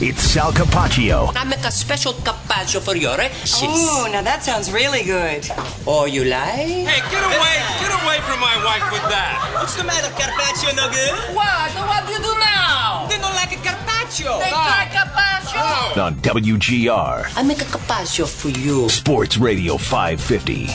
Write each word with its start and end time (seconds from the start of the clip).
It's 0.00 0.22
Sal 0.22 0.52
Capaccio. 0.52 1.34
I 1.34 1.42
make 1.42 1.64
a 1.66 1.72
special 1.72 2.12
carpaccio 2.12 2.78
for 2.78 2.94
your 2.94 3.18
sis. 3.42 3.64
Ooh, 3.64 4.06
now 4.12 4.22
that 4.22 4.44
sounds 4.44 4.70
really 4.70 5.02
good. 5.02 5.42
Oh, 5.88 6.06
you 6.06 6.22
like? 6.22 6.86
Hey, 6.86 7.02
get 7.10 7.18
away! 7.18 7.58
Get 7.82 7.90
away 7.90 8.22
from 8.22 8.38
my 8.38 8.54
wife 8.62 8.86
with 8.94 9.02
that! 9.10 9.58
What's 9.58 9.74
the 9.74 9.82
matter, 9.82 10.06
Carpaccio 10.14 10.70
no 10.76 10.86
good? 10.86 11.34
What? 11.34 11.74
What 11.90 12.06
do 12.06 12.12
you 12.12 12.18
do 12.22 12.30
now? 12.38 13.08
They 13.10 13.18
don't 13.18 13.34
like 13.34 13.50
a 13.50 13.58
Carpaccio. 13.58 14.38
They 14.38 14.54
ah. 14.54 14.78
like 14.78 14.94
carpaccio. 14.94 15.58
Oh. 15.58 16.00
On 16.00 16.14
WGR. 16.22 17.32
I 17.34 17.42
make 17.42 17.60
a 17.60 17.64
carpaccio 17.64 18.26
for 18.26 18.50
you. 18.50 18.88
Sports 18.88 19.36
Radio 19.36 19.76
550. 19.78 20.68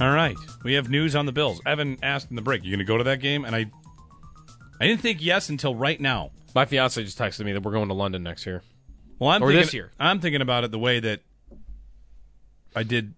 All 0.00 0.12
right, 0.12 0.36
we 0.62 0.74
have 0.74 0.90
news 0.90 1.16
on 1.16 1.26
the 1.26 1.32
Bills. 1.32 1.60
Evan 1.66 1.98
asked 2.04 2.30
in 2.30 2.36
the 2.36 2.42
break, 2.42 2.62
"You 2.62 2.70
going 2.70 2.78
to 2.78 2.84
go 2.84 2.98
to 2.98 3.04
that 3.04 3.18
game?" 3.18 3.44
And 3.44 3.56
I, 3.56 3.66
I 4.80 4.86
didn't 4.86 5.00
think 5.00 5.20
yes 5.20 5.48
until 5.48 5.74
right 5.74 6.00
now. 6.00 6.30
My 6.58 6.64
fiance 6.66 7.00
just 7.04 7.16
texted 7.16 7.44
me 7.44 7.52
that 7.52 7.62
we're 7.62 7.70
going 7.70 7.86
to 7.86 7.94
London 7.94 8.24
next 8.24 8.44
year. 8.44 8.62
Well, 9.20 9.30
I'm 9.30 9.40
Or 9.44 9.46
thinking, 9.46 9.62
this 9.64 9.74
year. 9.74 9.92
I'm 10.00 10.18
thinking 10.18 10.40
about 10.42 10.64
it 10.64 10.72
the 10.72 10.78
way 10.80 10.98
that 10.98 11.20
I 12.74 12.82
did 12.82 13.14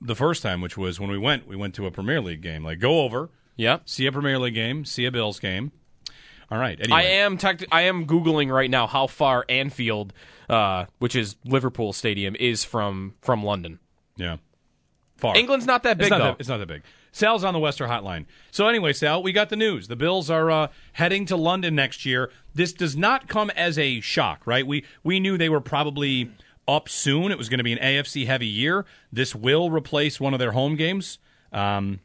the 0.00 0.16
first 0.16 0.42
time, 0.42 0.60
which 0.60 0.76
was 0.76 0.98
when 0.98 1.08
we 1.08 1.18
went. 1.18 1.46
We 1.46 1.54
went 1.54 1.76
to 1.76 1.86
a 1.86 1.92
Premier 1.92 2.20
League 2.20 2.40
game. 2.42 2.64
Like 2.64 2.80
go 2.80 3.02
over, 3.02 3.30
Yeah. 3.56 3.78
see 3.84 4.06
a 4.06 4.10
Premier 4.12 4.40
League 4.40 4.54
game, 4.54 4.84
see 4.84 5.04
a 5.04 5.12
Bills 5.12 5.38
game. 5.38 5.70
All 6.50 6.58
right. 6.58 6.76
Anyway, 6.80 6.98
I 6.98 7.02
am 7.04 7.38
tech- 7.38 7.64
I 7.70 7.82
am 7.82 8.06
googling 8.08 8.50
right 8.52 8.68
now 8.70 8.88
how 8.88 9.06
far 9.06 9.44
Anfield, 9.48 10.12
uh, 10.48 10.86
which 10.98 11.14
is 11.14 11.36
Liverpool 11.44 11.92
Stadium, 11.92 12.34
is 12.40 12.64
from 12.64 13.14
from 13.22 13.44
London. 13.44 13.78
Yeah. 14.16 14.38
Far. 15.16 15.36
England's 15.36 15.66
not 15.66 15.84
that 15.84 15.96
big 15.96 16.06
it's 16.06 16.10
not 16.10 16.18
though. 16.18 16.24
That, 16.24 16.36
it's 16.40 16.48
not 16.48 16.56
that 16.58 16.66
big. 16.66 16.82
Sal's 17.18 17.42
on 17.42 17.52
the 17.52 17.58
West 17.58 17.80
Herr 17.80 17.88
Hotline. 17.88 18.26
So 18.52 18.68
anyway, 18.68 18.92
Sal, 18.92 19.22
we 19.22 19.32
got 19.32 19.48
the 19.48 19.56
news. 19.56 19.88
The 19.88 19.96
Bills 19.96 20.30
are 20.30 20.50
uh, 20.50 20.68
heading 20.92 21.26
to 21.26 21.36
London 21.36 21.74
next 21.74 22.06
year. 22.06 22.30
This 22.54 22.72
does 22.72 22.96
not 22.96 23.26
come 23.26 23.50
as 23.50 23.76
a 23.76 24.00
shock, 24.00 24.46
right? 24.46 24.64
We 24.64 24.84
we 25.02 25.18
knew 25.18 25.36
they 25.36 25.48
were 25.48 25.60
probably 25.60 26.30
up 26.68 26.88
soon. 26.88 27.32
It 27.32 27.38
was 27.38 27.48
going 27.48 27.58
to 27.58 27.64
be 27.64 27.72
an 27.72 27.80
AFC 27.80 28.26
heavy 28.26 28.46
year. 28.46 28.86
This 29.12 29.34
will 29.34 29.68
replace 29.68 30.20
one 30.20 30.32
of 30.32 30.38
their 30.38 30.52
home 30.52 30.76
games. 30.76 31.18
Um, 31.52 31.98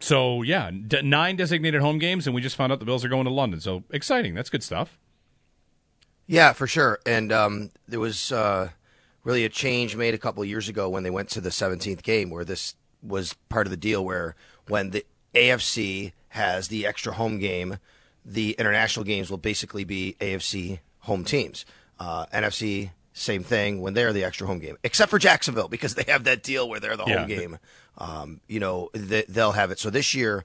so 0.00 0.42
yeah, 0.42 0.72
d- 0.72 1.02
nine 1.02 1.36
designated 1.36 1.80
home 1.80 2.00
games, 2.00 2.26
and 2.26 2.34
we 2.34 2.40
just 2.42 2.56
found 2.56 2.72
out 2.72 2.80
the 2.80 2.86
Bills 2.86 3.04
are 3.04 3.08
going 3.08 3.26
to 3.26 3.30
London. 3.30 3.60
So 3.60 3.84
exciting. 3.90 4.34
That's 4.34 4.50
good 4.50 4.64
stuff. 4.64 4.98
Yeah, 6.26 6.52
for 6.52 6.66
sure. 6.66 6.98
And 7.06 7.30
um, 7.30 7.70
there 7.86 8.00
was 8.00 8.32
uh, 8.32 8.70
really 9.22 9.44
a 9.44 9.48
change 9.48 9.94
made 9.94 10.12
a 10.12 10.18
couple 10.18 10.42
of 10.42 10.48
years 10.48 10.68
ago 10.68 10.88
when 10.88 11.04
they 11.04 11.10
went 11.10 11.28
to 11.30 11.40
the 11.40 11.50
17th 11.50 12.02
game, 12.02 12.30
where 12.30 12.44
this 12.44 12.74
was 13.00 13.34
part 13.48 13.68
of 13.68 13.70
the 13.70 13.76
deal. 13.76 14.04
Where 14.04 14.34
when 14.68 14.90
the 14.90 15.04
AFC 15.34 16.12
has 16.28 16.68
the 16.68 16.86
extra 16.86 17.12
home 17.12 17.38
game, 17.38 17.78
the 18.24 18.52
international 18.58 19.04
games 19.04 19.30
will 19.30 19.38
basically 19.38 19.84
be 19.84 20.16
AFC 20.20 20.80
home 21.00 21.24
teams. 21.24 21.64
Uh, 21.98 22.26
NFC, 22.26 22.90
same 23.12 23.42
thing 23.42 23.80
when 23.80 23.94
they're 23.94 24.12
the 24.12 24.24
extra 24.24 24.46
home 24.46 24.58
game, 24.58 24.76
except 24.84 25.10
for 25.10 25.18
Jacksonville 25.18 25.68
because 25.68 25.94
they 25.94 26.10
have 26.10 26.24
that 26.24 26.42
deal 26.42 26.68
where 26.68 26.80
they're 26.80 26.96
the 26.96 27.04
Yeah. 27.06 27.18
home 27.20 27.28
game. 27.28 27.58
Um, 27.98 28.40
you 28.48 28.60
know, 28.60 28.90
they, 28.92 29.24
they'll 29.28 29.52
have 29.52 29.70
it. 29.70 29.78
So 29.78 29.90
this 29.90 30.14
year. 30.14 30.44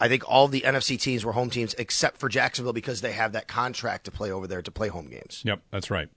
I 0.00 0.08
think 0.08 0.24
all 0.28 0.48
the 0.48 0.62
NFC 0.62 1.00
teams 1.00 1.24
were 1.24 1.30
home 1.30 1.50
teams 1.50 1.72
except 1.78 2.18
for 2.18 2.28
Jacksonville 2.28 2.72
because 2.72 3.00
they 3.00 3.12
have 3.12 3.32
that 3.32 3.46
contract 3.46 4.06
to 4.06 4.10
play 4.10 4.32
over 4.32 4.48
there 4.48 4.60
to 4.60 4.70
play 4.72 4.88
home 4.88 5.06
games. 5.06 5.40
Yep, 5.44 5.60
that's 5.70 5.88
right. 5.88 6.08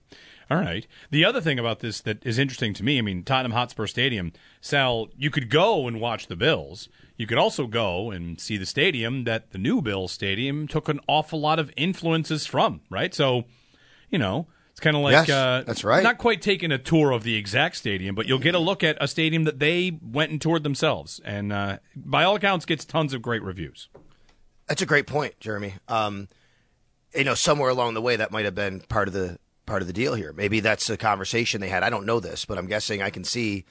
All 0.50 0.56
right. 0.56 0.86
The 1.10 1.24
other 1.24 1.40
thing 1.40 1.58
about 1.58 1.80
this 1.80 2.00
that 2.02 2.24
is 2.24 2.38
interesting 2.38 2.72
to 2.74 2.84
me, 2.84 2.98
I 2.98 3.02
mean, 3.02 3.22
Tottenham 3.22 3.52
Hotspur 3.52 3.86
Stadium, 3.86 4.32
Sal, 4.60 5.08
you 5.16 5.30
could 5.30 5.50
go 5.50 5.86
and 5.86 6.00
watch 6.00 6.26
the 6.26 6.36
Bills. 6.36 6.88
You 7.16 7.26
could 7.26 7.36
also 7.38 7.66
go 7.66 8.10
and 8.10 8.40
see 8.40 8.56
the 8.56 8.64
stadium 8.64 9.24
that 9.24 9.50
the 9.50 9.58
new 9.58 9.82
Bills 9.82 10.12
Stadium 10.12 10.66
took 10.66 10.88
an 10.88 11.00
awful 11.06 11.40
lot 11.40 11.58
of 11.58 11.70
influences 11.76 12.46
from, 12.46 12.80
right? 12.88 13.14
So, 13.14 13.44
you 14.08 14.18
know, 14.18 14.46
it's 14.70 14.80
kind 14.80 14.96
of 14.96 15.02
like 15.02 15.26
Yes, 15.26 15.30
uh, 15.30 15.64
that's 15.66 15.82
right. 15.84 16.02
Not 16.04 16.18
quite 16.18 16.40
taking 16.40 16.70
a 16.70 16.78
tour 16.78 17.10
of 17.10 17.24
the 17.24 17.34
exact 17.34 17.76
stadium, 17.76 18.14
but 18.14 18.26
you'll 18.26 18.38
get 18.38 18.54
a 18.54 18.60
look 18.60 18.84
at 18.84 18.96
a 19.00 19.08
stadium 19.08 19.44
that 19.44 19.58
they 19.58 19.98
went 20.00 20.30
and 20.30 20.40
toured 20.40 20.62
themselves, 20.62 21.20
and 21.24 21.52
uh, 21.52 21.78
by 21.96 22.22
all 22.22 22.36
accounts, 22.36 22.64
gets 22.64 22.84
tons 22.84 23.12
of 23.12 23.20
great 23.20 23.42
reviews. 23.42 23.88
That's 24.68 24.80
a 24.80 24.86
great 24.86 25.08
point, 25.08 25.40
Jeremy. 25.40 25.74
Um, 25.88 26.28
you 27.12 27.24
know, 27.24 27.34
somewhere 27.34 27.70
along 27.70 27.94
the 27.94 28.02
way, 28.02 28.14
that 28.16 28.30
might 28.30 28.44
have 28.44 28.54
been 28.54 28.80
part 28.82 29.08
of 29.08 29.14
the 29.14 29.40
part 29.68 29.82
of 29.82 29.86
the 29.86 29.92
deal 29.92 30.14
here. 30.14 30.32
Maybe 30.32 30.60
that's 30.60 30.90
a 30.90 30.96
conversation 30.96 31.60
they 31.60 31.68
had. 31.68 31.84
I 31.84 31.90
don't 31.90 32.06
know 32.06 32.18
this, 32.18 32.44
but 32.44 32.58
I'm 32.58 32.66
guessing 32.66 33.02
I 33.02 33.10
can 33.10 33.22
see 33.22 33.64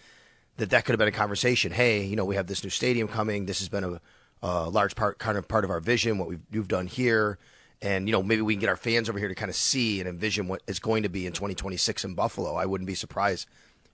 that 0.58 0.70
that 0.70 0.86
could 0.86 0.94
have 0.94 1.00
been 1.00 1.08
a 1.08 1.12
conversation. 1.12 1.72
Hey, 1.72 2.04
you 2.04 2.16
know, 2.16 2.24
we 2.24 2.36
have 2.36 2.48
this 2.48 2.64
new 2.64 2.70
stadium 2.70 3.08
coming. 3.08 3.46
This 3.46 3.60
has 3.60 3.68
been 3.68 3.84
a, 3.84 4.02
a 4.42 4.70
large 4.70 4.96
part, 4.96 5.18
kind 5.18 5.38
of 5.38 5.48
part 5.48 5.66
of 5.66 5.72
our 5.72 5.80
vision, 5.80 6.18
what 6.18 6.30
we've 6.30 6.44
you've 6.52 6.68
done 6.68 6.88
here, 6.88 7.38
and 7.82 8.08
you 8.08 8.12
know, 8.12 8.24
maybe 8.24 8.42
we 8.42 8.54
can 8.54 8.62
get 8.62 8.70
our 8.70 8.78
fans 8.78 9.10
over 9.10 9.20
here 9.20 9.28
to 9.28 9.36
kind 9.36 9.50
of 9.50 9.56
see 9.56 10.00
and 10.00 10.08
envision 10.08 10.48
what 10.48 10.62
it's 10.68 10.80
going 10.80 11.04
to 11.04 11.10
be 11.10 11.26
in 11.26 11.34
2026 11.34 12.06
in 12.06 12.14
Buffalo. 12.14 12.56
I 12.56 12.66
wouldn't 12.66 12.88
be 12.88 12.96
surprised, 12.96 13.48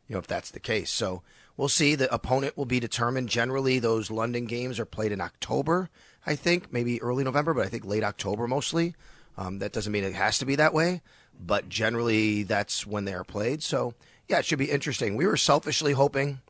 you 0.07 0.13
know, 0.13 0.19
if 0.19 0.27
that's 0.27 0.51
the 0.51 0.59
case. 0.59 0.91
So 0.91 1.23
we'll 1.57 1.69
see. 1.69 1.95
The 1.95 2.13
opponent 2.13 2.57
will 2.57 2.65
be 2.65 2.79
determined. 2.79 3.29
Generally, 3.29 3.79
those 3.79 4.11
London 4.11 4.45
games 4.45 4.79
are 4.79 4.85
played 4.85 5.11
in 5.11 5.21
October. 5.21 5.89
I 6.25 6.35
think 6.35 6.71
maybe 6.71 7.01
early 7.01 7.23
November, 7.23 7.53
but 7.53 7.65
I 7.65 7.69
think 7.69 7.85
late 7.85 8.03
October 8.03 8.47
mostly. 8.47 8.95
Um, 9.37 9.59
that 9.59 9.73
doesn't 9.73 9.91
mean 9.91 10.03
it 10.03 10.13
has 10.13 10.37
to 10.37 10.45
be 10.45 10.55
that 10.57 10.73
way, 10.73 11.01
but 11.39 11.69
generally 11.69 12.43
that's 12.43 12.85
when 12.85 13.05
they 13.05 13.13
are 13.13 13.23
played. 13.23 13.63
So 13.63 13.93
yeah, 14.27 14.39
it 14.39 14.45
should 14.45 14.59
be 14.59 14.71
interesting. 14.71 15.15
We 15.15 15.25
were 15.25 15.37
selfishly 15.37 15.93
hoping 15.93 16.41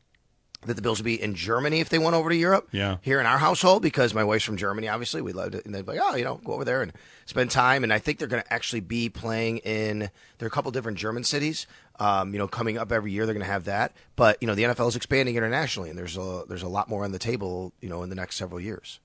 that 0.66 0.76
the 0.76 0.82
Bills 0.82 1.00
would 1.00 1.06
be 1.06 1.22
in 1.22 1.36
Germany 1.36 1.80
if 1.80 1.90
they 1.90 2.00
went 2.00 2.16
over 2.16 2.30
to 2.30 2.36
Europe. 2.36 2.70
Yeah. 2.72 2.98
Here 3.02 3.20
in 3.20 3.26
our 3.26 3.38
household, 3.38 3.82
because 3.82 4.14
my 4.14 4.24
wife's 4.24 4.46
from 4.46 4.58
Germany, 4.58 4.88
obviously, 4.88 5.22
we 5.22 5.34
loved 5.34 5.56
it. 5.56 5.66
And 5.66 5.74
they'd 5.74 5.86
be 5.86 5.94
like, 5.94 6.02
oh, 6.02 6.16
you 6.16 6.24
know, 6.24 6.40
go 6.44 6.54
over 6.54 6.66
there 6.66 6.82
and 6.82 6.94
spend 7.26 7.52
time. 7.52 7.84
And 7.84 7.92
I 7.92 8.00
think 8.00 8.20
they're 8.20 8.28
going 8.28 8.44
to 8.44 8.54
actually 8.54 8.80
be 8.80 9.10
playing 9.10 9.58
in, 9.60 10.00
there 10.38 10.46
are 10.46 10.48
a 10.48 10.52
couple 10.52 10.72
different 10.72 10.98
German 10.98 11.24
cities. 11.24 11.68
Um, 12.00 12.34
you 12.34 12.40
know, 12.40 12.48
coming 12.48 12.78
up 12.78 12.92
every 12.92 13.12
year, 13.12 13.26
they're 13.26 13.36
going 13.36 13.46
to 13.46 13.52
have 13.52 13.66
that. 13.66 13.94
But, 14.16 14.38
you 14.42 14.48
know, 14.48 14.56
the 14.56 14.64
NFL 14.64 14.88
is 14.90 14.96
expanding 14.96 15.36
internationally, 15.36 15.90
and 15.90 15.98
there's 15.98 16.18
a, 16.18 16.44
there's 16.48 16.64
a 16.64 16.68
lot 16.68 16.90
more 16.90 17.04
on 17.04 17.12
the 17.12 17.20
table, 17.20 17.74
you 17.82 17.90
know, 17.90 18.04
in 18.04 18.10
the 18.10 18.16
next 18.16 18.36
several 18.38 18.60
years. 18.60 19.00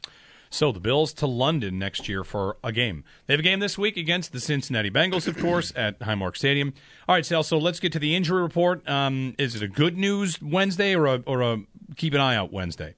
So 0.51 0.73
the 0.73 0.81
Bills 0.81 1.13
to 1.15 1.27
London 1.27 1.79
next 1.79 2.09
year 2.09 2.25
for 2.25 2.57
a 2.65 2.73
game. 2.73 3.05
They 3.27 3.35
have 3.35 3.41
a 3.41 3.43
game 3.43 3.61
this 3.61 3.77
week 3.77 3.97
against 3.97 4.33
the 4.33 4.41
Cincinnati 4.41 4.91
Bengals, 4.91 5.29
of 5.29 5.39
course, 5.39 5.73
at 5.77 5.99
Highmark 6.01 6.37
Stadium. 6.37 6.73
All 7.07 7.15
right, 7.15 7.25
Sal. 7.25 7.43
So 7.43 7.59
let's 7.59 7.81
get 7.81 7.93
to 7.93 7.99
the 7.99 8.15
injury 8.15 8.43
report. 8.43 8.89
Um, 8.89 9.35
is 9.39 9.55
it 9.55 9.63
a 9.63 9.69
good 9.69 9.99
news 9.99 10.41
Wednesday 10.41 10.95
or 10.95 11.07
a 11.07 11.23
or 11.27 11.43
a 11.43 11.59
keep 11.97 12.15
an 12.15 12.21
eye 12.21 12.37
out 12.37 12.53
Wednesday? 12.53 12.95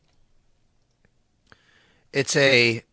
It's 2.12 2.36
a 2.36 2.84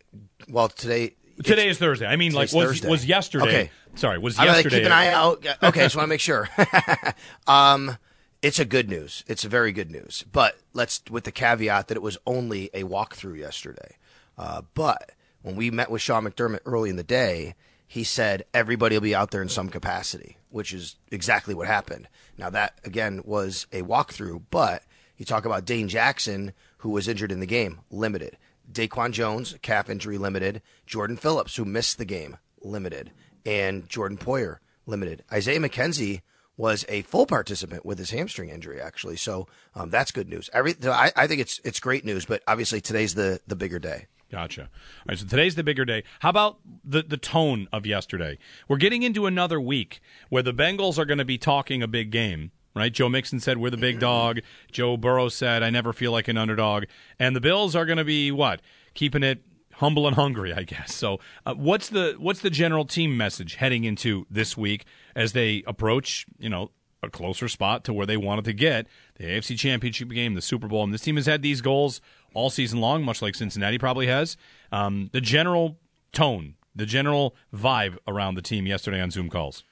well 0.50 0.70
today. 0.70 1.16
Today 1.44 1.70
is 1.70 1.78
Thursday. 1.78 2.08
I 2.08 2.16
mean, 2.16 2.34
like 2.34 2.52
was 2.52 2.66
Thursday. 2.66 2.90
was 2.90 3.06
yesterday. 3.06 3.48
Okay. 3.48 3.72
Sorry, 3.96 4.18
was 4.18 4.38
I'm 4.40 4.46
gonna 4.46 4.58
yesterday. 4.58 4.78
keep 4.78 4.86
an 4.88 4.92
eye 4.92 5.08
out. 5.08 5.46
Okay, 5.64 5.82
I 5.82 5.86
just 5.86 5.96
want 5.96 6.06
to 6.06 6.10
make 6.10 6.20
sure. 6.20 6.50
um, 7.48 7.98
it's 8.42 8.60
a 8.60 8.66
good 8.66 8.90
news. 8.90 9.24
It's 9.28 9.44
a 9.44 9.50
very 9.50 9.72
good 9.72 9.92
news. 9.92 10.24
But 10.32 10.58
let's 10.74 11.02
with 11.10 11.24
the 11.24 11.32
caveat 11.32 11.88
that 11.88 11.98
it 11.98 12.02
was 12.02 12.18
only 12.26 12.70
a 12.74 12.84
walkthrough 12.84 13.38
yesterday. 13.38 13.98
Uh, 14.38 14.62
but 14.74 15.12
when 15.42 15.56
we 15.56 15.72
met 15.72 15.90
with 15.90 16.02
Sean 16.02 16.26
McDermott 16.26 16.60
early 16.66 16.90
in 16.90 16.96
the 16.96 17.04
day, 17.04 17.56
he 17.88 18.04
said 18.04 18.44
everybody 18.54 18.96
will 18.96 19.02
be 19.02 19.16
out 19.16 19.32
there 19.32 19.42
in 19.42 19.50
some 19.50 19.70
capacity, 19.70 20.38
which 20.50 20.74
is 20.74 20.98
exactly 21.12 21.54
what 21.54 21.68
happened. 21.68 22.08
Now 22.38 22.50
that 22.50 22.80
again 22.84 23.22
was 23.24 23.66
a 23.72 23.82
walkthrough, 23.82 24.44
but 24.52 24.84
you 25.18 25.26
talk 25.26 25.46
about 25.46 25.66
Dane 25.66 25.88
Jackson, 25.88 26.54
who 26.80 26.90
was 26.90 27.08
injured 27.08 27.32
in 27.32 27.40
the 27.40 27.46
game, 27.46 27.80
limited. 27.90 28.38
Daquan 28.72 29.12
Jones, 29.12 29.56
calf 29.62 29.90
injury, 29.90 30.18
limited. 30.18 30.62
Jordan 30.86 31.18
Phillips, 31.18 31.56
who 31.56 31.66
missed 31.66 31.98
the 31.98 32.06
game, 32.06 32.38
limited. 32.62 33.12
And 33.46 33.88
Jordan 33.88 34.18
Poyer, 34.18 34.58
limited. 34.86 35.24
Isaiah 35.32 35.60
McKenzie 35.60 36.22
was 36.58 36.86
a 36.90 37.04
full 37.04 37.26
participant 37.26 37.86
with 37.86 37.98
his 37.98 38.10
hamstring 38.12 38.50
injury, 38.50 38.82
actually. 38.82 39.16
So 39.16 39.48
um, 39.76 39.90
that's 39.90 40.12
good 40.12 40.28
news. 40.28 40.50
Every, 40.54 40.76
I, 40.84 41.12
I 41.16 41.28
think 41.28 41.40
it's 41.40 41.62
it's 41.64 41.80
great 41.80 42.04
news, 42.04 42.26
but 42.26 42.44
obviously 42.48 42.82
today's 42.82 43.16
the 43.16 43.40
the 43.48 43.56
bigger 43.56 43.80
day. 43.80 44.08
Gotcha. 44.32 44.64
All 44.64 44.68
right, 45.08 45.18
so 45.18 45.26
today's 45.26 45.56
the 45.56 45.64
bigger 45.64 45.86
day. 45.86 46.04
How 46.20 46.30
about 46.30 46.60
the 46.84 47.02
the 47.02 47.18
tone 47.18 47.68
of 47.72 47.86
yesterday? 47.86 48.38
We're 48.68 48.78
getting 48.78 49.04
into 49.04 49.26
another 49.26 49.60
week 49.60 50.02
where 50.30 50.44
the 50.44 50.54
Bengals 50.54 50.98
are 50.98 51.06
going 51.06 51.18
to 51.18 51.26
be 51.26 51.38
talking 51.38 51.82
a 51.82 51.88
big 51.88 52.12
game, 52.12 52.52
right? 52.76 52.92
Joe 52.92 53.08
Mixon 53.08 53.40
said 53.40 53.58
we're 53.58 53.70
the 53.70 53.78
big 53.78 54.00
dog. 54.00 54.40
Joe 54.72 54.98
Burrow 54.98 55.30
said 55.30 55.64
I 55.64 55.70
never 55.70 55.94
feel 55.94 56.12
like 56.12 56.28
an 56.28 56.38
underdog, 56.38 56.86
and 57.18 57.36
the 57.36 57.42
Bills 57.42 57.76
are 57.76 57.86
going 57.86 58.00
to 58.00 58.04
be 58.04 58.32
what 58.32 58.62
keeping 58.94 59.24
it 59.24 59.44
humble 59.78 60.08
and 60.08 60.16
hungry, 60.16 60.54
I 60.54 60.64
guess. 60.64 60.94
So, 60.94 61.20
uh, 61.46 61.54
what's 61.54 61.90
the 61.90 62.16
what's 62.20 62.42
the 62.42 62.50
general 62.50 62.86
team 62.86 63.16
message 63.16 63.56
heading 63.56 63.86
into 63.86 64.26
this 64.30 64.58
week 64.58 64.86
as 65.16 65.32
they 65.32 65.64
approach, 65.66 66.26
you 66.38 66.50
know, 66.50 66.72
a 67.04 67.10
closer 67.10 67.48
spot 67.48 67.84
to 67.86 67.94
where 67.94 68.06
they 68.06 68.18
wanted 68.18 68.46
to 68.46 68.54
get 68.54 68.88
the 69.16 69.26
AFC 69.26 69.58
Championship 69.58 70.10
game, 70.10 70.34
the 70.34 70.42
Super 70.42 70.68
Bowl, 70.68 70.84
and 70.84 70.94
this 70.94 71.02
team 71.02 71.16
has 71.16 71.26
had 71.26 71.42
these 71.42 71.62
goals 71.62 72.02
all 72.38 72.50
season 72.52 72.80
long, 72.80 73.04
much 73.04 73.22
like 73.22 73.34
Cincinnati 73.36 73.78
probably 73.80 74.06
has. 74.08 74.38
Um, 74.72 75.10
the 75.12 75.20
general 75.22 75.78
tone, 76.14 76.54
the 76.76 76.86
general 76.86 77.36
vibe 77.54 77.98
around 78.08 78.36
the 78.36 78.42
team 78.44 78.68
yesterday 78.68 79.02
on 79.02 79.10
Zoom 79.12 79.28
calls. 79.30 79.64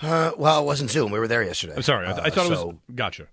Uh, 0.00 0.30
well, 0.38 0.62
it 0.62 0.64
wasn't 0.64 0.90
Zoom. 0.90 1.10
We 1.10 1.18
were 1.18 1.28
there 1.28 1.42
yesterday. 1.42 1.74
I'm 1.76 1.82
sorry, 1.82 2.06
I, 2.06 2.12
th- 2.12 2.24
I 2.24 2.28
Uh, 2.28 2.30
thought 2.30 2.46
it 2.46 2.66
was. 2.66 2.74
Gotcha. 2.94 3.26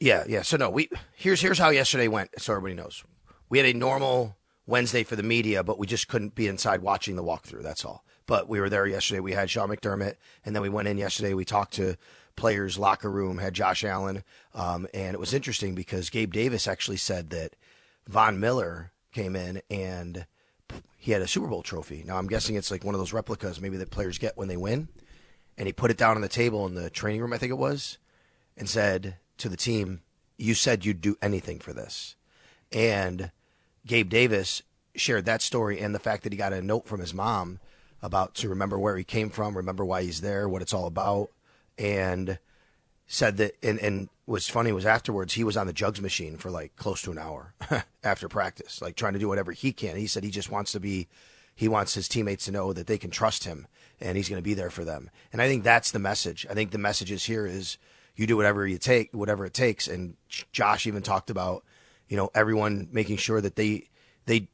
Yeah, 0.00 0.24
yeah. 0.28 0.42
So 0.42 0.56
no, 0.56 0.70
we 0.70 0.88
here's 1.14 1.40
here's 1.40 1.58
how 1.58 1.70
yesterday 1.70 2.08
went, 2.08 2.30
so 2.40 2.52
everybody 2.54 2.74
knows. 2.74 3.04
We 3.48 3.58
had 3.58 3.66
a 3.66 3.72
normal 3.76 4.36
Wednesday 4.66 5.02
for 5.04 5.16
the 5.16 5.22
media, 5.22 5.62
but 5.62 5.78
we 5.78 5.86
just 5.86 6.08
couldn't 6.08 6.34
be 6.34 6.46
inside 6.46 6.82
watching 6.82 7.16
the 7.16 7.22
walkthrough. 7.24 7.62
That's 7.62 7.84
all. 7.84 8.04
But 8.26 8.48
we 8.48 8.60
were 8.60 8.68
there 8.68 8.86
yesterday. 8.86 9.20
We 9.20 9.32
had 9.32 9.50
Sean 9.50 9.68
McDermott, 9.70 10.14
and 10.44 10.54
then 10.54 10.62
we 10.62 10.68
went 10.68 10.88
in 10.88 10.98
yesterday. 10.98 11.32
We 11.34 11.44
talked 11.44 11.74
to 11.74 11.96
players' 12.38 12.78
locker 12.78 13.10
room, 13.10 13.38
had 13.38 13.52
Josh 13.52 13.82
Allen, 13.82 14.22
um, 14.54 14.86
and 14.94 15.12
it 15.12 15.18
was 15.18 15.34
interesting 15.34 15.74
because 15.74 16.08
Gabe 16.08 16.32
Davis 16.32 16.68
actually 16.68 16.96
said 16.96 17.30
that 17.30 17.56
Von 18.06 18.38
Miller 18.38 18.92
came 19.12 19.34
in 19.34 19.60
and 19.68 20.24
he 20.96 21.10
had 21.10 21.20
a 21.20 21.26
Super 21.26 21.48
Bowl 21.48 21.64
trophy. 21.64 22.04
Now 22.06 22.16
I'm 22.16 22.28
guessing 22.28 22.54
it's 22.54 22.70
like 22.70 22.84
one 22.84 22.94
of 22.94 23.00
those 23.00 23.12
replicas 23.12 23.60
maybe 23.60 23.76
that 23.78 23.90
players 23.90 24.18
get 24.18 24.36
when 24.36 24.46
they 24.46 24.56
win, 24.56 24.86
and 25.58 25.66
he 25.66 25.72
put 25.72 25.90
it 25.90 25.96
down 25.96 26.14
on 26.14 26.22
the 26.22 26.28
table 26.28 26.64
in 26.64 26.74
the 26.74 26.90
training 26.90 27.20
room, 27.20 27.32
I 27.32 27.38
think 27.38 27.50
it 27.50 27.58
was, 27.58 27.98
and 28.56 28.68
said 28.68 29.16
to 29.38 29.48
the 29.48 29.56
team, 29.56 30.02
"You 30.36 30.54
said 30.54 30.84
you'd 30.84 31.00
do 31.00 31.18
anything 31.20 31.58
for 31.58 31.72
this," 31.72 32.14
and 32.70 33.32
Gabe 33.84 34.10
Davis 34.10 34.62
shared 34.94 35.24
that 35.24 35.42
story 35.42 35.80
and 35.80 35.92
the 35.92 35.98
fact 35.98 36.22
that 36.22 36.32
he 36.32 36.38
got 36.38 36.52
a 36.52 36.62
note 36.62 36.86
from 36.86 37.00
his 37.00 37.12
mom 37.12 37.58
about 38.00 38.36
to 38.36 38.48
remember 38.48 38.78
where 38.78 38.96
he 38.96 39.02
came 39.02 39.28
from, 39.28 39.56
remember 39.56 39.84
why 39.84 40.04
he's 40.04 40.20
there, 40.20 40.48
what 40.48 40.62
it's 40.62 40.72
all 40.72 40.86
about, 40.86 41.30
and 41.78 42.38
said 43.06 43.38
that 43.38 43.56
and 43.62 43.78
and 43.78 44.08
was 44.26 44.48
funny 44.48 44.70
was 44.70 44.84
afterwards 44.84 45.32
he 45.32 45.42
was 45.42 45.56
on 45.56 45.66
the 45.66 45.72
jugs 45.72 46.02
machine 46.02 46.36
for 46.36 46.50
like 46.50 46.76
close 46.76 47.00
to 47.00 47.10
an 47.10 47.18
hour 47.18 47.54
after 48.04 48.28
practice, 48.28 48.82
like 48.82 48.94
trying 48.94 49.14
to 49.14 49.18
do 49.18 49.26
whatever 49.28 49.52
he 49.52 49.72
can. 49.72 49.96
He 49.96 50.06
said 50.06 50.22
he 50.22 50.30
just 50.30 50.50
wants 50.50 50.72
to 50.72 50.80
be 50.80 51.08
he 51.54 51.66
wants 51.66 51.94
his 51.94 52.06
teammates 52.06 52.44
to 52.44 52.52
know 52.52 52.72
that 52.74 52.86
they 52.86 52.98
can 52.98 53.10
trust 53.10 53.44
him 53.44 53.66
and 54.00 54.16
he's 54.16 54.28
going 54.28 54.38
to 54.40 54.44
be 54.44 54.54
there 54.54 54.70
for 54.70 54.84
them. 54.84 55.10
And 55.32 55.42
I 55.42 55.48
think 55.48 55.64
that's 55.64 55.90
the 55.90 55.98
message. 55.98 56.46
I 56.48 56.54
think 56.54 56.70
the 56.70 56.78
message 56.78 57.10
is 57.10 57.24
here 57.24 57.46
is 57.46 57.78
you 58.14 58.26
do 58.26 58.36
whatever 58.36 58.66
you 58.66 58.78
take, 58.78 59.12
whatever 59.12 59.44
it 59.44 59.54
takes. 59.54 59.88
And 59.88 60.14
Josh 60.52 60.86
even 60.86 61.02
talked 61.02 61.30
about, 61.30 61.64
you 62.08 62.16
know, 62.16 62.30
everyone 62.34 62.88
making 62.92 63.16
sure 63.16 63.40
that 63.40 63.56
they 63.56 63.88
they 64.26 64.48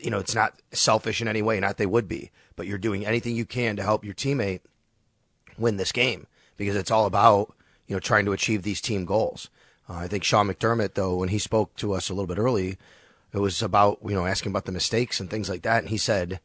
you 0.00 0.10
know, 0.10 0.18
it's 0.18 0.34
not 0.34 0.60
selfish 0.72 1.22
in 1.22 1.28
any 1.28 1.40
way, 1.40 1.58
not 1.58 1.78
they 1.78 1.86
would 1.86 2.06
be, 2.06 2.30
but 2.56 2.66
you're 2.66 2.76
doing 2.76 3.06
anything 3.06 3.34
you 3.34 3.46
can 3.46 3.76
to 3.76 3.82
help 3.82 4.04
your 4.04 4.12
teammate 4.12 4.60
win 5.56 5.78
this 5.78 5.92
game 5.92 6.26
because 6.56 6.76
it's 6.76 6.90
all 6.90 7.06
about, 7.06 7.54
you 7.86 7.94
know, 7.94 8.00
trying 8.00 8.24
to 8.24 8.32
achieve 8.32 8.62
these 8.62 8.80
team 8.80 9.04
goals. 9.04 9.50
Uh, 9.88 9.94
I 9.94 10.08
think 10.08 10.24
Sean 10.24 10.48
McDermott, 10.48 10.94
though, 10.94 11.16
when 11.16 11.28
he 11.28 11.38
spoke 11.38 11.74
to 11.76 11.92
us 11.92 12.08
a 12.08 12.14
little 12.14 12.26
bit 12.26 12.38
early, 12.38 12.78
it 13.32 13.38
was 13.38 13.62
about, 13.62 13.98
you 14.04 14.14
know, 14.14 14.26
asking 14.26 14.50
about 14.50 14.64
the 14.64 14.72
mistakes 14.72 15.20
and 15.20 15.28
things 15.28 15.48
like 15.48 15.62
that. 15.62 15.82
And 15.82 15.90
he 15.90 15.98
said 15.98 16.40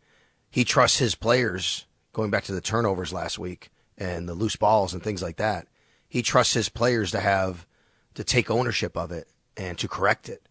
he 0.50 0.64
trusts 0.64 0.98
his 0.98 1.16
players, 1.16 1.86
going 2.14 2.32
back 2.32 2.44
to 2.46 2.54
the 2.54 2.62
turnovers 2.62 3.14
last 3.14 3.38
week 3.38 3.70
and 3.98 4.28
the 4.28 4.34
loose 4.34 4.56
balls 4.56 4.94
and 4.94 5.04
things 5.04 5.22
like 5.22 5.38
that. 5.38 5.68
He 6.08 6.22
trusts 6.22 6.54
his 6.54 6.70
players 6.70 7.12
to 7.12 7.20
have, 7.20 7.68
to 8.16 8.24
take 8.24 8.50
ownership 8.50 8.98
of 8.98 9.12
it 9.12 9.28
and 9.56 9.78
to 9.78 9.88
correct 9.88 10.28
it. 10.28 10.42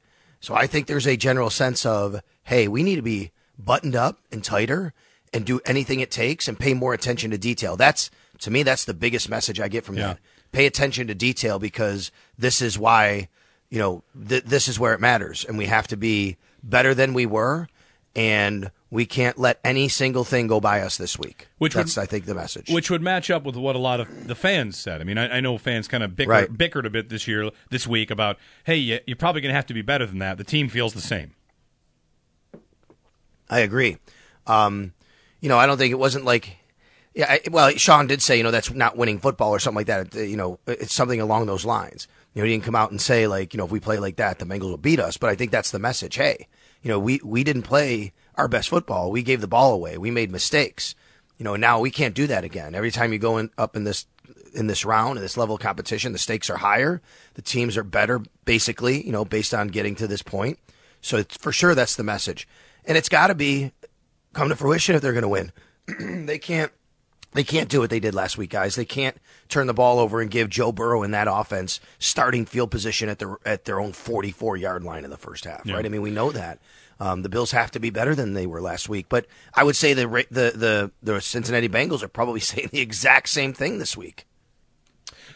So 0.40 0.54
I 0.54 0.69
think 0.69 0.87
there's 0.87 1.06
a 1.06 1.16
general 1.16 1.50
sense 1.50 1.84
of, 1.84 2.22
hey, 2.44 2.69
we 2.69 2.84
need 2.84 2.96
to 2.96 3.02
be 3.02 3.32
buttoned 3.58 3.96
up 3.96 4.20
and 4.31 4.44
tighter 4.44 4.94
and 5.32 5.44
do 5.44 5.61
anything 5.66 5.99
it 6.00 6.12
takes 6.12 6.46
and 6.46 6.58
pay 6.58 6.75
more 6.75 6.94
attention 6.94 7.32
to 7.32 7.38
detail. 7.38 7.76
That's 7.76 8.11
to 8.40 8.50
me 8.50 8.62
that's 8.62 8.85
the 8.85 8.94
biggest 8.94 9.29
message 9.29 9.61
I 9.61 9.69
get 9.69 9.85
from 9.85 9.96
that. 9.96 10.19
Pay 10.52 10.67
attention 10.67 11.06
to 11.08 11.14
detail 11.14 11.58
because 11.58 12.11
this 12.38 12.62
is 12.62 12.79
why, 12.79 13.29
you 13.70 13.79
know, 13.79 14.02
th- 14.29 14.44
this 14.44 14.67
is 14.69 14.79
where 14.81 14.94
it 14.94 15.00
matters 15.00 15.44
and 15.44 15.58
we 15.58 15.67
have 15.67 15.87
to 15.88 15.96
be 15.96 16.37
better 16.62 16.94
than 16.94 17.12
we 17.14 17.26
were 17.26 17.69
and 18.17 18.70
we 18.90 19.05
can't 19.05 19.37
let 19.38 19.61
any 19.62 19.87
single 19.88 20.25
thing 20.25 20.46
go 20.46 20.58
by 20.61 20.81
us 20.81 20.96
this 20.96 21.19
week. 21.19 21.49
Which 21.58 21.75
would- 21.76 21.99
I 21.99 22.06
think 22.06 22.25
the 22.25 22.35
message. 22.35 22.70
Which 22.70 22.90
would 22.90 23.02
match 23.02 23.31
up 23.31 23.44
with 23.44 23.55
what 23.56 23.76
a 23.76 23.79
lot 23.79 24.00
of 24.00 24.26
the 24.26 24.35
fans 24.35 24.79
said. 24.79 25.02
I 25.02 25.05
mean, 25.05 25.19
I, 25.19 25.37
I 25.37 25.40
know 25.40 25.58
fans 25.58 25.87
kind 25.87 26.02
of 26.02 26.17
bicker, 26.17 26.31
Right. 26.31 26.49
bickered 26.56 26.87
a 26.87 26.90
bit 26.90 27.11
this 27.11 27.29
year, 27.29 27.50
this 27.70 27.87
week 27.87 28.11
about, 28.11 28.38
hey, 28.64 28.76
you, 28.76 29.00
you're 29.06 29.17
probably 29.17 29.43
going 29.43 29.50
to 29.50 29.56
have 29.56 29.67
to 29.67 29.75
be 29.75 29.82
better 29.82 30.06
than 30.06 30.19
that. 30.20 30.38
The 30.38 30.44
team 30.44 30.70
feels 30.70 30.94
the 30.94 31.02
same. 31.02 31.32
I 33.50 33.61
agree. 33.61 33.99
Um, 34.46 34.93
you 35.40 35.49
know, 35.49 35.58
I 35.58 35.67
don't 35.67 35.79
think 35.79 35.93
it 35.93 35.99
wasn't 35.99 36.25
like, 36.25 36.57
yeah. 37.18 37.32
I, 37.32 37.40
well, 37.50 37.70
Sean 37.72 38.06
did 38.06 38.22
say, 38.22 38.37
you 38.37 38.44
know, 38.44 38.52
that's 38.52 38.70
not 38.72 38.96
winning 38.96 39.18
football 39.18 39.50
or 39.50 39.58
something 39.58 39.84
like 39.84 39.87
that. 39.88 40.16
Uh, 40.16 40.20
You 40.20 40.37
know, 40.37 40.60
it's 40.68 40.94
something 40.94 41.20
along 41.20 41.46
those 41.46 41.64
lines. 41.64 42.06
You 42.32 42.40
know, 42.40 42.46
he 42.46 42.52
didn't 42.52 42.64
come 42.64 42.76
out 42.76 42.92
and 42.92 43.00
say 43.00 43.26
like, 43.26 43.52
you 43.52 43.58
know, 43.58 43.64
if 43.64 43.72
we 43.72 43.80
play 43.80 43.98
like 43.98 44.16
that, 44.16 44.38
the 44.38 44.46
Bengals 44.46 44.70
will 44.70 44.76
beat 44.76 45.00
us. 45.00 45.16
But 45.16 45.28
I 45.28 45.34
think 45.34 45.50
that's 45.50 45.72
the 45.72 45.80
message. 45.80 46.14
Hey, 46.14 46.46
you 46.80 46.88
know, 46.88 47.00
we 47.00 47.20
we 47.25 47.42
didn't 47.42 47.62
play 47.64 48.12
our 48.37 48.46
best 48.46 48.68
football. 48.68 49.10
We 49.10 49.25
gave 49.25 49.40
the 49.40 49.48
ball 49.48 49.75
away. 49.75 49.98
We 49.98 50.12
made 50.12 50.30
mistakes. 50.30 50.94
You 51.38 51.44
know, 51.44 51.56
now 51.56 51.80
we 51.80 51.90
can't 51.90 52.14
do 52.14 52.28
that 52.28 52.44
again. 52.44 52.76
Every 52.76 52.92
time 52.92 53.12
you 53.12 53.18
go 53.18 53.38
in, 53.38 53.50
up 53.58 53.75
in 53.75 53.82
this 53.82 54.06
in 54.54 54.68
this 54.68 54.84
round 54.84 55.16
in 55.16 55.22
this 55.22 55.37
level 55.37 55.56
of 55.56 55.60
competition, 55.60 56.12
the 56.12 56.18
stakes 56.18 56.48
are 56.48 56.58
higher. 56.58 57.02
The 57.34 57.42
teams 57.42 57.76
are 57.76 57.82
better, 57.82 58.20
basically. 58.44 59.04
You 59.04 59.10
know, 59.10 59.25
based 59.25 59.52
on 59.54 59.68
getting 59.68 59.96
to 59.96 60.06
this 60.06 60.22
point. 60.22 60.60
So 61.00 61.25
for 61.40 61.50
sure, 61.50 61.75
that's 61.75 61.96
the 61.96 62.04
message, 62.04 62.46
and 62.84 62.96
it's 62.96 63.08
got 63.08 63.26
to 63.26 63.34
be 63.34 63.72
come 64.34 64.50
to 64.50 64.56
fruition 64.56 64.94
if 64.94 65.02
they're 65.02 65.12
going 65.12 65.22
to 65.22 65.28
win. 65.28 65.52
they 66.26 66.38
can't 66.38 66.70
they 67.32 67.44
can't 67.44 67.68
do 67.68 67.80
what 67.80 67.90
they 67.90 68.00
did 68.00 68.14
last 68.14 68.38
week, 68.38 68.50
guys. 68.50 68.75
They 68.75 68.85
can't 68.85 69.16
turn 69.49 69.66
the 69.66 69.75
ball 69.75 69.99
over 69.99 70.20
and 70.20 70.30
give 70.30 70.49
Joe 70.49 70.73
Burrow 70.73 71.02
in 71.02 71.11
that 71.12 71.28
offense 71.30 71.80
starting 71.99 72.44
field 72.47 72.70
position 72.70 73.08
at 73.08 73.18
their 73.18 73.37
at 73.44 73.64
their 73.64 73.80
own 73.80 73.92
44 73.92 74.56
yard 74.56 74.82
line 74.85 75.04
in 75.04 75.11
the 75.11 75.16
first 75.16 75.44
half, 75.44 75.62
Yeah. 75.64 75.75
right? 75.75 75.85
I 75.87 75.88
mean, 75.88 76.02
we 76.02 76.11
know 76.11 76.30
that. 76.32 76.58
Um, 77.00 77.23
the 77.23 77.28
Bills 77.28 77.52
have 77.52 77.70
to 77.73 77.78
be 77.80 77.90
better 77.90 78.14
than 78.16 78.35
they 78.35 78.47
were 78.47 78.61
last 78.61 78.88
week, 78.88 79.06
but 79.08 79.26
I 79.54 79.62
would 79.62 79.76
say 79.76 79.92
the 79.94 80.06
the 80.30 80.52
the 80.54 80.90
the 81.02 81.20
Cincinnati 81.20 81.68
Bengals 81.68 82.02
are 82.02 82.08
probably 82.08 82.40
saying 82.50 82.70
the 82.73 82.80
exact 82.80 83.28
same 83.28 83.52
thing 83.52 83.78
this 83.78 83.97
week. 83.97 84.26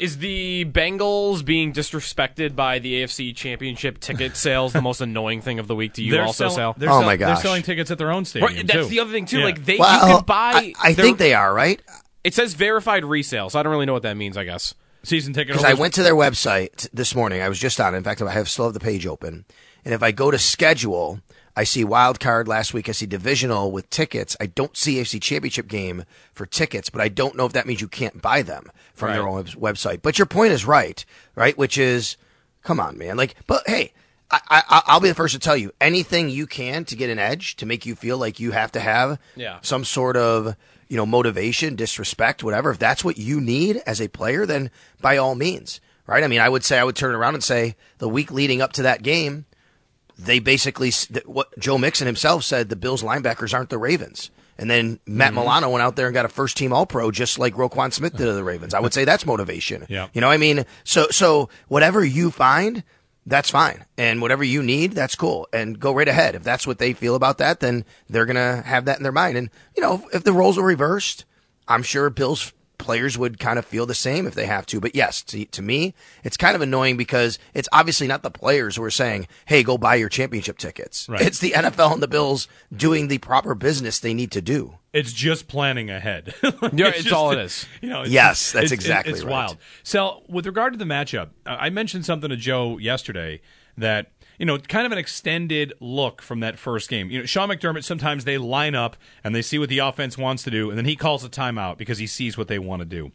Is 0.02 0.18
the 0.18 0.64
Bengals 0.64 1.44
being 1.44 1.72
disrespected 1.72 2.56
by 2.56 2.78
the 2.80 3.02
AFC 3.02 3.34
Championship 3.36 4.00
ticket 4.00 4.36
sales 4.36 4.72
the 4.72 4.82
most 4.82 5.00
annoying 5.00 5.40
thing 5.40 5.58
of 5.60 5.68
the 5.68 5.76
week 5.76 5.92
to 5.94 6.02
you 6.02 6.10
They're 6.12 6.24
also, 6.24 6.48
sell- 6.48 6.56
Sal? 6.56 6.74
They're 6.76 6.90
Oh 6.90 6.94
sell- 6.98 7.02
my 7.02 7.16
They're 7.16 7.36
selling 7.36 7.62
tickets 7.62 7.90
at 7.90 7.98
their 7.98 8.10
own 8.10 8.24
stadium. 8.24 8.52
Right, 8.52 8.66
that's 8.66 8.78
too. 8.80 8.90
the 8.90 9.00
other 9.00 9.12
thing 9.12 9.26
too. 9.26 9.38
Yeah. 9.38 9.44
Like 9.44 9.64
they 9.64 9.76
Well, 9.78 10.08
you 10.08 10.14
can 10.16 10.24
buy. 10.24 10.52
I, 10.54 10.72
I 10.82 10.92
their- 10.92 11.04
think 11.04 11.18
they 11.18 11.34
are 11.34 11.54
right 11.54 11.80
It 12.24 12.34
says 12.34 12.54
verified 12.54 13.04
resale, 13.04 13.48
so 13.50 13.60
I 13.60 13.62
don't 13.62 13.70
really 13.72 13.86
know 13.86 13.92
what 13.92 14.02
that 14.02 14.16
means. 14.16 14.36
I 14.36 14.44
guess. 14.44 14.74
season 15.04 15.32
ticket 15.34 15.54
because 15.54 15.64
I 15.64 15.74
went 15.74 15.94
to 15.94 16.02
their 16.02 16.14
website 16.16 16.88
this 16.92 17.14
morning. 17.14 17.40
I 17.40 17.48
was 17.48 17.58
just 17.58 17.80
on. 17.80 17.94
it. 17.94 17.98
In 17.98 18.04
fact, 18.04 18.20
I 18.22 18.30
have 18.32 18.48
still 18.48 18.64
have 18.66 18.74
the 18.74 18.80
page 18.80 19.06
open, 19.06 19.44
and 19.84 19.94
if 19.94 20.02
I 20.02 20.10
go 20.12 20.30
to 20.30 20.38
schedule, 20.38 21.20
I 21.54 21.64
see 21.64 21.84
wild 21.84 22.18
card 22.18 22.48
last 22.48 22.72
week. 22.72 22.88
I 22.88 22.92
see 22.92 23.04
divisional 23.06 23.70
with 23.72 23.90
tickets. 23.90 24.36
I 24.40 24.46
don't 24.46 24.76
see 24.76 24.96
AFC 24.96 25.20
Championship 25.20 25.68
game 25.68 26.04
for 26.32 26.46
tickets, 26.46 26.88
but 26.88 27.00
I 27.02 27.08
don't 27.08 27.36
know 27.36 27.44
if 27.44 27.52
that 27.52 27.66
means 27.66 27.80
you 27.82 27.88
can't 27.88 28.22
buy 28.22 28.40
them 28.42 28.70
from 28.94 29.12
their 29.12 29.28
own 29.28 29.44
website. 29.44 30.00
But 30.02 30.18
your 30.18 30.26
point 30.26 30.52
is 30.52 30.64
right, 30.64 31.04
right? 31.34 31.56
Which 31.58 31.76
is, 31.76 32.16
come 32.62 32.80
on, 32.80 32.96
man. 32.98 33.16
Like, 33.16 33.34
but 33.46 33.62
hey. 33.66 33.92
I, 34.34 34.62
I, 34.70 34.82
I'll 34.86 35.00
be 35.00 35.10
the 35.10 35.14
first 35.14 35.34
to 35.34 35.38
tell 35.38 35.58
you 35.58 35.72
anything 35.78 36.30
you 36.30 36.46
can 36.46 36.86
to 36.86 36.96
get 36.96 37.10
an 37.10 37.18
edge 37.18 37.54
to 37.56 37.66
make 37.66 37.84
you 37.84 37.94
feel 37.94 38.16
like 38.16 38.40
you 38.40 38.52
have 38.52 38.72
to 38.72 38.80
have 38.80 39.18
Yeah. 39.36 39.58
some 39.60 39.84
sort 39.84 40.16
of 40.16 40.56
you 40.88 40.96
know 40.96 41.04
motivation, 41.04 41.76
disrespect, 41.76 42.42
whatever. 42.42 42.70
If 42.70 42.78
that's 42.78 43.04
what 43.04 43.18
you 43.18 43.42
need 43.42 43.82
as 43.86 44.00
a 44.00 44.08
player, 44.08 44.46
then 44.46 44.70
by 45.02 45.18
all 45.18 45.34
means, 45.34 45.82
right? 46.06 46.24
I 46.24 46.28
mean, 46.28 46.40
I 46.40 46.48
would 46.48 46.64
say 46.64 46.78
I 46.78 46.84
would 46.84 46.96
turn 46.96 47.14
around 47.14 47.34
and 47.34 47.44
say 47.44 47.76
the 47.98 48.08
week 48.08 48.30
leading 48.30 48.62
up 48.62 48.72
to 48.72 48.82
that 48.84 49.02
game, 49.02 49.44
they 50.18 50.38
basically 50.38 50.90
what 51.26 51.56
Joe 51.58 51.78
Mixon 51.78 52.06
himself 52.06 52.44
said 52.44 52.68
the 52.68 52.76
Bills 52.76 53.02
linebackers 53.02 53.54
aren't 53.54 53.70
the 53.70 53.78
Ravens. 53.78 54.30
And 54.58 54.70
then 54.70 55.00
Matt 55.06 55.28
Mm-hmm. 55.32 55.40
Milano 55.40 55.70
went 55.70 55.82
out 55.82 55.96
there 55.96 56.06
and 56.06 56.14
got 56.14 56.24
a 56.26 56.28
first 56.28 56.56
team 56.56 56.72
All 56.72 56.86
Pro 56.86 57.10
just 57.10 57.38
like 57.38 57.54
Roquan 57.54 57.92
Smith 57.92 58.12
did 58.16 58.26
to 58.26 58.32
the 58.32 58.44
Ravens. 58.44 58.74
I 58.74 58.80
would 58.80 58.92
say 58.92 59.04
that's 59.04 59.26
motivation. 59.26 59.86
Yeah. 59.88 60.08
You 60.12 60.20
know, 60.20 60.30
I 60.30 60.36
mean, 60.36 60.66
so 60.84 61.08
so 61.10 61.48
whatever 61.68 62.04
you 62.04 62.30
find, 62.30 62.84
that's 63.26 63.50
fine. 63.50 63.84
And 63.96 64.20
whatever 64.20 64.44
you 64.44 64.62
need, 64.62 64.92
that's 64.92 65.14
cool. 65.14 65.48
And 65.52 65.80
go 65.80 65.92
right 65.94 66.06
ahead. 66.08 66.34
If 66.34 66.42
that's 66.44 66.66
what 66.66 66.78
they 66.78 66.92
feel 66.92 67.14
about 67.14 67.38
that, 67.38 67.60
then 67.60 67.84
they're 68.08 68.26
gonna 68.26 68.62
have 68.62 68.84
that 68.84 68.98
in 68.98 69.02
their 69.02 69.10
mind. 69.12 69.36
And 69.36 69.50
you 69.76 69.82
know, 69.82 70.06
if 70.12 70.22
the 70.22 70.32
roles 70.32 70.58
are 70.58 70.62
reversed, 70.64 71.24
I'm 71.66 71.82
sure 71.82 72.10
Bills 72.10 72.52
players 72.82 73.16
would 73.16 73.38
kind 73.38 73.58
of 73.58 73.64
feel 73.64 73.86
the 73.86 73.94
same 73.94 74.26
if 74.26 74.34
they 74.34 74.46
have 74.46 74.66
to. 74.66 74.80
But 74.80 74.94
yes, 74.94 75.22
to, 75.22 75.44
to 75.46 75.62
me, 75.62 75.94
it's 76.24 76.36
kind 76.36 76.54
of 76.54 76.60
annoying 76.60 76.96
because 76.96 77.38
it's 77.54 77.68
obviously 77.72 78.06
not 78.06 78.22
the 78.22 78.30
players 78.30 78.76
who 78.76 78.82
are 78.82 78.90
saying, 78.90 79.28
"Hey, 79.46 79.62
go 79.62 79.78
buy 79.78 79.94
your 79.94 80.08
championship 80.08 80.58
tickets." 80.58 81.08
Right. 81.08 81.22
It's 81.22 81.38
the 81.38 81.52
NFL 81.52 81.94
and 81.94 82.02
the 82.02 82.08
Bills 82.08 82.48
doing 82.74 83.08
the 83.08 83.18
proper 83.18 83.54
business 83.54 83.98
they 84.00 84.12
need 84.14 84.30
to 84.32 84.42
do. 84.42 84.74
It's 84.92 85.12
just 85.12 85.48
planning 85.48 85.88
ahead. 85.88 86.34
Yeah, 86.74 86.88
it's 86.88 87.04
just- 87.04 87.12
all 87.12 87.30
it 87.32 87.38
is. 87.38 87.66
You 87.80 87.88
know, 87.88 88.02
it's 88.02 88.10
Yes, 88.10 88.52
that's 88.52 88.66
it's- 88.66 88.72
exactly 88.72 89.12
It's 89.12 89.22
right. 89.22 89.30
wild. 89.30 89.56
So, 89.82 90.22
with 90.28 90.46
regard 90.46 90.72
to 90.74 90.78
the 90.78 90.84
matchup, 90.84 91.30
uh, 91.46 91.56
I 91.58 91.70
mentioned 91.70 92.04
something 92.04 92.28
to 92.30 92.36
Joe 92.36 92.76
yesterday 92.78 93.40
that 93.78 94.10
you 94.42 94.46
know, 94.46 94.58
kind 94.58 94.84
of 94.84 94.90
an 94.90 94.98
extended 94.98 95.72
look 95.78 96.20
from 96.20 96.40
that 96.40 96.58
first 96.58 96.90
game. 96.90 97.12
You 97.12 97.20
know, 97.20 97.26
Sean 97.26 97.48
McDermott 97.48 97.84
sometimes 97.84 98.24
they 98.24 98.38
line 98.38 98.74
up 98.74 98.96
and 99.22 99.36
they 99.36 99.40
see 99.40 99.56
what 99.56 99.68
the 99.68 99.78
offense 99.78 100.18
wants 100.18 100.42
to 100.42 100.50
do, 100.50 100.68
and 100.68 100.76
then 100.76 100.84
he 100.84 100.96
calls 100.96 101.24
a 101.24 101.28
timeout 101.28 101.78
because 101.78 101.98
he 101.98 102.08
sees 102.08 102.36
what 102.36 102.48
they 102.48 102.58
want 102.58 102.80
to 102.80 102.84
do. 102.84 103.12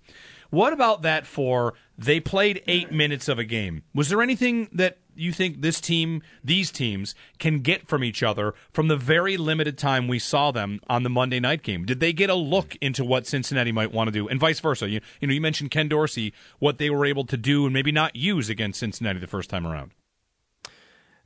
What 0.52 0.72
about 0.72 1.02
that 1.02 1.28
for 1.28 1.74
they 1.98 2.22
played 2.22 2.64
eight 2.66 2.94
minutes 2.94 3.28
of 3.28 3.40
a 3.40 3.44
game? 3.44 3.84
Was 3.94 4.08
there 4.08 4.22
anything 4.22 4.70
that 4.72 5.00
you 5.16 5.34
think 5.34 5.62
this 5.62 5.82
team, 5.82 6.22
these 6.46 6.72
teams, 6.72 7.14
can 7.40 7.60
get 7.60 7.90
from 7.90 8.06
each 8.06 8.24
other 8.24 8.54
from 8.72 8.88
the 8.88 8.96
very 8.96 9.36
limited 9.36 9.78
time 9.78 10.08
we 10.08 10.20
saw 10.20 10.52
them 10.52 10.80
on 10.88 11.04
the 11.04 11.10
Monday 11.10 11.42
night 11.42 11.62
game? 11.62 11.84
Did 11.84 12.00
they 12.00 12.14
get 12.14 12.30
a 12.30 12.36
look 12.36 12.78
into 12.78 13.04
what 13.04 13.28
Cincinnati 13.28 13.74
might 13.74 13.92
want 13.92 14.08
to 14.08 14.14
do, 14.14 14.30
and 14.30 14.40
vice 14.40 14.62
versa? 14.62 14.88
You, 14.88 15.02
you 15.20 15.28
know, 15.28 15.34
you 15.34 15.42
mentioned 15.42 15.72
Ken 15.72 15.90
Dorsey, 15.90 16.34
what 16.60 16.78
they 16.78 16.90
were 16.90 17.06
able 17.06 17.26
to 17.26 17.36
do 17.36 17.66
and 17.66 17.74
maybe 17.74 17.92
not 17.92 18.16
use 18.16 18.50
against 18.50 18.80
Cincinnati 18.80 19.20
the 19.20 19.28
first 19.28 19.50
time 19.50 19.68
around. 19.68 19.92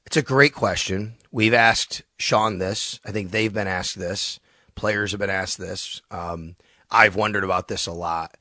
It's 0.06 0.18
a 0.18 0.22
great 0.22 0.54
question. 0.54 1.16
We've 1.32 1.54
asked 1.54 2.04
Sean 2.18 2.58
this. 2.58 3.00
I 3.06 3.12
think 3.12 3.32
they've 3.32 3.54
been 3.54 3.68
asked 3.68 3.98
this. 3.98 4.40
Players 4.76 5.12
have 5.12 5.20
been 5.20 5.30
asked 5.30 5.58
this. 5.58 6.02
Um, 6.12 6.56
I've 6.90 7.16
wondered 7.16 7.44
about 7.44 7.68
this 7.68 7.88
a 7.88 7.94
lot. 7.94 8.36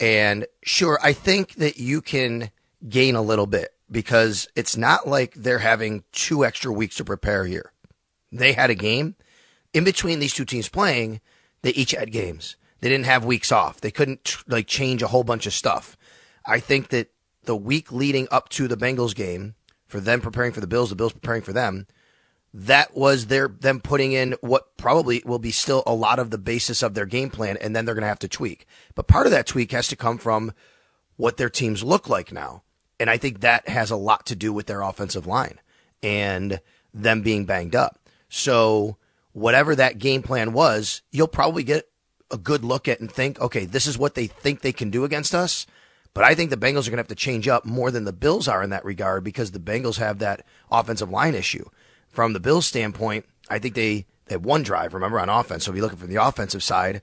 And 0.00 0.46
sure, 0.62 0.98
I 1.02 1.12
think 1.12 1.54
that 1.54 1.78
you 1.78 2.00
can 2.00 2.50
gain 2.88 3.14
a 3.14 3.22
little 3.22 3.46
bit 3.46 3.74
because 3.90 4.48
it's 4.54 4.76
not 4.76 5.08
like 5.08 5.34
they're 5.34 5.58
having 5.58 6.04
two 6.12 6.44
extra 6.44 6.72
weeks 6.72 6.96
to 6.96 7.04
prepare 7.04 7.46
here. 7.46 7.72
They 8.30 8.52
had 8.52 8.70
a 8.70 8.74
game 8.74 9.16
in 9.72 9.84
between 9.84 10.18
these 10.18 10.34
two 10.34 10.44
teams 10.44 10.68
playing. 10.68 11.20
They 11.62 11.70
each 11.70 11.92
had 11.92 12.12
games. 12.12 12.56
They 12.80 12.88
didn't 12.88 13.06
have 13.06 13.24
weeks 13.24 13.50
off. 13.50 13.80
They 13.80 13.90
couldn't 13.90 14.36
like 14.46 14.66
change 14.66 15.02
a 15.02 15.08
whole 15.08 15.24
bunch 15.24 15.46
of 15.46 15.52
stuff. 15.52 15.96
I 16.46 16.60
think 16.60 16.88
that 16.90 17.10
the 17.44 17.56
week 17.56 17.90
leading 17.90 18.28
up 18.30 18.48
to 18.50 18.68
the 18.68 18.76
Bengals 18.76 19.14
game, 19.14 19.54
for 19.88 20.00
them 20.00 20.20
preparing 20.20 20.52
for 20.52 20.60
the 20.60 20.66
Bills, 20.66 20.90
the 20.90 20.96
Bills 20.96 21.12
preparing 21.12 21.42
for 21.42 21.52
them, 21.52 21.86
that 22.54 22.96
was 22.96 23.26
their 23.26 23.48
them 23.48 23.80
putting 23.80 24.12
in 24.12 24.36
what 24.40 24.76
probably 24.76 25.22
will 25.26 25.38
be 25.38 25.50
still 25.50 25.82
a 25.86 25.94
lot 25.94 26.18
of 26.18 26.30
the 26.30 26.38
basis 26.38 26.82
of 26.82 26.94
their 26.94 27.06
game 27.06 27.30
plan, 27.30 27.56
and 27.56 27.74
then 27.74 27.84
they're 27.84 27.94
going 27.94 28.02
to 28.02 28.08
have 28.08 28.18
to 28.20 28.28
tweak. 28.28 28.66
But 28.94 29.06
part 29.06 29.26
of 29.26 29.32
that 29.32 29.46
tweak 29.46 29.72
has 29.72 29.88
to 29.88 29.96
come 29.96 30.18
from 30.18 30.52
what 31.16 31.36
their 31.36 31.50
teams 31.50 31.82
look 31.82 32.08
like 32.08 32.32
now, 32.32 32.62
and 33.00 33.10
I 33.10 33.16
think 33.16 33.40
that 33.40 33.68
has 33.68 33.90
a 33.90 33.96
lot 33.96 34.26
to 34.26 34.36
do 34.36 34.52
with 34.52 34.66
their 34.66 34.82
offensive 34.82 35.26
line 35.26 35.60
and 36.02 36.60
them 36.94 37.22
being 37.22 37.44
banged 37.44 37.74
up. 37.74 37.98
So 38.28 38.96
whatever 39.32 39.74
that 39.74 39.98
game 39.98 40.22
plan 40.22 40.52
was, 40.52 41.02
you'll 41.10 41.28
probably 41.28 41.64
get 41.64 41.88
a 42.30 42.38
good 42.38 42.64
look 42.64 42.88
at 42.88 43.00
and 43.00 43.10
think, 43.10 43.40
okay, 43.40 43.64
this 43.64 43.86
is 43.86 43.98
what 43.98 44.14
they 44.14 44.26
think 44.26 44.60
they 44.60 44.72
can 44.72 44.90
do 44.90 45.04
against 45.04 45.34
us. 45.34 45.66
But 46.14 46.24
I 46.24 46.34
think 46.34 46.50
the 46.50 46.56
Bengals 46.56 46.86
are 46.86 46.90
going 46.90 46.96
to 46.96 46.96
have 46.98 47.08
to 47.08 47.14
change 47.14 47.46
up 47.46 47.64
more 47.64 47.90
than 47.90 48.04
the 48.04 48.12
Bills 48.12 48.48
are 48.48 48.62
in 48.62 48.70
that 48.70 48.84
regard 48.84 49.22
because 49.22 49.52
the 49.52 49.58
Bengals 49.58 49.98
have 49.98 50.18
that 50.18 50.44
offensive 50.70 51.10
line 51.10 51.34
issue. 51.34 51.68
From 52.08 52.32
the 52.32 52.40
Bills' 52.40 52.66
standpoint, 52.66 53.26
I 53.48 53.58
think 53.58 53.74
they, 53.74 54.06
they 54.26 54.34
had 54.34 54.44
one 54.44 54.62
drive, 54.62 54.94
remember, 54.94 55.20
on 55.20 55.28
offense. 55.28 55.64
So 55.64 55.70
if 55.70 55.76
you're 55.76 55.84
looking 55.84 55.98
from 55.98 56.10
the 56.10 56.22
offensive 56.22 56.62
side, 56.62 57.02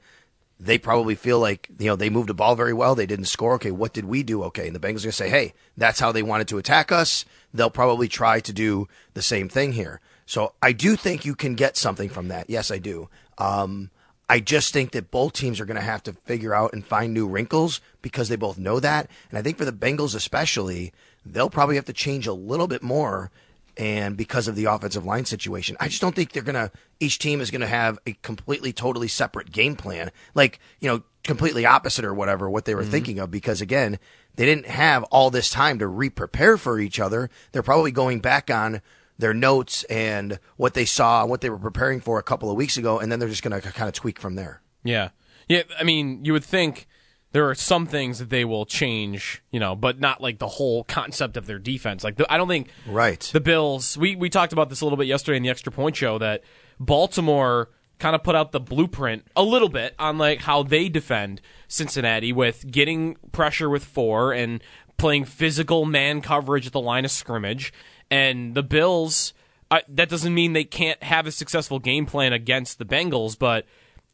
they 0.59 0.77
probably 0.77 1.15
feel 1.15 1.39
like, 1.39 1.69
you 1.79 1.87
know, 1.87 1.95
they 1.95 2.09
moved 2.09 2.29
the 2.29 2.33
ball 2.33 2.55
very 2.55 2.73
well. 2.73 2.95
They 2.95 3.05
didn't 3.05 3.25
score. 3.25 3.53
Okay, 3.55 3.71
what 3.71 3.93
did 3.93 4.05
we 4.05 4.23
do? 4.23 4.43
Okay. 4.43 4.67
And 4.67 4.75
the 4.75 4.79
Bengals 4.79 5.01
are 5.01 5.07
going 5.07 5.11
to 5.11 5.11
say, 5.11 5.29
hey, 5.29 5.53
that's 5.77 5.99
how 5.99 6.11
they 6.11 6.23
wanted 6.23 6.47
to 6.49 6.57
attack 6.57 6.91
us. 6.91 7.25
They'll 7.53 7.69
probably 7.69 8.07
try 8.07 8.39
to 8.39 8.53
do 8.53 8.87
the 9.13 9.21
same 9.21 9.49
thing 9.49 9.73
here. 9.73 10.01
So 10.25 10.53
I 10.61 10.71
do 10.71 10.95
think 10.95 11.25
you 11.25 11.35
can 11.35 11.55
get 11.55 11.77
something 11.77 12.09
from 12.09 12.29
that. 12.29 12.49
Yes, 12.49 12.71
I 12.71 12.79
do. 12.79 13.09
Um, 13.37 13.91
I 14.27 14.39
just 14.39 14.73
think 14.73 14.91
that 14.91 15.11
both 15.11 15.33
teams 15.33 15.59
are 15.59 15.65
going 15.65 15.75
to 15.75 15.83
have 15.83 16.03
to 16.03 16.13
figure 16.13 16.53
out 16.53 16.73
and 16.73 16.85
find 16.85 17.13
new 17.13 17.27
wrinkles 17.27 17.81
because 18.01 18.29
they 18.29 18.35
both 18.35 18.57
know 18.57 18.79
that. 18.79 19.09
And 19.29 19.37
I 19.37 19.41
think 19.41 19.57
for 19.57 19.65
the 19.65 19.71
Bengals 19.71 20.15
especially, 20.15 20.93
they'll 21.25 21.49
probably 21.49 21.75
have 21.75 21.85
to 21.85 21.93
change 21.93 22.25
a 22.25 22.33
little 22.33 22.67
bit 22.67 22.81
more 22.81 23.31
and 23.77 24.15
because 24.15 24.47
of 24.47 24.55
the 24.55 24.65
offensive 24.65 25.05
line 25.05 25.25
situation. 25.25 25.75
I 25.79 25.89
just 25.89 26.01
don't 26.01 26.15
think 26.15 26.31
they're 26.31 26.43
going 26.43 26.55
to 26.55 26.71
each 26.99 27.19
team 27.19 27.41
is 27.41 27.51
going 27.51 27.61
to 27.61 27.67
have 27.67 27.99
a 28.05 28.13
completely 28.21 28.71
totally 28.73 29.07
separate 29.07 29.51
game 29.51 29.75
plan. 29.75 30.11
Like, 30.33 30.59
you 30.79 30.89
know, 30.89 31.03
completely 31.23 31.65
opposite 31.65 32.05
or 32.05 32.13
whatever 32.13 32.49
what 32.49 32.65
they 32.65 32.75
were 32.75 32.81
mm-hmm. 32.81 32.91
thinking 32.91 33.19
of 33.19 33.31
because 33.31 33.61
again, 33.61 33.99
they 34.35 34.45
didn't 34.45 34.67
have 34.67 35.03
all 35.05 35.29
this 35.29 35.49
time 35.49 35.79
to 35.79 35.87
re-prepare 35.87 36.57
for 36.57 36.79
each 36.79 36.99
other. 36.99 37.29
They're 37.51 37.63
probably 37.63 37.91
going 37.91 38.19
back 38.19 38.49
on 38.49 38.81
their 39.17 39.33
notes 39.33 39.83
and 39.85 40.39
what 40.57 40.73
they 40.73 40.85
saw 40.85 41.21
and 41.21 41.29
what 41.29 41.41
they 41.41 41.49
were 41.49 41.57
preparing 41.57 41.99
for 41.99 42.19
a 42.19 42.23
couple 42.23 42.49
of 42.49 42.57
weeks 42.57 42.77
ago 42.77 42.99
and 42.99 43.11
then 43.11 43.19
they're 43.19 43.29
just 43.29 43.43
going 43.43 43.59
to 43.59 43.71
kind 43.71 43.87
of 43.87 43.93
tweak 43.93 44.19
from 44.19 44.35
there. 44.35 44.61
Yeah. 44.83 45.09
Yeah, 45.47 45.63
I 45.79 45.83
mean, 45.83 46.25
you 46.25 46.33
would 46.33 46.43
think 46.43 46.87
there 47.31 47.49
are 47.49 47.55
some 47.55 47.85
things 47.85 48.19
that 48.19 48.29
they 48.29 48.45
will 48.45 48.65
change, 48.65 49.43
you 49.51 49.59
know, 49.59 49.75
but 49.75 49.99
not 49.99 50.21
like 50.21 50.39
the 50.39 50.47
whole 50.47 50.83
concept 50.85 51.37
of 51.37 51.45
their 51.45 51.59
defense. 51.59 52.03
Like, 52.03 52.15
the, 52.15 52.31
I 52.31 52.37
don't 52.37 52.47
think 52.47 52.69
right 52.87 53.19
the 53.33 53.41
Bills. 53.41 53.97
We 53.97 54.15
we 54.15 54.29
talked 54.29 54.53
about 54.53 54.69
this 54.69 54.81
a 54.81 54.85
little 54.85 54.97
bit 54.97 55.07
yesterday 55.07 55.37
in 55.37 55.43
the 55.43 55.49
extra 55.49 55.71
point 55.71 55.95
show 55.95 56.17
that 56.17 56.43
Baltimore 56.79 57.69
kind 57.99 58.15
of 58.15 58.23
put 58.23 58.35
out 58.35 58.51
the 58.51 58.59
blueprint 58.59 59.27
a 59.35 59.43
little 59.43 59.69
bit 59.69 59.95
on 59.99 60.17
like 60.17 60.41
how 60.41 60.63
they 60.63 60.89
defend 60.89 61.41
Cincinnati 61.67 62.31
with 62.33 62.69
getting 62.71 63.17
pressure 63.31 63.69
with 63.69 63.83
four 63.83 64.33
and 64.33 64.63
playing 64.97 65.25
physical 65.25 65.85
man 65.85 66.21
coverage 66.21 66.65
at 66.65 66.73
the 66.73 66.81
line 66.81 67.05
of 67.05 67.11
scrimmage, 67.11 67.73
and 68.09 68.55
the 68.55 68.63
Bills. 68.63 69.33
Uh, 69.71 69.79
that 69.89 70.09
doesn't 70.09 70.33
mean 70.33 70.53
they 70.53 70.63
can't 70.63 71.01
have 71.01 71.25
a 71.25 71.31
successful 71.31 71.79
game 71.79 72.05
plan 72.05 72.33
against 72.33 72.77
the 72.77 72.85
Bengals, 72.85 73.37
but 73.37 73.65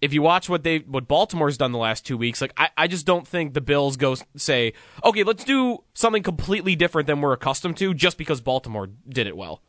if 0.02 0.14
you 0.14 0.22
watch 0.22 0.50
what 0.50 0.64
they 0.64 0.80
what 0.80 1.08
Baltimore's 1.08 1.58
done 1.58 1.72
the 1.72 1.78
last 1.78 2.06
two 2.06 2.18
weeks, 2.18 2.42
like 2.42 2.54
I, 2.58 2.70
I 2.76 2.88
just 2.88 3.06
don't 3.06 3.28
think 3.28 3.54
the 3.54 3.62
Bills 3.62 3.98
go 3.98 4.16
say, 4.36 4.74
okay, 5.04 5.24
let's 5.24 5.44
do 5.44 5.84
something 5.94 6.24
completely 6.24 6.76
different 6.76 7.08
than 7.08 7.22
we're 7.22 7.34
accustomed 7.34 7.78
to, 7.78 7.94
just 7.94 8.18
because 8.18 8.42
Baltimore 8.42 8.90
did 9.08 9.28
it 9.28 9.38
well. 9.38 9.62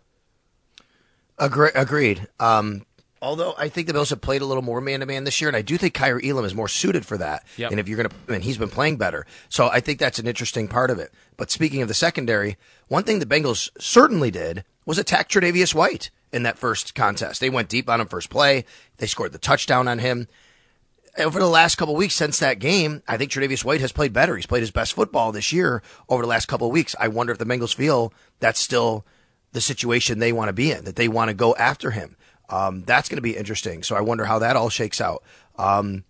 Agree, 1.38 1.70
agreed. 1.74 2.28
Um, 2.40 2.86
although 3.20 3.54
I 3.58 3.68
think 3.68 3.86
the 3.86 3.92
Bills 3.92 4.10
have 4.10 4.20
played 4.20 4.42
a 4.42 4.46
little 4.46 4.62
more 4.62 4.80
man 4.80 5.00
to 5.00 5.06
man 5.06 5.24
this 5.24 5.40
year, 5.40 5.48
and 5.48 5.56
I 5.56 5.62
do 5.62 5.76
think 5.76 5.94
Kaiir 5.94 6.20
Elam 6.24 6.44
is 6.44 6.54
more 6.54 6.68
suited 6.68 7.04
for 7.04 7.18
that. 7.18 7.44
Yep. 7.58 7.70
And 7.70 7.80
if 7.80 7.88
you're 7.88 7.96
going 7.96 8.08
to, 8.08 8.34
and 8.34 8.42
he's 8.42 8.58
been 8.58 8.70
playing 8.70 8.96
better, 8.96 9.26
so 9.50 9.68
I 9.68 9.80
think 9.80 9.98
that's 9.98 10.18
an 10.18 10.26
interesting 10.26 10.66
part 10.66 10.90
of 10.90 10.98
it. 10.98 11.12
But 11.36 11.50
speaking 11.50 11.82
of 11.82 11.88
the 11.88 11.94
secondary, 11.94 12.56
one 12.92 13.04
thing 13.04 13.20
the 13.20 13.26
Bengals 13.26 13.70
certainly 13.80 14.30
did 14.30 14.64
was 14.84 14.98
attack 14.98 15.30
Tre'Davious 15.30 15.74
White 15.74 16.10
in 16.30 16.42
that 16.42 16.58
first 16.58 16.94
contest. 16.94 17.40
They 17.40 17.48
went 17.48 17.70
deep 17.70 17.88
on 17.88 18.02
him 18.02 18.06
first 18.06 18.28
play. 18.28 18.66
They 18.98 19.06
scored 19.06 19.32
the 19.32 19.38
touchdown 19.38 19.88
on 19.88 19.98
him. 19.98 20.28
Over 21.18 21.38
the 21.38 21.48
last 21.48 21.76
couple 21.76 21.96
weeks 21.96 22.12
since 22.12 22.38
that 22.40 22.58
game, 22.58 23.02
I 23.08 23.16
think 23.16 23.30
Tre'Davious 23.30 23.64
White 23.64 23.80
has 23.80 23.92
played 23.92 24.12
better. 24.12 24.36
He's 24.36 24.44
played 24.44 24.60
his 24.60 24.70
best 24.70 24.92
football 24.92 25.32
this 25.32 25.54
year 25.54 25.82
over 26.06 26.20
the 26.20 26.28
last 26.28 26.48
couple 26.48 26.70
weeks. 26.70 26.94
I 27.00 27.08
wonder 27.08 27.32
if 27.32 27.38
the 27.38 27.46
Bengals 27.46 27.74
feel 27.74 28.12
that's 28.40 28.60
still 28.60 29.06
the 29.52 29.62
situation 29.62 30.18
they 30.18 30.32
want 30.34 30.50
to 30.50 30.52
be 30.52 30.70
in, 30.70 30.84
that 30.84 30.96
they 30.96 31.08
want 31.08 31.30
to 31.30 31.34
go 31.34 31.54
after 31.54 31.92
him. 31.92 32.14
Um, 32.50 32.82
that's 32.82 33.08
going 33.08 33.16
to 33.16 33.22
be 33.22 33.38
interesting. 33.38 33.82
So 33.84 33.96
I 33.96 34.02
wonder 34.02 34.26
how 34.26 34.38
that 34.40 34.54
all 34.54 34.68
shakes 34.68 35.00
out. 35.00 35.22
Um, 35.56 36.04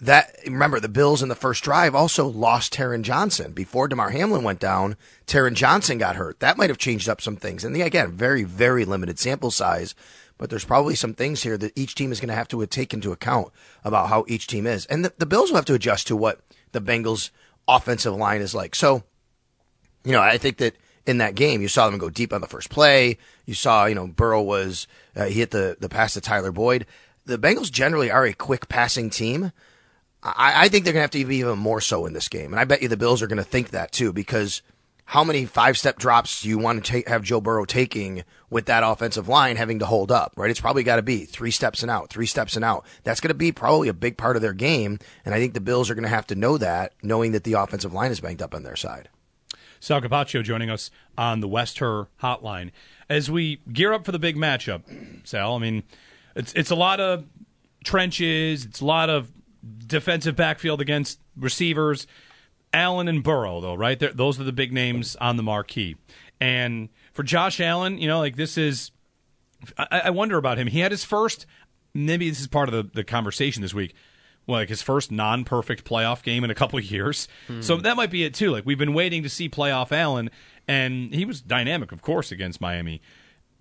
that 0.00 0.36
remember 0.44 0.80
the 0.80 0.88
Bills 0.88 1.22
in 1.22 1.28
the 1.28 1.34
first 1.34 1.62
drive 1.62 1.94
also 1.94 2.26
lost 2.26 2.74
Taron 2.74 3.02
Johnson 3.02 3.52
before 3.52 3.88
Damar 3.88 4.10
Hamlin 4.10 4.42
went 4.42 4.60
down. 4.60 4.96
Taron 5.26 5.54
Johnson 5.54 5.98
got 5.98 6.16
hurt. 6.16 6.40
That 6.40 6.56
might 6.58 6.70
have 6.70 6.78
changed 6.78 7.08
up 7.08 7.20
some 7.20 7.36
things. 7.36 7.64
And 7.64 7.76
again, 7.76 8.12
very 8.12 8.42
very 8.42 8.84
limited 8.84 9.18
sample 9.18 9.50
size, 9.50 9.94
but 10.36 10.50
there's 10.50 10.64
probably 10.64 10.94
some 10.94 11.14
things 11.14 11.42
here 11.42 11.56
that 11.58 11.76
each 11.76 11.94
team 11.94 12.12
is 12.12 12.20
going 12.20 12.28
to 12.28 12.34
have 12.34 12.48
to 12.48 12.66
take 12.66 12.92
into 12.92 13.12
account 13.12 13.52
about 13.84 14.08
how 14.08 14.24
each 14.28 14.46
team 14.46 14.66
is, 14.66 14.86
and 14.86 15.04
the, 15.04 15.12
the 15.18 15.26
Bills 15.26 15.50
will 15.50 15.56
have 15.56 15.64
to 15.66 15.74
adjust 15.74 16.06
to 16.08 16.16
what 16.16 16.40
the 16.72 16.80
Bengals 16.80 17.30
offensive 17.68 18.14
line 18.14 18.40
is 18.40 18.54
like. 18.54 18.74
So, 18.74 19.04
you 20.04 20.12
know, 20.12 20.20
I 20.20 20.38
think 20.38 20.58
that 20.58 20.74
in 21.06 21.18
that 21.18 21.34
game. 21.34 21.60
You 21.60 21.68
saw 21.68 21.88
them 21.88 21.98
go 21.98 22.10
deep 22.10 22.32
on 22.32 22.40
the 22.40 22.46
first 22.46 22.70
play. 22.70 23.18
You 23.44 23.54
saw, 23.54 23.86
you 23.86 23.94
know, 23.94 24.06
Burrow 24.06 24.42
was 24.42 24.86
uh, 25.16 25.24
he 25.24 25.40
hit 25.40 25.50
the 25.50 25.76
the 25.78 25.88
pass 25.88 26.14
to 26.14 26.20
Tyler 26.20 26.52
Boyd. 26.52 26.86
The 27.26 27.38
Bengals 27.38 27.70
generally 27.70 28.10
are 28.10 28.26
a 28.26 28.32
quick 28.32 28.68
passing 28.68 29.10
team. 29.10 29.52
I, 30.24 30.64
I 30.64 30.68
think 30.68 30.84
they're 30.84 30.94
going 30.94 31.06
to 31.06 31.18
have 31.18 31.22
to 31.22 31.24
be 31.24 31.36
even 31.36 31.58
more 31.58 31.80
so 31.80 32.06
in 32.06 32.14
this 32.14 32.28
game, 32.28 32.52
and 32.52 32.58
I 32.58 32.64
bet 32.64 32.82
you 32.82 32.88
the 32.88 32.96
Bills 32.96 33.22
are 33.22 33.26
going 33.26 33.36
to 33.36 33.44
think 33.44 33.70
that 33.70 33.92
too 33.92 34.12
because 34.12 34.62
how 35.06 35.22
many 35.22 35.44
five 35.44 35.76
step 35.76 35.98
drops 35.98 36.42
do 36.42 36.48
you 36.48 36.58
want 36.58 36.82
to 36.82 36.90
take, 36.90 37.08
have 37.08 37.22
Joe 37.22 37.40
Burrow 37.40 37.64
taking 37.64 38.24
with 38.48 38.66
that 38.66 38.82
offensive 38.82 39.28
line 39.28 39.56
having 39.56 39.78
to 39.80 39.86
hold 39.86 40.10
up, 40.10 40.32
right? 40.36 40.50
It's 40.50 40.60
probably 40.60 40.82
got 40.82 40.96
to 40.96 41.02
be 41.02 41.24
three 41.24 41.50
steps 41.50 41.82
and 41.82 41.90
out, 41.90 42.08
three 42.08 42.26
steps 42.26 42.56
and 42.56 42.64
out. 42.64 42.86
That's 43.02 43.20
going 43.20 43.28
to 43.28 43.34
be 43.34 43.52
probably 43.52 43.88
a 43.88 43.94
big 43.94 44.16
part 44.16 44.36
of 44.36 44.42
their 44.42 44.54
game. 44.54 44.98
And 45.24 45.34
I 45.34 45.38
think 45.38 45.52
the 45.52 45.60
Bills 45.60 45.90
are 45.90 45.94
going 45.94 46.04
to 46.04 46.08
have 46.08 46.26
to 46.28 46.34
know 46.34 46.56
that, 46.58 46.94
knowing 47.02 47.32
that 47.32 47.44
the 47.44 47.52
offensive 47.52 47.92
line 47.92 48.12
is 48.12 48.20
banked 48.20 48.40
up 48.40 48.54
on 48.54 48.62
their 48.62 48.76
side. 48.76 49.10
Sal 49.78 50.00
Capaccio 50.00 50.42
joining 50.42 50.70
us 50.70 50.90
on 51.18 51.40
the 51.40 51.48
West 51.48 51.78
Herr 51.78 52.06
hotline. 52.22 52.70
As 53.10 53.30
we 53.30 53.60
gear 53.70 53.92
up 53.92 54.06
for 54.06 54.12
the 54.12 54.18
big 54.18 54.36
matchup, 54.36 54.82
Sal, 55.26 55.56
I 55.56 55.58
mean, 55.58 55.82
it's, 56.34 56.54
it's 56.54 56.70
a 56.70 56.74
lot 56.74 57.00
of 57.00 57.26
trenches, 57.84 58.64
it's 58.64 58.80
a 58.80 58.86
lot 58.86 59.10
of 59.10 59.30
defensive 59.86 60.36
backfield 60.36 60.80
against 60.80 61.20
receivers. 61.36 62.06
Allen 62.72 63.06
and 63.06 63.22
Burrow, 63.22 63.60
though, 63.60 63.74
right? 63.74 63.98
They're, 63.98 64.12
those 64.12 64.40
are 64.40 64.44
the 64.44 64.52
big 64.52 64.72
names 64.72 65.16
on 65.16 65.36
the 65.36 65.42
marquee. 65.42 65.96
And 66.40 66.88
for 67.12 67.22
Josh 67.22 67.60
Allen, 67.60 67.98
you 67.98 68.08
know, 68.08 68.18
like 68.18 68.36
this 68.36 68.58
is, 68.58 68.90
I, 69.78 70.02
I 70.06 70.10
wonder 70.10 70.36
about 70.36 70.58
him. 70.58 70.66
He 70.66 70.80
had 70.80 70.90
his 70.90 71.04
first, 71.04 71.46
maybe 71.94 72.28
this 72.28 72.40
is 72.40 72.48
part 72.48 72.68
of 72.68 72.74
the, 72.74 72.90
the 72.92 73.04
conversation 73.04 73.62
this 73.62 73.72
week. 73.74 73.94
Well, 74.46 74.60
like 74.60 74.68
his 74.68 74.82
first 74.82 75.10
non-perfect 75.10 75.84
playoff 75.84 76.22
game 76.22 76.44
in 76.44 76.50
a 76.50 76.54
couple 76.54 76.78
of 76.78 76.84
years, 76.84 77.28
hmm. 77.46 77.62
so 77.62 77.78
that 77.78 77.96
might 77.96 78.10
be 78.10 78.24
it 78.24 78.34
too. 78.34 78.50
Like 78.50 78.66
we've 78.66 78.76
been 78.76 78.92
waiting 78.92 79.22
to 79.22 79.30
see 79.30 79.48
playoff 79.48 79.90
Allen, 79.90 80.30
and 80.68 81.14
he 81.14 81.24
was 81.24 81.40
dynamic, 81.40 81.92
of 81.92 82.02
course, 82.02 82.30
against 82.30 82.60
Miami 82.60 83.00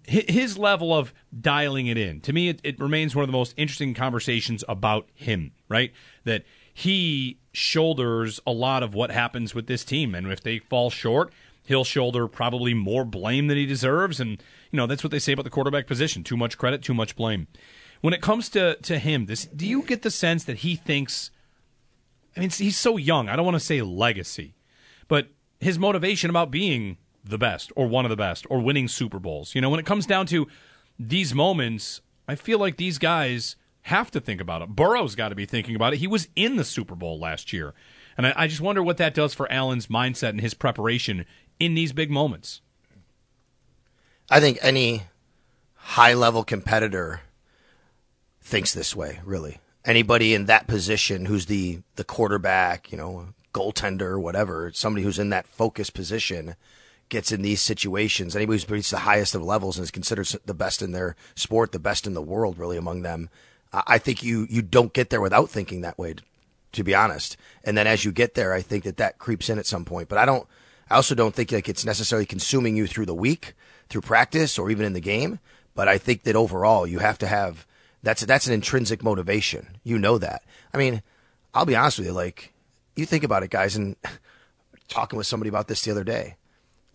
his 0.05 0.57
level 0.57 0.93
of 0.93 1.13
dialing 1.39 1.87
it 1.87 1.97
in 1.97 2.19
to 2.19 2.33
me 2.33 2.49
it, 2.49 2.59
it, 2.63 2.77
remains 2.79 3.15
one 3.15 3.23
of 3.23 3.27
the 3.27 3.37
most 3.37 3.53
interesting 3.55 3.93
conversations 3.93 4.61
about 4.67 5.07
him 5.15 5.51
right 5.69 5.93
that 6.25 6.43
he 6.73 7.37
shoulders 7.53 8.39
a 8.47 8.51
lot 8.51 8.83
of 8.83 8.93
what 8.95 9.11
happens 9.11 9.53
with 9.53 9.67
this 9.67 9.85
team. 9.85 10.15
And 10.15 10.31
if 10.31 10.41
they 10.41 10.57
fall 10.57 10.89
short, 10.89 11.31
he'll 11.63 11.83
shoulder 11.83 12.27
probably 12.27 12.73
more 12.73 13.05
blame 13.05 13.47
than 13.47 13.57
he 13.57 13.65
deserves. 13.65 14.19
And, 14.19 14.43
you 14.71 14.77
know, 14.77 14.87
that's 14.87 15.03
what 15.03 15.11
they 15.11 15.19
say 15.19 15.33
about 15.33 15.43
the 15.43 15.51
quarterback 15.51 15.87
position 15.87 16.23
too 16.23 16.35
much 16.35 16.57
credit, 16.57 16.81
too 16.81 16.95
much 16.95 17.15
blame. 17.15 17.47
When 18.01 18.13
it 18.13 18.21
comes 18.21 18.49
to, 18.49 18.75
to 18.81 18.99
him, 18.99 19.27
this 19.27 19.45
do 19.45 19.65
you 19.65 19.83
get 19.83 20.01
the 20.01 20.11
sense 20.11 20.43
that 20.45 20.57
he 20.57 20.75
thinks, 20.75 21.31
I 22.35 22.41
mean, 22.41 22.49
he's 22.49 22.77
so 22.77 22.97
young. 22.97 23.29
I 23.29 23.35
don't 23.35 23.45
want 23.45 23.55
to 23.55 23.63
say 23.65 23.81
legacy, 23.81 24.55
but 25.07 25.27
his 25.61 25.79
motivation 25.79 26.29
about 26.29 26.51
being 26.51 26.97
the 27.23 27.37
best 27.37 27.71
or 27.75 27.87
one 27.87 28.05
of 28.05 28.09
the 28.09 28.15
best 28.15 28.45
or 28.49 28.59
winning 28.59 28.87
Super 28.87 29.19
Bowls. 29.19 29.55
You 29.55 29.61
know, 29.61 29.69
when 29.69 29.79
it 29.79 29.85
comes 29.85 30.05
down 30.05 30.25
to 30.27 30.47
these 30.99 31.33
moments, 31.33 32.01
I 32.27 32.35
feel 32.35 32.59
like 32.59 32.77
these 32.77 32.97
guys 32.97 33.55
have 33.83 34.11
to 34.11 34.19
think 34.19 34.41
about 34.41 34.61
it. 34.61 34.69
Burrow's 34.69 35.15
got 35.15 35.29
to 35.29 35.35
be 35.35 35.45
thinking 35.45 35.75
about 35.75 35.93
it. 35.93 35.97
He 35.97 36.07
was 36.07 36.27
in 36.35 36.55
the 36.55 36.63
Super 36.63 36.95
Bowl 36.95 37.19
last 37.19 37.51
year. 37.51 37.73
And 38.17 38.27
I, 38.27 38.33
I 38.35 38.47
just 38.47 38.61
wonder 38.61 38.83
what 38.83 38.97
that 38.97 39.13
does 39.13 39.33
for 39.33 39.51
Allen's 39.51 39.87
mindset 39.87 40.29
and 40.29 40.41
his 40.41 40.53
preparation 40.53 41.25
in 41.59 41.73
these 41.73 41.93
big 41.93 42.09
moments. 42.09 42.61
I 44.29 44.39
think 44.39 44.57
any 44.61 45.03
high 45.75 46.13
level 46.13 46.43
competitor 46.43 47.21
thinks 48.41 48.73
this 48.73 48.95
way, 48.95 49.19
really. 49.25 49.59
Anybody 49.85 50.33
in 50.33 50.45
that 50.45 50.67
position 50.67 51.25
who's 51.25 51.47
the, 51.47 51.81
the 51.95 52.05
quarterback, 52.05 52.91
you 52.91 52.97
know, 52.97 53.29
goaltender, 53.53 54.19
whatever, 54.19 54.71
somebody 54.73 55.03
who's 55.03 55.19
in 55.19 55.29
that 55.29 55.45
focus 55.45 55.89
position 55.89 56.55
gets 57.09 57.31
in 57.31 57.41
these 57.41 57.61
situations. 57.61 58.35
Anybody 58.35 58.55
who's 58.55 58.69
reached 58.69 58.91
the 58.91 58.99
highest 58.99 59.35
of 59.35 59.43
levels 59.43 59.77
and 59.77 59.83
is 59.83 59.91
considered 59.91 60.27
the 60.45 60.53
best 60.53 60.81
in 60.81 60.91
their 60.91 61.15
sport, 61.35 61.71
the 61.71 61.79
best 61.79 62.07
in 62.07 62.13
the 62.13 62.21
world, 62.21 62.57
really, 62.57 62.77
among 62.77 63.01
them, 63.01 63.29
I 63.73 63.97
think 63.97 64.21
you 64.21 64.45
you 64.49 64.61
don't 64.61 64.93
get 64.93 65.09
there 65.09 65.21
without 65.21 65.49
thinking 65.49 65.81
that 65.81 65.97
way, 65.97 66.15
to 66.73 66.83
be 66.83 66.93
honest. 66.93 67.37
And 67.63 67.77
then 67.77 67.87
as 67.87 68.05
you 68.05 68.11
get 68.11 68.35
there, 68.35 68.53
I 68.53 68.61
think 68.61 68.83
that 68.83 68.97
that 68.97 69.17
creeps 69.17 69.49
in 69.49 69.57
at 69.57 69.65
some 69.65 69.83
point. 69.83 70.09
But 70.09 70.19
I 70.19 70.25
don't. 70.25 70.47
I 70.89 70.95
also 70.95 71.15
don't 71.15 71.33
think 71.33 71.51
like 71.51 71.69
it's 71.69 71.85
necessarily 71.85 72.25
consuming 72.25 72.75
you 72.75 72.85
through 72.85 73.07
the 73.07 73.15
week, 73.15 73.53
through 73.89 74.01
practice, 74.01 74.59
or 74.59 74.69
even 74.69 74.85
in 74.85 74.93
the 74.93 74.99
game. 74.99 75.39
But 75.73 75.87
I 75.87 75.97
think 75.97 76.23
that 76.23 76.35
overall, 76.35 76.85
you 76.85 76.99
have 76.99 77.17
to 77.19 77.27
have 77.27 77.65
that's 78.03 78.23
that's 78.25 78.45
an 78.45 78.53
intrinsic 78.53 79.01
motivation. 79.01 79.77
You 79.83 79.97
know 79.97 80.19
that. 80.19 80.43
I 80.73 80.77
mean, 80.77 81.01
I'll 81.53 81.65
be 81.65 81.75
honest 81.75 81.97
with 81.97 82.07
you. 82.07 82.13
Like, 82.13 82.53
you 82.95 83.07
think 83.07 83.23
about 83.23 83.41
it, 83.41 83.49
guys, 83.49 83.75
and 83.75 83.95
talking 84.87 85.17
with 85.17 85.25
somebody 85.25 85.49
about 85.49 85.67
this 85.67 85.81
the 85.81 85.91
other 85.91 86.03
day. 86.03 86.35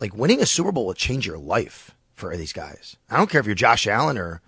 Like, 0.00 0.16
winning 0.16 0.40
a 0.40 0.46
Super 0.46 0.72
Bowl 0.72 0.86
will 0.86 0.94
change 0.94 1.26
your 1.26 1.38
life 1.38 1.94
for 2.14 2.36
these 2.36 2.52
guys. 2.52 2.96
I 3.08 3.16
don't 3.16 3.30
care 3.30 3.40
if 3.40 3.46
you're 3.46 3.54
Josh 3.54 3.86
Allen 3.86 4.18
or 4.18 4.42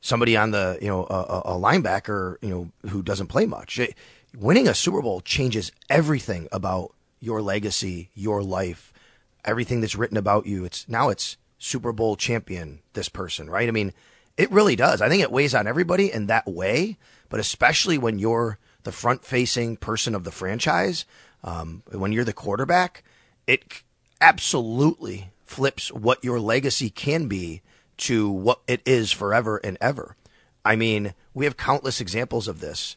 somebody 0.00 0.36
on 0.36 0.52
the 0.52 0.78
you 0.80 0.86
know 0.86 1.04
a, 1.10 1.42
a 1.44 1.58
linebacker 1.58 2.36
you 2.40 2.48
know 2.48 2.90
who 2.90 3.02
doesn't 3.02 3.26
play 3.26 3.46
much. 3.46 3.78
It, 3.78 3.94
winning 4.36 4.68
a 4.68 4.74
Super 4.74 5.02
Bowl 5.02 5.20
changes 5.20 5.72
everything 5.90 6.48
about 6.52 6.94
your 7.20 7.42
legacy, 7.42 8.10
your 8.14 8.42
life, 8.42 8.92
everything 9.44 9.80
that's 9.80 9.96
written 9.96 10.16
about 10.16 10.46
you. 10.46 10.64
It's 10.64 10.88
now 10.88 11.08
it's 11.08 11.36
Super 11.58 11.92
Bowl 11.92 12.16
champion. 12.16 12.80
This 12.92 13.08
person, 13.08 13.50
right? 13.50 13.68
I 13.68 13.72
mean, 13.72 13.92
it 14.36 14.50
really 14.52 14.76
does. 14.76 15.02
I 15.02 15.08
think 15.08 15.22
it 15.22 15.32
weighs 15.32 15.54
on 15.54 15.66
everybody 15.66 16.12
in 16.12 16.26
that 16.26 16.46
way, 16.46 16.96
but 17.28 17.40
especially 17.40 17.98
when 17.98 18.18
you're 18.18 18.58
the 18.84 18.92
front-facing 18.92 19.76
person 19.78 20.14
of 20.14 20.22
the 20.22 20.30
franchise, 20.30 21.04
um, 21.42 21.82
when 21.90 22.12
you're 22.12 22.24
the 22.24 22.32
quarterback, 22.32 23.02
it 23.46 23.82
absolutely 24.20 25.30
flips 25.44 25.92
what 25.92 26.22
your 26.22 26.40
legacy 26.40 26.90
can 26.90 27.26
be 27.26 27.62
to 27.96 28.30
what 28.30 28.60
it 28.66 28.80
is 28.86 29.12
forever 29.12 29.58
and 29.58 29.76
ever. 29.80 30.16
I 30.64 30.76
mean, 30.76 31.14
we 31.34 31.44
have 31.44 31.56
countless 31.56 32.00
examples 32.00 32.48
of 32.48 32.60
this. 32.60 32.96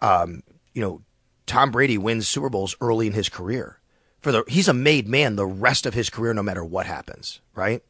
Um, 0.00 0.42
you 0.72 0.82
know, 0.82 1.02
Tom 1.46 1.70
Brady 1.70 1.98
wins 1.98 2.28
Super 2.28 2.48
Bowls 2.48 2.76
early 2.80 3.06
in 3.06 3.12
his 3.12 3.28
career. 3.28 3.78
For 4.20 4.32
the 4.32 4.44
he's 4.46 4.68
a 4.68 4.74
made 4.74 5.08
man 5.08 5.36
the 5.36 5.46
rest 5.46 5.86
of 5.86 5.94
his 5.94 6.10
career, 6.10 6.34
no 6.34 6.42
matter 6.42 6.64
what 6.64 6.86
happens. 6.86 7.40
Right? 7.54 7.82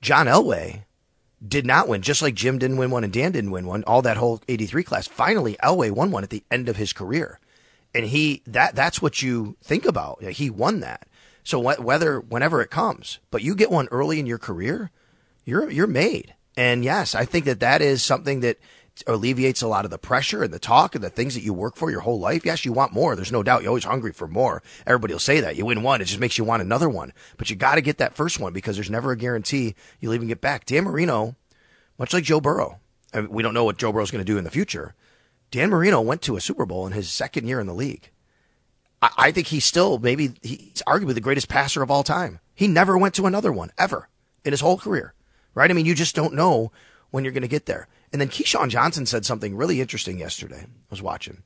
John 0.00 0.26
Elway 0.26 0.84
did 1.46 1.66
not 1.66 1.88
win, 1.88 2.02
just 2.02 2.22
like 2.22 2.34
Jim 2.34 2.58
didn't 2.58 2.76
win 2.76 2.90
one 2.90 3.02
and 3.02 3.12
Dan 3.12 3.32
didn't 3.32 3.50
win 3.50 3.66
one. 3.66 3.82
All 3.84 4.02
that 4.02 4.18
whole 4.18 4.42
'83 4.46 4.84
class. 4.84 5.08
Finally, 5.08 5.56
Elway 5.62 5.90
won 5.90 6.10
one 6.10 6.22
at 6.22 6.30
the 6.30 6.44
end 6.50 6.68
of 6.68 6.76
his 6.76 6.92
career, 6.92 7.40
and 7.94 8.06
he 8.06 8.42
that 8.46 8.74
that's 8.74 9.00
what 9.00 9.22
you 9.22 9.56
think 9.62 9.86
about. 9.86 10.22
He 10.22 10.50
won 10.50 10.80
that. 10.80 11.08
So 11.44 11.58
whether 11.58 12.20
whenever 12.20 12.62
it 12.62 12.70
comes, 12.70 13.18
but 13.30 13.42
you 13.42 13.54
get 13.54 13.70
one 13.70 13.88
early 13.90 14.18
in 14.18 14.26
your 14.26 14.38
career, 14.38 14.90
you're 15.44 15.70
you're 15.70 15.86
made. 15.86 16.34
And 16.56 16.82
yes, 16.84 17.14
I 17.14 17.26
think 17.26 17.44
that 17.44 17.60
that 17.60 17.82
is 17.82 18.02
something 18.02 18.40
that 18.40 18.58
alleviates 19.06 19.60
a 19.60 19.68
lot 19.68 19.84
of 19.84 19.90
the 19.90 19.98
pressure 19.98 20.42
and 20.42 20.54
the 20.54 20.58
talk 20.58 20.94
and 20.94 21.02
the 21.02 21.10
things 21.10 21.34
that 21.34 21.42
you 21.42 21.52
work 21.52 21.76
for 21.76 21.90
your 21.90 22.00
whole 22.00 22.18
life. 22.18 22.46
Yes, 22.46 22.64
you 22.64 22.72
want 22.72 22.92
more. 22.92 23.16
There's 23.16 23.32
no 23.32 23.42
doubt. 23.42 23.62
You're 23.62 23.70
always 23.70 23.84
hungry 23.84 24.12
for 24.12 24.28
more. 24.28 24.62
Everybody 24.86 25.12
will 25.12 25.20
say 25.20 25.40
that. 25.40 25.56
You 25.56 25.66
win 25.66 25.82
one, 25.82 26.00
it 26.00 26.06
just 26.06 26.20
makes 26.20 26.38
you 26.38 26.44
want 26.44 26.62
another 26.62 26.88
one. 26.88 27.12
But 27.36 27.50
you 27.50 27.56
got 27.56 27.74
to 27.74 27.80
get 27.80 27.98
that 27.98 28.14
first 28.14 28.38
one 28.38 28.52
because 28.52 28.76
there's 28.76 28.90
never 28.90 29.10
a 29.10 29.16
guarantee 29.16 29.74
you'll 30.00 30.14
even 30.14 30.28
get 30.28 30.40
back. 30.40 30.64
Dan 30.64 30.84
Marino, 30.84 31.34
much 31.98 32.12
like 32.12 32.24
Joe 32.24 32.40
Burrow, 32.40 32.78
I 33.12 33.22
mean, 33.22 33.30
we 33.30 33.42
don't 33.42 33.54
know 33.54 33.64
what 33.64 33.78
Joe 33.78 33.92
Burrow's 33.92 34.12
going 34.12 34.24
to 34.24 34.32
do 34.32 34.38
in 34.38 34.44
the 34.44 34.50
future. 34.50 34.94
Dan 35.50 35.70
Marino 35.70 36.00
went 36.00 36.22
to 36.22 36.36
a 36.36 36.40
Super 36.40 36.64
Bowl 36.64 36.86
in 36.86 36.92
his 36.92 37.10
second 37.10 37.48
year 37.48 37.60
in 37.60 37.66
the 37.66 37.74
league. 37.74 38.10
I, 39.04 39.28
I 39.28 39.32
think 39.32 39.46
he's 39.46 39.64
still 39.64 39.98
maybe 39.98 40.32
he's 40.42 40.82
arguably 40.86 41.14
the 41.14 41.20
greatest 41.20 41.48
passer 41.48 41.82
of 41.82 41.90
all 41.90 42.02
time. 42.02 42.40
He 42.54 42.68
never 42.68 42.96
went 42.96 43.14
to 43.14 43.26
another 43.26 43.52
one 43.52 43.70
ever 43.78 44.08
in 44.44 44.52
his 44.52 44.60
whole 44.60 44.78
career 44.78 45.14
right? 45.54 45.70
I 45.70 45.74
mean, 45.74 45.86
you 45.86 45.94
just 45.94 46.14
don't 46.14 46.34
know 46.34 46.72
when 47.10 47.24
you're 47.24 47.32
going 47.32 47.42
to 47.42 47.48
get 47.48 47.66
there. 47.66 47.88
And 48.12 48.20
then 48.20 48.28
Keyshawn 48.28 48.68
Johnson 48.68 49.06
said 49.06 49.24
something 49.24 49.56
really 49.56 49.80
interesting 49.80 50.18
yesterday. 50.18 50.66
I 50.66 50.90
was 50.90 51.02
watching. 51.02 51.42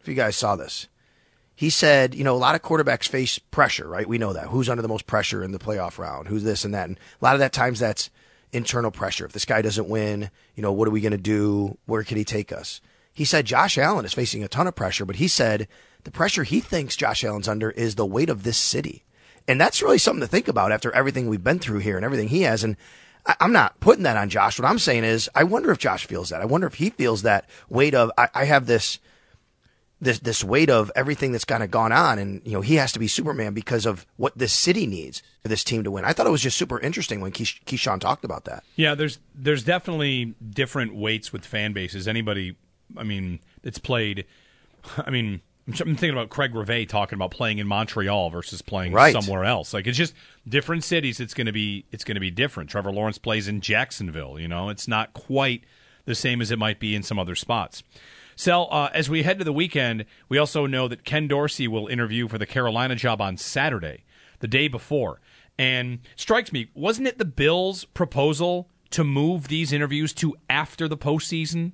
If 0.00 0.08
you 0.08 0.14
guys 0.14 0.36
saw 0.36 0.56
this, 0.56 0.88
he 1.54 1.68
said, 1.70 2.14
you 2.14 2.24
know, 2.24 2.34
a 2.34 2.38
lot 2.38 2.54
of 2.54 2.62
quarterbacks 2.62 3.06
face 3.06 3.38
pressure, 3.38 3.86
right? 3.86 4.08
We 4.08 4.18
know 4.18 4.32
that. 4.32 4.46
Who's 4.46 4.68
under 4.68 4.82
the 4.82 4.88
most 4.88 5.06
pressure 5.06 5.44
in 5.44 5.52
the 5.52 5.58
playoff 5.58 5.98
round? 5.98 6.28
Who's 6.28 6.42
this 6.42 6.64
and 6.64 6.72
that? 6.74 6.88
And 6.88 6.98
a 7.20 7.24
lot 7.24 7.34
of 7.34 7.40
that 7.40 7.52
times 7.52 7.80
that's 7.80 8.08
internal 8.52 8.90
pressure. 8.90 9.26
If 9.26 9.32
this 9.32 9.44
guy 9.44 9.62
doesn't 9.62 9.88
win, 9.88 10.30
you 10.54 10.62
know, 10.62 10.72
what 10.72 10.88
are 10.88 10.92
we 10.92 11.02
going 11.02 11.12
to 11.12 11.18
do? 11.18 11.76
Where 11.86 12.02
can 12.02 12.16
he 12.16 12.24
take 12.24 12.50
us? 12.50 12.80
He 13.12 13.24
said 13.24 13.44
Josh 13.44 13.76
Allen 13.76 14.04
is 14.04 14.14
facing 14.14 14.42
a 14.42 14.48
ton 14.48 14.66
of 14.66 14.74
pressure, 14.74 15.04
but 15.04 15.16
he 15.16 15.28
said 15.28 15.68
the 16.04 16.10
pressure 16.10 16.44
he 16.44 16.60
thinks 16.60 16.96
Josh 16.96 17.24
Allen's 17.24 17.48
under 17.48 17.70
is 17.70 17.94
the 17.94 18.06
weight 18.06 18.30
of 18.30 18.42
this 18.42 18.58
city. 18.58 19.04
And 19.48 19.60
that's 19.60 19.82
really 19.82 19.98
something 19.98 20.20
to 20.20 20.26
think 20.26 20.48
about 20.48 20.72
after 20.72 20.92
everything 20.92 21.28
we've 21.28 21.42
been 21.42 21.58
through 21.58 21.78
here 21.78 21.96
and 21.96 22.04
everything 22.04 22.28
he 22.28 22.42
has. 22.42 22.62
And 22.62 22.76
I, 23.26 23.36
am 23.40 23.52
not 23.52 23.80
putting 23.80 24.04
that 24.04 24.16
on 24.16 24.28
Josh. 24.28 24.58
What 24.58 24.68
I'm 24.68 24.78
saying 24.78 25.04
is, 25.04 25.28
I 25.34 25.44
wonder 25.44 25.70
if 25.70 25.78
Josh 25.78 26.06
feels 26.06 26.30
that. 26.30 26.40
I 26.40 26.44
wonder 26.44 26.66
if 26.66 26.74
he 26.74 26.90
feels 26.90 27.22
that 27.22 27.48
weight 27.68 27.94
of 27.94 28.10
I, 28.16 28.28
I 28.34 28.44
have 28.44 28.66
this 28.66 28.98
this 30.00 30.18
this 30.20 30.42
weight 30.42 30.70
of 30.70 30.90
everything 30.96 31.32
that's 31.32 31.44
kind 31.44 31.62
of 31.62 31.70
gone 31.70 31.92
on, 31.92 32.18
and 32.18 32.40
you 32.44 32.52
know 32.52 32.60
he 32.60 32.76
has 32.76 32.92
to 32.92 32.98
be 32.98 33.06
Superman 33.06 33.52
because 33.52 33.86
of 33.86 34.06
what 34.16 34.36
this 34.36 34.52
city 34.52 34.86
needs 34.86 35.22
for 35.42 35.48
this 35.48 35.62
team 35.62 35.84
to 35.84 35.90
win. 35.90 36.04
I 36.04 36.12
thought 36.12 36.26
it 36.26 36.30
was 36.30 36.42
just 36.42 36.56
super 36.56 36.80
interesting 36.80 37.20
when 37.20 37.32
Keish- 37.32 37.62
Keyshawn 37.64 38.00
talked 38.00 38.24
about 38.24 38.44
that. 38.46 38.64
Yeah, 38.76 38.94
there's 38.94 39.18
there's 39.34 39.62
definitely 39.62 40.34
different 40.48 40.94
weights 40.94 41.32
with 41.32 41.44
fan 41.44 41.72
bases. 41.72 42.08
Anybody, 42.08 42.56
I 42.96 43.02
mean, 43.02 43.40
it's 43.62 43.78
played. 43.78 44.26
I 44.96 45.10
mean, 45.10 45.42
I'm 45.66 45.74
thinking 45.74 46.10
about 46.10 46.30
Craig 46.30 46.54
Rivet 46.54 46.88
talking 46.88 47.16
about 47.16 47.30
playing 47.30 47.58
in 47.58 47.66
Montreal 47.66 48.30
versus 48.30 48.60
playing 48.62 48.92
Right. 48.92 49.12
somewhere 49.12 49.44
else. 49.44 49.72
Like 49.72 49.86
it's 49.86 49.98
just 49.98 50.14
different 50.48 50.82
cities. 50.84 51.20
It's 51.20 51.34
going 51.34 51.46
to 51.46 51.52
be 51.52 51.84
it's 51.92 52.02
going 52.04 52.16
to 52.16 52.20
be 52.20 52.30
different. 52.30 52.70
Trevor 52.70 52.90
Lawrence 52.92 53.18
plays 53.18 53.46
in 53.46 53.60
Jacksonville. 53.60 54.38
You 54.40 54.48
know, 54.48 54.68
it's 54.68 54.88
not 54.88 55.12
quite 55.12 55.64
the 56.06 56.14
same 56.14 56.40
as 56.40 56.50
it 56.50 56.58
might 56.58 56.80
be 56.80 56.94
in 56.94 57.02
some 57.02 57.18
other 57.18 57.34
spots. 57.34 57.82
So 58.36 58.64
uh, 58.64 58.90
as 58.94 59.10
we 59.10 59.22
head 59.22 59.38
to 59.38 59.44
the 59.44 59.52
weekend, 59.52 60.06
we 60.28 60.38
also 60.38 60.66
know 60.66 60.88
that 60.88 61.04
Ken 61.04 61.28
Dorsey 61.28 61.68
will 61.68 61.86
interview 61.88 62.26
for 62.26 62.38
the 62.38 62.46
Carolina 62.46 62.94
job 62.96 63.20
on 63.20 63.36
Saturday, 63.36 64.04
the 64.38 64.48
day 64.48 64.66
before. 64.66 65.20
And 65.58 65.98
strikes 66.16 66.50
me, 66.52 66.70
wasn't 66.74 67.06
it 67.06 67.18
the 67.18 67.26
Bills' 67.26 67.84
proposal 67.84 68.70
to 68.90 69.04
move 69.04 69.48
these 69.48 69.72
interviews 69.74 70.14
to 70.14 70.34
after 70.48 70.88
the 70.88 70.96
postseason? 70.96 71.72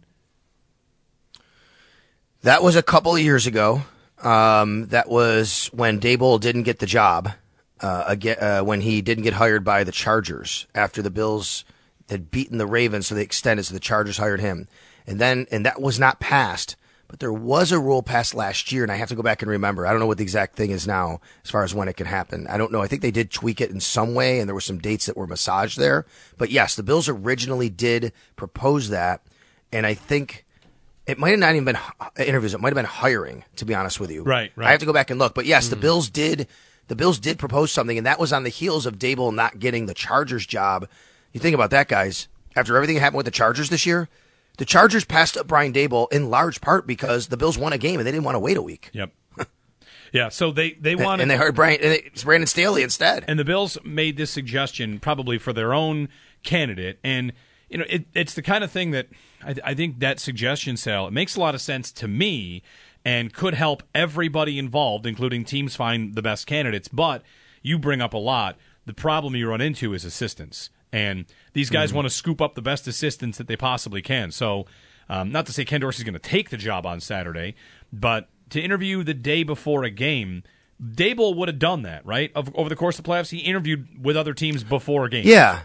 That 2.46 2.62
was 2.62 2.76
a 2.76 2.82
couple 2.82 3.12
of 3.12 3.20
years 3.20 3.48
ago. 3.48 3.82
Um, 4.22 4.87
that 4.87 5.09
was 5.09 5.68
when 5.72 5.98
Daboll 5.98 6.38
didn't 6.38 6.62
get 6.62 6.78
the 6.78 6.87
job. 6.87 7.32
Uh, 7.80 8.04
again, 8.06 8.37
uh, 8.40 8.61
when 8.61 8.82
he 8.82 9.02
didn't 9.02 9.24
get 9.24 9.32
hired 9.32 9.64
by 9.64 9.82
the 9.82 9.90
Chargers 9.90 10.68
after 10.72 11.02
the 11.02 11.11
Bills 11.11 11.64
had 12.09 12.30
beaten 12.30 12.59
the 12.59 12.66
Ravens, 12.68 13.09
so 13.09 13.16
they 13.16 13.22
extended, 13.22 13.64
so 13.64 13.74
the 13.74 13.80
Chargers 13.80 14.18
hired 14.18 14.38
him, 14.38 14.68
and 15.09 15.20
then 15.20 15.48
and 15.50 15.66
that 15.66 15.82
was 15.82 15.98
not 15.98 16.20
passed. 16.20 16.76
But 17.09 17.18
there 17.18 17.32
was 17.32 17.72
a 17.72 17.80
rule 17.80 18.04
passed 18.04 18.32
last 18.32 18.70
year, 18.70 18.85
and 18.85 18.92
I 18.92 18.96
have 18.96 19.09
to 19.09 19.16
go 19.16 19.24
back 19.24 19.42
and 19.42 19.50
remember. 19.50 19.85
I 19.85 19.90
don't 19.90 19.98
know 19.98 20.06
what 20.06 20.18
the 20.18 20.22
exact 20.22 20.54
thing 20.54 20.70
is 20.70 20.87
now 20.87 21.20
as 21.42 21.50
far 21.50 21.64
as 21.64 21.74
when 21.74 21.88
it 21.88 21.96
can 21.96 22.06
happen. 22.06 22.46
I 22.46 22.59
don't 22.59 22.70
know. 22.70 22.80
I 22.80 22.87
think 22.87 23.02
they 23.02 23.11
did 23.11 23.32
tweak 23.32 23.61
it 23.61 23.72
in 23.72 23.80
some 23.80 24.14
way, 24.14 24.38
and 24.38 24.48
there 24.48 24.54
were 24.54 24.61
some 24.61 24.78
dates 24.78 25.06
that 25.06 25.16
were 25.16 25.26
massaged 25.26 25.80
there. 25.80 26.06
But 26.38 26.52
yes, 26.52 26.76
the 26.76 26.85
Bills 26.85 27.09
originally 27.09 27.70
did 27.70 28.12
propose 28.37 28.90
that, 28.90 29.20
and 29.72 29.85
I 29.85 29.94
think 29.94 30.45
it 31.07 31.19
might 31.19 31.31
have 31.31 31.38
not 31.38 31.55
even 31.55 31.64
been 31.64 31.79
uh, 32.01 32.09
interviews. 32.19 32.55
It 32.55 32.61
might 32.61 32.71
have 32.71 32.77
been 32.77 32.85
hiring, 32.85 33.45
to 33.57 33.64
be 33.64 33.75
honest 33.75 34.01
with 34.01 34.11
you. 34.11 34.23
Right, 34.23 34.53
right. 34.57 34.69
I 34.69 34.71
have 34.71 34.81
to 34.81 34.87
go 34.87 34.92
back 34.92 35.11
and 35.11 35.19
look. 35.19 35.35
But 35.35 35.47
yes, 35.47 35.69
the 35.69 35.77
hmm. 35.77 35.83
Bills 35.83 36.11
did. 36.11 36.49
The 36.88 36.97
Bills 36.97 37.19
did 37.19 37.38
propose 37.38 37.73
something, 37.73 37.99
and 37.99 38.07
that 38.07 38.21
was 38.21 38.33
on 38.33 38.45
the 38.45 38.49
heels 38.49 38.87
of 38.87 38.99
Daboll 38.99 39.35
not 39.35 39.59
getting 39.59 39.87
the 39.87 39.95
Chargers 39.95 40.47
job. 40.47 40.88
You 41.33 41.40
think 41.40 41.55
about 41.55 41.71
that, 41.71 41.88
guys. 41.88 42.29
After 42.55 42.77
everything 42.77 42.95
that 42.95 43.01
happened 43.01 43.19
with 43.19 43.27
the 43.27 43.33
Chargers 43.33 43.71
this 43.71 43.85
year, 43.85 44.09
the 44.59 44.64
Chargers 44.64 45.05
passed 45.05 45.37
up 45.37 45.47
Brian 45.47 45.73
Daboll 45.73 46.11
in 46.12 46.31
large 46.31 46.61
part 46.61 46.87
because 46.87 47.27
the 47.27 47.37
Bills 47.37 47.59
won 47.59 47.73
a 47.73 47.79
game 47.79 47.99
and 47.99 48.07
they 48.07 48.12
didn't 48.12 48.25
want 48.25 48.37
to 48.37 48.40
wait 48.40 48.57
a 48.57 48.62
week. 48.62 48.90
Yep. 48.92 49.12
yeah, 50.12 50.29
so 50.29 50.53
they 50.53 50.73
they 50.73 50.95
wanted 50.95 51.23
and 51.23 51.31
they 51.31 51.37
hired 51.37 51.55
Brian 51.55 51.81
and 51.83 51.92
it's 51.92 52.25
Brandon 52.25 52.47
Staley 52.47 52.83
instead. 52.83 53.25
And 53.29 53.38
the 53.38 53.45
Bills 53.45 53.77
made 53.85 54.16
this 54.16 54.31
suggestion 54.31 54.99
probably 54.99 55.38
for 55.38 55.53
their 55.53 55.75
own 55.75 56.09
candidate. 56.42 56.99
And, 57.05 57.33
you 57.68 57.79
know, 57.79 57.85
it, 57.88 58.07
it's 58.14 58.35
the 58.35 58.42
kind 58.42 58.62
of 58.62 58.70
thing 58.70 58.92
that 58.92 59.09
I, 59.44 59.55
I 59.64 59.74
think 59.74 59.98
that 60.00 60.20
suggestion, 60.20 60.76
Sal, 60.76 61.09
it 61.09 61.12
makes 61.12 61.37
a 61.37 61.40
lot 61.40 61.55
of 61.55 61.61
sense 61.61 61.92
to 61.92 62.09
me 62.09 62.62
and 63.05 63.33
could 63.33 63.55
help 63.55 63.83
everybody 63.94 64.59
involved, 64.59 65.07
including 65.07 65.44
teams, 65.44 65.76
find 65.76 66.14
the 66.14 66.22
best 66.22 66.46
candidates. 66.46 66.88
But 66.88 67.22
you 67.62 67.79
bring 67.79 68.00
up 68.00 68.14
a 68.14 68.18
lot. 68.18 68.57
The 68.85 68.94
problem 68.94 69.35
you 69.37 69.48
run 69.48 69.61
into 69.61 69.94
is 69.94 70.05
assistants. 70.05 70.70
And 70.92 71.26
these 71.52 71.68
guys 71.68 71.92
want 71.92 72.07
to 72.07 72.11
scoop 72.11 72.40
up 72.40 72.55
the 72.55 72.62
best 72.62 72.87
assistants 72.87 73.38
that 73.38 73.48
they 73.48 73.57
possibly 73.57 74.00
can. 74.00 74.31
So, 74.31 74.66
um, 75.09 75.31
not 75.31 75.46
to 75.46 75.52
say 75.52 75.64
Ken 75.64 75.81
Dorsey's 75.81 76.05
going 76.05 76.14
to 76.14 76.18
take 76.18 76.50
the 76.50 76.57
job 76.57 76.87
on 76.87 77.00
Saturday, 77.00 77.55
but 77.92 78.29
to 78.50 78.61
interview 78.61 79.02
the 79.02 79.14
day 79.14 79.42
before 79.42 79.85
a 79.85 79.90
game, 79.90 80.42
Daboll 80.83 81.37
would 81.37 81.48
have 81.48 81.59
done 81.59 81.83
that, 81.83 82.05
right? 82.07 82.31
Of, 82.35 82.55
over 82.55 82.68
the 82.68 82.76
course 82.76 82.98
of 82.98 83.05
the 83.05 83.11
playoffs, 83.11 83.31
he 83.31 83.38
interviewed 83.38 84.02
with 84.02 84.16
other 84.16 84.35
teams 84.35 84.64
before 84.64 85.05
a 85.05 85.11
game. 85.11 85.26
Yeah. 85.26 85.62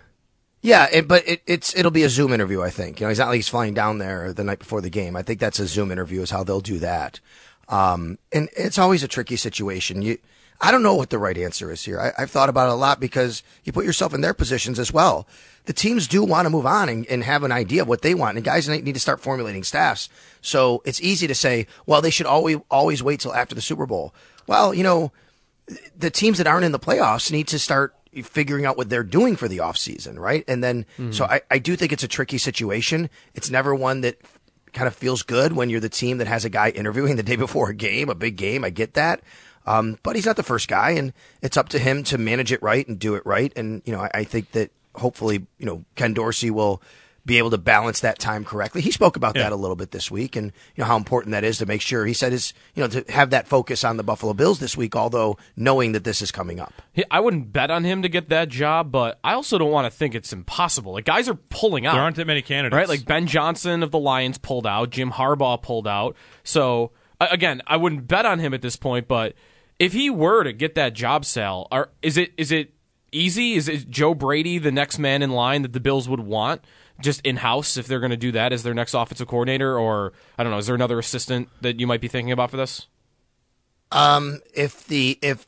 Yeah, 0.62 0.88
it, 0.92 1.08
but 1.08 1.28
it, 1.28 1.42
it's 1.48 1.76
it'll 1.76 1.92
be 1.92 2.04
a 2.04 2.10
Zoom 2.10 2.34
interview. 2.34 2.62
I 2.62 2.70
think 2.70 3.00
you 3.00 3.06
know 3.06 3.10
he's 3.10 3.20
not 3.20 3.30
like 3.30 3.38
he's 3.38 3.50
flying 3.50 3.74
down 3.74 3.98
there 3.98 4.32
the 4.32 4.44
night 4.44 4.60
before 4.60 4.82
the 4.82 4.90
game. 4.90 5.16
I 5.16 5.24
think 5.24 5.40
that's 5.40 5.60
a 5.60 5.68
Zoom 5.68 5.92
interview 5.92 6.22
is 6.22 6.30
how 6.30 6.44
they'll 6.44 6.62
do 6.62 6.80
that. 6.80 7.20
Um, 7.68 8.20
and 8.32 8.50
it's 8.56 8.78
always 8.78 9.02
a 9.02 9.08
tricky 9.08 9.38
situation. 9.38 10.02
You, 10.02 10.18
I 10.60 10.70
don't 10.70 10.84
know 10.84 10.94
what 10.94 11.10
the 11.10 11.18
right 11.18 11.38
answer 11.38 11.72
is 11.72 11.84
here. 11.84 12.00
I, 12.00 12.12
I've 12.22 12.30
thought 12.30 12.50
about 12.50 12.70
it 12.70 12.74
a 12.74 12.76
lot 12.76 13.00
because 13.00 13.42
you 13.64 13.72
put 13.72 13.86
yourself 13.86 14.14
in 14.14 14.22
their 14.22 14.36
positions 14.36 14.78
as 14.78 14.94
well. 14.94 15.28
The 15.66 15.74
teams 15.74 16.08
do 16.08 16.24
want 16.24 16.46
to 16.46 16.52
move 16.52 16.68
on 16.68 16.90
and, 16.90 17.08
and 17.08 17.24
have 17.24 17.44
an 17.44 17.52
idea 17.52 17.82
of 17.82 17.88
what 17.88 18.04
they 18.04 18.14
want, 18.14 18.38
and 18.38 18.46
guys 18.46 18.70
need 18.70 18.94
to 18.94 19.00
start 19.00 19.22
formulating 19.22 19.64
staffs. 19.64 20.10
So 20.42 20.84
it's 20.86 21.02
easy 21.02 21.26
to 21.26 21.36
say, 21.36 21.66
well, 21.88 22.02
they 22.02 22.12
should 22.12 22.28
always 22.28 22.58
always 22.70 23.02
wait 23.02 23.22
till 23.22 23.34
after 23.34 23.56
the 23.56 23.62
Super 23.62 23.88
Bowl. 23.88 24.14
Well, 24.46 24.76
you 24.76 24.84
know, 24.84 25.12
the 25.98 26.12
teams 26.12 26.38
that 26.38 26.48
aren't 26.48 26.66
in 26.66 26.72
the 26.72 26.80
playoffs 26.80 27.32
need 27.32 27.48
to 27.48 27.58
start 27.58 27.96
figuring 28.24 28.66
out 28.66 28.78
what 28.78 28.90
they're 28.90 29.04
doing 29.04 29.36
for 29.36 29.48
the 29.48 29.60
offseason, 29.60 30.18
right? 30.18 30.44
And 30.48 30.64
then, 30.64 30.86
so 31.12 31.26
I, 31.26 31.42
I 31.50 31.60
do 31.60 31.76
think 31.76 31.94
it's 31.94 32.04
a 32.04 32.08
tricky 32.08 32.38
situation. 32.38 33.10
It's 33.34 33.50
never 33.50 33.74
one 33.74 34.02
that 34.02 34.18
kind 34.74 34.88
of 34.88 34.96
feels 34.96 35.24
good 35.24 35.54
when 35.54 35.70
you're 35.70 35.80
the 35.80 35.90
team 35.90 36.18
that 36.18 36.28
has 36.28 36.46
a 36.46 36.50
guy 36.50 36.70
interviewing 36.70 37.16
the 37.16 37.24
day 37.24 37.36
before 37.36 37.70
a 37.70 37.74
game, 37.74 38.10
a 38.10 38.16
big 38.16 38.36
game. 38.36 38.64
I 38.64 38.70
get 38.70 38.96
that. 38.96 39.22
Um, 39.66 39.98
but 40.04 40.16
he's 40.16 40.26
not 40.26 40.38
the 40.38 40.44
first 40.44 40.68
guy, 40.68 40.92
and 40.92 41.14
it's 41.42 41.56
up 41.56 41.70
to 41.70 41.80
him 41.80 42.04
to 42.06 42.18
manage 42.18 42.52
it 42.52 42.64
right 42.64 42.88
and 42.88 42.98
do 42.98 43.16
it 43.16 43.26
right. 43.26 43.54
And, 43.56 43.82
you 43.86 43.94
know, 43.94 44.02
I, 44.02 44.10
I 44.14 44.24
think 44.24 44.52
that 44.54 44.72
hopefully, 44.96 45.46
you 45.58 45.66
know, 45.66 45.86
Ken 45.96 46.14
Dorsey 46.14 46.50
will 46.50 46.82
be 47.26 47.38
able 47.38 47.52
to 47.52 47.58
balance 47.58 48.00
that 48.00 48.18
time 48.18 48.44
correctly. 48.44 48.82
He 48.82 48.90
spoke 48.92 49.16
about 49.16 49.36
that 49.36 49.52
a 49.52 49.56
little 49.56 49.76
bit 49.76 49.92
this 49.92 50.10
week 50.10 50.36
and 50.36 50.48
you 50.76 50.82
know 50.82 50.86
how 50.86 50.98
important 50.98 51.34
that 51.34 51.44
is 51.44 51.60
to 51.60 51.66
make 51.68 51.82
sure 51.82 52.06
he 52.06 52.14
said 52.14 52.34
is 52.34 52.54
you 52.74 52.82
know 52.82 52.90
to 52.90 53.06
have 53.12 53.30
that 53.30 53.48
focus 53.48 53.84
on 53.84 53.98
the 53.98 54.04
Buffalo 54.04 54.34
Bills 54.34 54.60
this 54.60 54.76
week 54.76 54.96
although 54.96 55.38
knowing 55.56 55.92
that 55.92 56.04
this 56.04 56.22
is 56.22 56.32
coming 56.32 56.60
up. 56.60 56.74
I 57.12 57.20
wouldn't 57.20 57.54
bet 57.54 57.70
on 57.70 57.84
him 57.84 58.02
to 58.02 58.10
get 58.10 58.30
that 58.30 58.50
job, 58.50 58.92
but 58.92 59.20
I 59.24 59.34
also 59.34 59.58
don't 59.58 59.72
want 59.72 59.92
to 59.92 59.96
think 59.96 60.16
it's 60.16 60.34
impossible. 60.34 60.94
Like 60.94 61.06
guys 61.06 61.30
are 61.30 61.36
pulling 61.36 61.86
out. 61.86 61.94
There 61.94 62.02
aren't 62.02 62.16
that 62.16 62.26
many 62.28 62.42
candidates. 62.42 62.76
right? 62.76 62.90
Like 62.90 63.06
Ben 63.06 63.28
Johnson 63.28 63.84
of 63.84 63.92
the 63.92 64.00
Lions 64.00 64.38
pulled 64.38 64.66
out, 64.66 64.90
Jim 64.90 65.12
Harbaugh 65.12 65.62
pulled 65.62 65.88
out. 65.88 66.16
So 66.44 66.92
again, 67.20 67.62
I 67.68 67.78
wouldn't 67.78 68.08
bet 68.08 68.26
on 68.26 68.40
him 68.40 68.54
at 68.54 68.62
this 68.64 68.76
point, 68.76 69.08
but 69.08 69.36
if 69.78 69.94
he 69.94 70.10
were 70.10 70.44
to 70.44 70.54
get 70.54 70.76
that 70.76 70.94
job 70.94 71.26
Sal, 71.26 71.68
are 71.72 71.90
is 72.02 72.18
it 72.18 72.34
is 72.38 72.52
it 72.52 72.74
easy? 73.12 73.54
Is 73.54 73.68
it 73.68 73.90
Joe 73.90 74.14
Brady 74.14 74.58
the 74.58 74.72
next 74.72 74.98
man 74.98 75.22
in 75.22 75.32
line 75.32 75.62
that 75.64 75.74
the 75.74 75.80
Bills 75.80 76.08
would 76.10 76.20
want? 76.22 76.62
Just 77.02 77.22
in 77.26 77.38
house, 77.38 77.78
if 77.78 77.88
they're 77.88 78.00
going 78.00 78.12
to 78.12 78.18
do 78.18 78.32
that 78.34 78.54
as 78.54 78.64
their 78.64 78.74
next 78.74 78.94
offensive 78.94 79.28
coordinator, 79.28 79.78
or 79.78 80.14
I 80.38 80.44
don't 80.44 80.52
know, 80.52 80.58
is 80.58 80.68
there 80.68 80.76
another 80.76 81.00
assistant 81.00 81.50
that 81.62 81.80
you 81.80 81.88
might 81.88 82.02
be 82.02 82.08
thinking 82.08 82.32
about 82.32 82.52
for 82.52 82.58
this? 82.58 82.88
Um, 83.92 84.40
if 84.54 84.88
the 84.88 85.20
if 85.22 85.48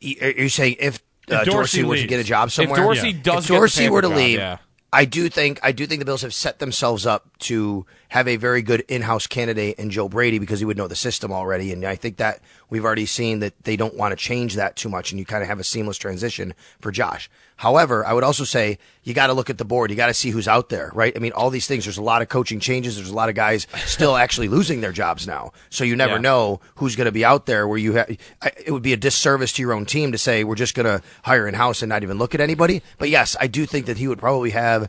you're 0.00 0.48
saying 0.48 0.76
if, 0.80 0.96
uh, 1.30 1.36
If 1.36 1.44
Dorsey 1.44 1.50
Dorsey, 1.50 1.84
were 1.84 1.96
to 1.96 2.06
get 2.06 2.20
a 2.20 2.24
job 2.24 2.50
somewhere, 2.50 2.72
If 2.72 2.76
somewhere, 2.78 2.94
Dorsey 2.94 3.12
does 3.12 3.44
if 3.44 3.48
get 3.48 3.54
the 3.54 3.58
Dorsey 3.58 3.88
were 3.88 4.02
to 4.02 4.08
job, 4.08 4.16
leave, 4.16 4.38
yeah. 4.38 4.58
I 4.92 5.04
do 5.04 5.28
think 5.28 5.60
I 5.62 5.72
do 5.72 5.86
think 5.86 6.00
the 6.00 6.04
Bills 6.04 6.22
have 6.22 6.34
set 6.34 6.58
themselves 6.58 7.06
up 7.06 7.36
to 7.40 7.86
have 8.08 8.26
a 8.26 8.36
very 8.36 8.62
good 8.62 8.80
in-house 8.88 9.26
candidate 9.26 9.78
in 9.78 9.90
Joe 9.90 10.08
Brady 10.08 10.38
because 10.38 10.58
he 10.60 10.64
would 10.64 10.76
know 10.78 10.88
the 10.88 10.96
system 10.96 11.30
already, 11.30 11.72
and 11.72 11.84
I 11.84 11.94
think 11.94 12.16
that 12.16 12.40
we've 12.70 12.84
already 12.84 13.04
seen 13.06 13.40
that 13.40 13.52
they 13.64 13.76
don't 13.76 13.94
want 13.94 14.12
to 14.12 14.16
change 14.16 14.54
that 14.54 14.76
too 14.76 14.88
much, 14.88 15.12
and 15.12 15.18
you 15.18 15.26
kind 15.26 15.42
of 15.42 15.48
have 15.48 15.60
a 15.60 15.64
seamless 15.64 15.98
transition 15.98 16.54
for 16.80 16.90
Josh. 16.90 17.28
However, 17.56 18.06
I 18.06 18.12
would 18.14 18.24
also 18.24 18.44
say 18.44 18.78
you 19.02 19.12
got 19.14 19.26
to 19.26 19.32
look 19.34 19.50
at 19.50 19.58
the 19.58 19.64
board. 19.64 19.90
You 19.90 19.96
got 19.96 20.06
to 20.06 20.14
see 20.14 20.30
who's 20.30 20.48
out 20.48 20.68
there, 20.68 20.90
right? 20.94 21.12
I 21.14 21.18
mean, 21.18 21.32
all 21.32 21.50
these 21.50 21.66
things. 21.66 21.84
There's 21.84 21.98
a 21.98 22.02
lot 22.02 22.22
of 22.22 22.28
coaching 22.28 22.60
changes. 22.60 22.96
There's 22.96 23.10
a 23.10 23.14
lot 23.14 23.28
of 23.28 23.34
guys 23.34 23.66
still 23.84 24.16
actually 24.24 24.48
losing 24.48 24.80
their 24.80 24.92
jobs 24.92 25.26
now, 25.26 25.52
so 25.68 25.84
you 25.84 25.94
never 25.96 26.14
Yeah. 26.14 26.20
know 26.20 26.60
who's 26.76 26.96
going 26.96 27.06
to 27.06 27.12
be 27.12 27.24
out 27.24 27.44
there. 27.46 27.68
Where 27.68 27.78
you 27.78 27.94
have, 27.94 28.08
it 28.10 28.70
would 28.70 28.82
be 28.82 28.92
a 28.92 28.96
disservice 28.96 29.52
to 29.54 29.62
your 29.62 29.72
own 29.74 29.84
team 29.86 30.12
to 30.12 30.18
say 30.18 30.44
we're 30.44 30.54
just 30.54 30.74
going 30.74 30.86
to 30.86 31.02
hire 31.24 31.46
in 31.46 31.54
house 31.54 31.82
and 31.82 31.90
not 31.90 32.02
even 32.02 32.16
look 32.16 32.34
at 32.34 32.40
anybody. 32.40 32.80
But 32.96 33.10
yes, 33.10 33.36
I 33.38 33.48
do 33.48 33.66
think 33.66 33.86
that 33.86 33.98
he 33.98 34.08
would 34.08 34.18
probably 34.18 34.50
have 34.50 34.88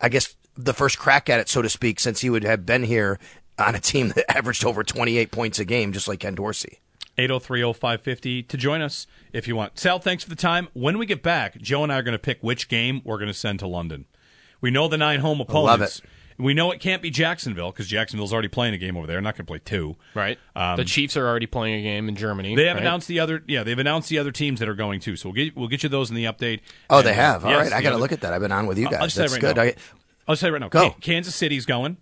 I 0.00 0.08
guess 0.08 0.34
the 0.58 0.74
first 0.74 0.98
crack 0.98 1.30
at 1.30 1.40
it, 1.40 1.48
so 1.48 1.62
to 1.62 1.68
speak, 1.68 2.00
since 2.00 2.20
he 2.20 2.28
would 2.28 2.44
have 2.44 2.66
been 2.66 2.82
here 2.82 3.18
on 3.58 3.74
a 3.74 3.80
team 3.80 4.08
that 4.16 4.30
averaged 4.36 4.64
over 4.64 4.82
28 4.84 5.30
points 5.30 5.58
a 5.58 5.64
game, 5.64 5.92
just 5.92 6.08
like 6.08 6.20
Ken 6.20 6.34
Dorsey. 6.34 6.80
8030550 7.16 8.46
to 8.48 8.56
join 8.56 8.80
us 8.80 9.06
if 9.32 9.48
you 9.48 9.56
want. 9.56 9.78
Sal, 9.78 9.98
thanks 9.98 10.22
for 10.24 10.30
the 10.30 10.36
time. 10.36 10.68
When 10.72 10.98
we 10.98 11.06
get 11.06 11.22
back, 11.22 11.58
Joe 11.58 11.82
and 11.82 11.92
I 11.92 11.98
are 11.98 12.02
going 12.02 12.12
to 12.12 12.18
pick 12.18 12.38
which 12.42 12.68
game 12.68 13.02
we're 13.04 13.18
going 13.18 13.28
to 13.28 13.34
send 13.34 13.58
to 13.60 13.66
London. 13.66 14.06
We 14.60 14.70
know 14.70 14.88
the 14.88 14.98
nine 14.98 15.20
home 15.20 15.38
love 15.38 15.48
opponents. 15.48 15.98
it. 16.00 16.04
We 16.40 16.54
know 16.54 16.70
it 16.70 16.78
can't 16.78 17.02
be 17.02 17.10
Jacksonville 17.10 17.72
because 17.72 17.88
Jacksonville's 17.88 18.32
already 18.32 18.46
playing 18.46 18.72
a 18.72 18.78
game 18.78 18.96
over 18.96 19.08
there. 19.08 19.14
They're 19.16 19.20
not 19.22 19.34
going 19.34 19.44
to 19.44 19.50
play 19.50 19.58
two. 19.58 19.96
Right. 20.14 20.38
Um, 20.54 20.76
the 20.76 20.84
Chiefs 20.84 21.16
are 21.16 21.26
already 21.26 21.46
playing 21.46 21.80
a 21.80 21.82
game 21.82 22.08
in 22.08 22.14
Germany. 22.14 22.54
They 22.54 22.66
have 22.66 22.76
right? 22.76 22.82
announced 22.82 23.08
the 23.08 23.18
other. 23.18 23.42
Yeah, 23.48 23.64
they've 23.64 23.78
announced 23.78 24.08
the 24.08 24.18
other 24.20 24.30
teams 24.30 24.60
that 24.60 24.68
are 24.68 24.76
going 24.76 25.00
to. 25.00 25.16
So 25.16 25.30
we'll 25.30 25.34
get 25.34 25.56
we'll 25.56 25.66
get 25.66 25.82
you 25.82 25.88
those 25.88 26.10
in 26.10 26.14
the 26.16 26.26
update. 26.26 26.60
Oh, 26.88 26.98
And, 26.98 27.06
they 27.08 27.14
have. 27.14 27.44
All 27.44 27.50
right, 27.52 27.64
yes, 27.64 27.72
I 27.72 27.82
got 27.82 27.90
to 27.90 27.96
look 27.96 28.12
at 28.12 28.20
that. 28.20 28.32
I've 28.32 28.40
been 28.40 28.52
on 28.52 28.68
with 28.68 28.78
you 28.78 28.84
guys. 28.84 29.00
I'll 29.00 29.06
just 29.06 29.16
say 29.16 29.22
That's 29.22 29.32
right 29.32 29.40
good. 29.40 29.56
now. 29.56 29.62
I- 29.62 29.74
I'll 30.28 30.36
say 30.36 30.50
right 30.50 30.60
now. 30.60 30.68
Go. 30.68 30.90
Ka- 30.90 30.96
Kansas 31.00 31.34
City's 31.34 31.66
going. 31.66 31.96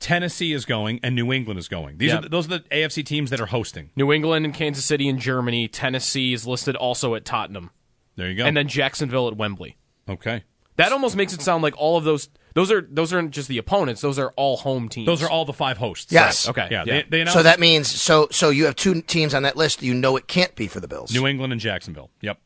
Tennessee 0.00 0.52
is 0.52 0.64
going, 0.64 1.00
and 1.02 1.14
New 1.16 1.32
England 1.32 1.58
is 1.58 1.66
going. 1.68 1.98
These 1.98 2.10
Yep. 2.10 2.18
are 2.18 2.22
the, 2.22 2.28
those 2.28 2.46
are 2.46 2.58
the 2.58 2.60
AFC 2.70 3.04
teams 3.04 3.30
that 3.30 3.40
are 3.40 3.46
hosting. 3.46 3.90
New 3.96 4.12
England 4.12 4.44
and 4.44 4.54
Kansas 4.54 4.84
City 4.84 5.08
and 5.08 5.18
Germany. 5.18 5.66
Tennessee 5.66 6.32
is 6.32 6.46
listed 6.46 6.76
also 6.76 7.14
at 7.16 7.24
Tottenham. 7.24 7.70
There 8.16 8.28
you 8.30 8.36
go. 8.36 8.44
And 8.46 8.56
then 8.56 8.68
Jacksonville 8.68 9.26
at 9.28 9.36
Wembley. 9.36 9.76
okay, 10.08 10.44
That 10.76 10.92
almost 10.92 11.16
makes 11.16 11.32
it 11.32 11.42
sound 11.42 11.62
like 11.64 11.74
all 11.76 11.96
of 11.96 12.04
those 12.04 12.28
those 12.54 12.70
are 12.72 12.80
those 12.80 13.12
aren't 13.12 13.32
just 13.32 13.48
the 13.48 13.58
opponents, 13.58 14.00
those 14.00 14.18
are 14.18 14.32
all 14.36 14.56
home 14.56 14.88
teams. 14.88 15.06
those 15.06 15.22
are 15.22 15.28
all 15.30 15.44
the 15.44 15.52
five 15.52 15.78
hosts. 15.78 16.12
Yes. 16.12 16.48
Okay. 16.48 16.68
Yeah, 16.70 16.84
Yeah. 16.86 16.94
They, 17.02 17.08
they 17.08 17.20
announced 17.22 17.36
So 17.38 17.42
that 17.42 17.58
means 17.60 17.88
so 17.88 18.28
so 18.30 18.50
you 18.50 18.66
have 18.66 18.76
two 18.76 19.02
teams 19.02 19.34
on 19.34 19.42
that 19.42 19.56
list. 19.56 19.82
You 19.82 19.94
know 19.94 20.16
it 20.16 20.28
can't 20.28 20.54
be 20.54 20.68
for 20.68 20.78
the 20.80 20.88
Bills. 20.88 21.12
New 21.12 21.26
England 21.26 21.52
and 21.52 21.60
Jacksonville. 21.60 22.10
Yep. 22.22 22.38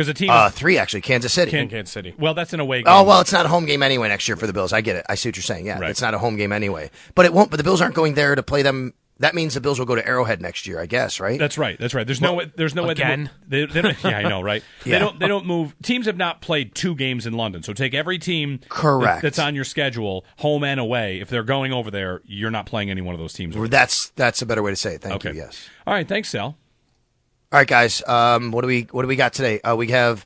Because 0.00 0.06
the 0.08 0.14
team. 0.14 0.30
uh, 0.30 0.46
is- 0.48 0.54
three 0.54 0.78
actually. 0.78 1.02
Kansas 1.02 1.32
City. 1.32 1.56
in 1.58 1.68
Kansas 1.68 1.92
City. 1.92 2.14
well, 2.18 2.32
that's 2.32 2.54
an 2.54 2.60
away 2.60 2.78
game. 2.78 2.86
Oh 2.88 3.02
well, 3.04 3.20
it's 3.20 3.32
not 3.32 3.44
a 3.44 3.48
home 3.50 3.66
game 3.66 3.82
anyway 3.82 4.08
next 4.08 4.26
year 4.28 4.36
for 4.36 4.46
the 4.46 4.52
Bills. 4.54 4.72
I 4.72 4.80
get 4.80 4.96
it. 4.96 5.04
I 5.08 5.14
see 5.14 5.28
what 5.28 5.36
you're 5.36 5.42
saying. 5.42 5.66
Yeah, 5.66 5.78
Right. 5.78 5.90
it's 5.90 6.00
not 6.00 6.14
a 6.14 6.18
home 6.18 6.36
game 6.36 6.52
anyway. 6.52 6.90
But 7.14 7.26
it 7.26 7.34
won't. 7.34 7.50
But 7.50 7.58
the 7.58 7.64
Bills 7.64 7.80
aren't 7.82 7.94
going 7.94 8.14
there 8.14 8.34
to 8.34 8.42
play 8.42 8.62
them 8.62 8.94
That 9.18 9.34
means 9.34 9.52
the 9.52 9.60
Bills 9.60 9.78
will 9.78 9.84
go 9.84 9.94
to 9.94 10.06
Arrowhead 10.08 10.40
next 10.40 10.66
year, 10.66 10.80
I 10.80 10.86
guess, 10.86 11.20
right? 11.20 11.38
That's 11.38 11.58
right. 11.58 11.78
That's 11.78 11.92
right. 11.92 12.06
There's 12.06 12.22
no. 12.22 12.30
Well, 12.32 12.46
way, 12.46 12.52
there's 12.56 12.74
no 12.74 12.88
again? 12.88 13.24
way. 13.50 13.66
They, 13.66 13.66
they 13.66 13.82
don't, 13.82 14.04
yeah, 14.04 14.16
I 14.16 14.22
know, 14.22 14.40
right? 14.40 14.62
Yeah. 14.86 14.94
They 14.94 14.98
don't. 15.04 15.18
They 15.20 15.28
don't 15.28 15.44
move. 15.44 15.74
Teams 15.82 16.06
have 16.06 16.16
not 16.16 16.40
played 16.40 16.74
two 16.74 16.94
games 16.94 17.26
in 17.26 17.34
London, 17.34 17.62
so 17.62 17.74
take 17.74 17.92
every 17.92 18.18
team 18.18 18.60
Correct. 18.70 19.20
that- 19.20 19.22
that's 19.34 19.38
on 19.38 19.54
your 19.54 19.64
schedule, 19.64 20.24
home 20.38 20.64
and 20.64 20.80
away. 20.80 21.20
If 21.20 21.28
they're 21.28 21.42
going 21.42 21.74
over 21.74 21.90
there, 21.90 22.22
you're 22.24 22.50
not 22.50 22.64
playing 22.64 22.88
any 22.90 23.02
one 23.02 23.14
of 23.14 23.20
those 23.20 23.34
teams. 23.34 23.54
Or 23.56 23.68
That's 23.68 24.08
that's 24.16 24.40
a 24.40 24.46
better 24.46 24.62
way 24.62 24.70
to 24.70 24.76
say 24.76 24.94
it. 24.94 25.02
Thank 25.02 25.16
Okay. 25.16 25.32
you. 25.32 25.42
Yes. 25.42 25.68
All 25.86 25.92
right. 25.92 26.08
Thanks, 26.08 26.30
Sal. 26.30 26.56
All 27.52 27.58
right, 27.58 27.66
guys. 27.66 28.00
Um, 28.06 28.52
what 28.52 28.60
do 28.60 28.68
we 28.68 28.82
what 28.92 29.02
do 29.02 29.08
we 29.08 29.16
got 29.16 29.32
today? 29.32 29.60
Uh, 29.62 29.74
we 29.74 29.88
have 29.88 30.24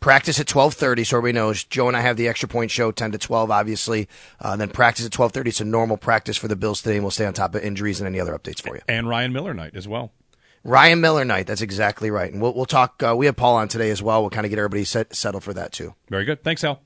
practice 0.00 0.40
at 0.40 0.48
twelve 0.48 0.74
thirty, 0.74 1.04
so 1.04 1.18
everybody 1.18 1.38
knows. 1.38 1.62
Joe 1.62 1.86
and 1.86 1.96
I 1.96 2.00
have 2.00 2.16
the 2.16 2.26
extra 2.26 2.48
point 2.48 2.72
show 2.72 2.90
ten 2.90 3.12
to 3.12 3.18
twelve, 3.18 3.52
obviously. 3.52 4.08
Uh, 4.40 4.56
then 4.56 4.70
practice 4.70 5.06
at 5.06 5.12
twelve 5.12 5.30
thirty. 5.30 5.50
It's 5.50 5.60
a 5.60 5.64
normal 5.64 5.96
practice 5.96 6.36
for 6.36 6.48
the 6.48 6.56
Bills 6.56 6.82
today, 6.82 6.96
and 6.96 7.04
we'll 7.04 7.12
stay 7.12 7.26
on 7.26 7.32
top 7.32 7.54
of 7.54 7.62
injuries 7.62 8.00
and 8.00 8.08
any 8.08 8.18
other 8.18 8.36
updates 8.36 8.60
for 8.60 8.74
you. 8.74 8.82
And 8.88 9.08
Ryan 9.08 9.32
Miller 9.32 9.54
night 9.54 9.76
as 9.76 9.86
well. 9.86 10.10
Ryan 10.64 11.00
Miller 11.00 11.24
night. 11.24 11.46
That's 11.46 11.62
exactly 11.62 12.10
right. 12.10 12.32
And 12.32 12.42
we'll 12.42 12.54
we'll 12.54 12.66
talk. 12.66 13.00
Uh, 13.00 13.14
we 13.16 13.26
have 13.26 13.36
Paul 13.36 13.54
on 13.54 13.68
today 13.68 13.90
as 13.90 14.02
well. 14.02 14.22
We'll 14.22 14.30
kind 14.30 14.44
of 14.44 14.50
get 14.50 14.58
everybody 14.58 14.82
set, 14.82 15.14
settled 15.14 15.44
for 15.44 15.54
that 15.54 15.70
too. 15.70 15.94
Very 16.10 16.24
good. 16.24 16.42
Thanks, 16.42 16.62
Sal. 16.62 16.80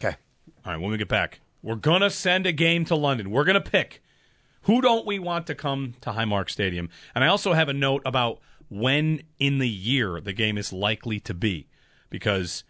Okay. 0.00 0.16
All 0.64 0.72
right. 0.72 0.80
When 0.80 0.90
we 0.90 0.96
get 0.96 1.08
back, 1.08 1.40
we're 1.62 1.74
gonna 1.74 2.08
send 2.08 2.46
a 2.46 2.52
game 2.52 2.86
to 2.86 2.94
London. 2.94 3.30
We're 3.30 3.44
gonna 3.44 3.60
pick 3.60 4.02
who 4.62 4.80
don't 4.80 5.04
we 5.04 5.18
want 5.18 5.46
to 5.48 5.54
come 5.54 5.96
to 6.00 6.12
Highmark 6.12 6.48
Stadium, 6.48 6.88
and 7.14 7.22
I 7.22 7.26
also 7.26 7.52
have 7.52 7.68
a 7.68 7.74
note 7.74 8.00
about 8.06 8.40
when 8.72 9.22
in 9.38 9.58
the 9.58 9.68
year 9.68 10.20
the 10.20 10.32
game 10.32 10.56
is 10.56 10.72
likely 10.72 11.20
to 11.20 11.34
be, 11.34 11.68
because 12.08 12.64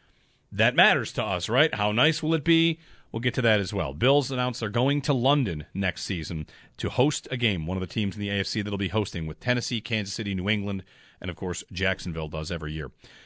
that 0.51 0.75
matters 0.75 1.13
to 1.13 1.23
us, 1.23 1.49
right? 1.49 1.73
How 1.75 1.93
nice 1.93 2.23
will 2.23 2.35
it 2.35 2.45
be? 2.45 2.81
We'll 3.13 3.21
get 3.21 3.35
to 3.35 3.43
that 3.43 3.61
as 3.61 3.73
well. 3.73 3.95
Bills 3.95 4.31
announced 4.31 4.61
they're 4.61 4.69
going 4.69 5.01
to 5.03 5.13
London 5.13 5.67
next 5.75 6.03
season 6.03 6.47
to 6.79 6.89
host 6.89 7.29
a 7.31 7.37
game, 7.37 7.67
one 7.67 7.77
of 7.77 7.83
the 7.83 7.87
teams 7.87 8.17
in 8.17 8.21
the 8.21 8.31
AFC 8.31 8.65
that'll 8.65 8.79
be 8.79 8.89
hosting 8.89 9.27
with 9.27 9.39
Tennessee, 9.39 9.81
Kansas 9.81 10.15
City, 10.15 10.35
New 10.35 10.49
England, 10.49 10.83
and 11.21 11.31
of 11.31 11.37
course, 11.37 11.63
Jacksonville 11.71 12.29
does 12.29 12.51
every 12.51 12.73
year. 12.73 12.91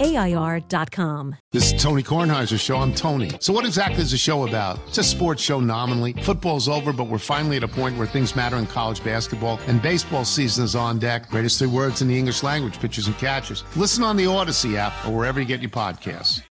A 0.00 0.16
I 0.16 0.34
R.com. 0.34 1.36
This 1.52 1.72
is 1.72 1.82
Tony 1.82 2.02
Kornheiser's 2.02 2.60
show. 2.60 2.78
I'm 2.78 2.94
Tony. 2.94 3.30
So, 3.40 3.52
what 3.52 3.66
exactly 3.66 4.02
is 4.02 4.10
the 4.10 4.16
show 4.16 4.46
about? 4.46 4.78
It's 4.88 4.98
a 4.98 5.04
sports 5.04 5.42
show 5.42 5.60
nominally. 5.60 6.14
Football's 6.14 6.68
over, 6.68 6.92
but 6.92 7.04
we're 7.04 7.18
finally 7.18 7.56
at 7.56 7.62
a 7.62 7.68
point 7.68 7.98
where 7.98 8.06
things 8.06 8.34
matter 8.34 8.56
in 8.56 8.66
college 8.66 9.04
basketball, 9.04 9.60
and 9.66 9.82
baseball 9.82 10.24
season 10.24 10.64
is 10.64 10.74
on 10.74 10.98
deck. 10.98 11.28
Greatest 11.28 11.58
three 11.58 11.68
words 11.68 12.00
in 12.00 12.08
the 12.08 12.18
English 12.18 12.42
language 12.42 12.78
pitchers 12.80 13.06
and 13.06 13.18
catchers. 13.18 13.64
Listen 13.76 14.02
on 14.02 14.16
the 14.16 14.26
Odyssey 14.26 14.76
app 14.76 14.92
or 15.06 15.14
wherever 15.14 15.40
you 15.40 15.46
get 15.46 15.60
your 15.60 15.70
podcasts. 15.70 16.42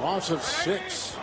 Loss 0.00 0.30
of 0.30 0.42
six. 0.42 1.16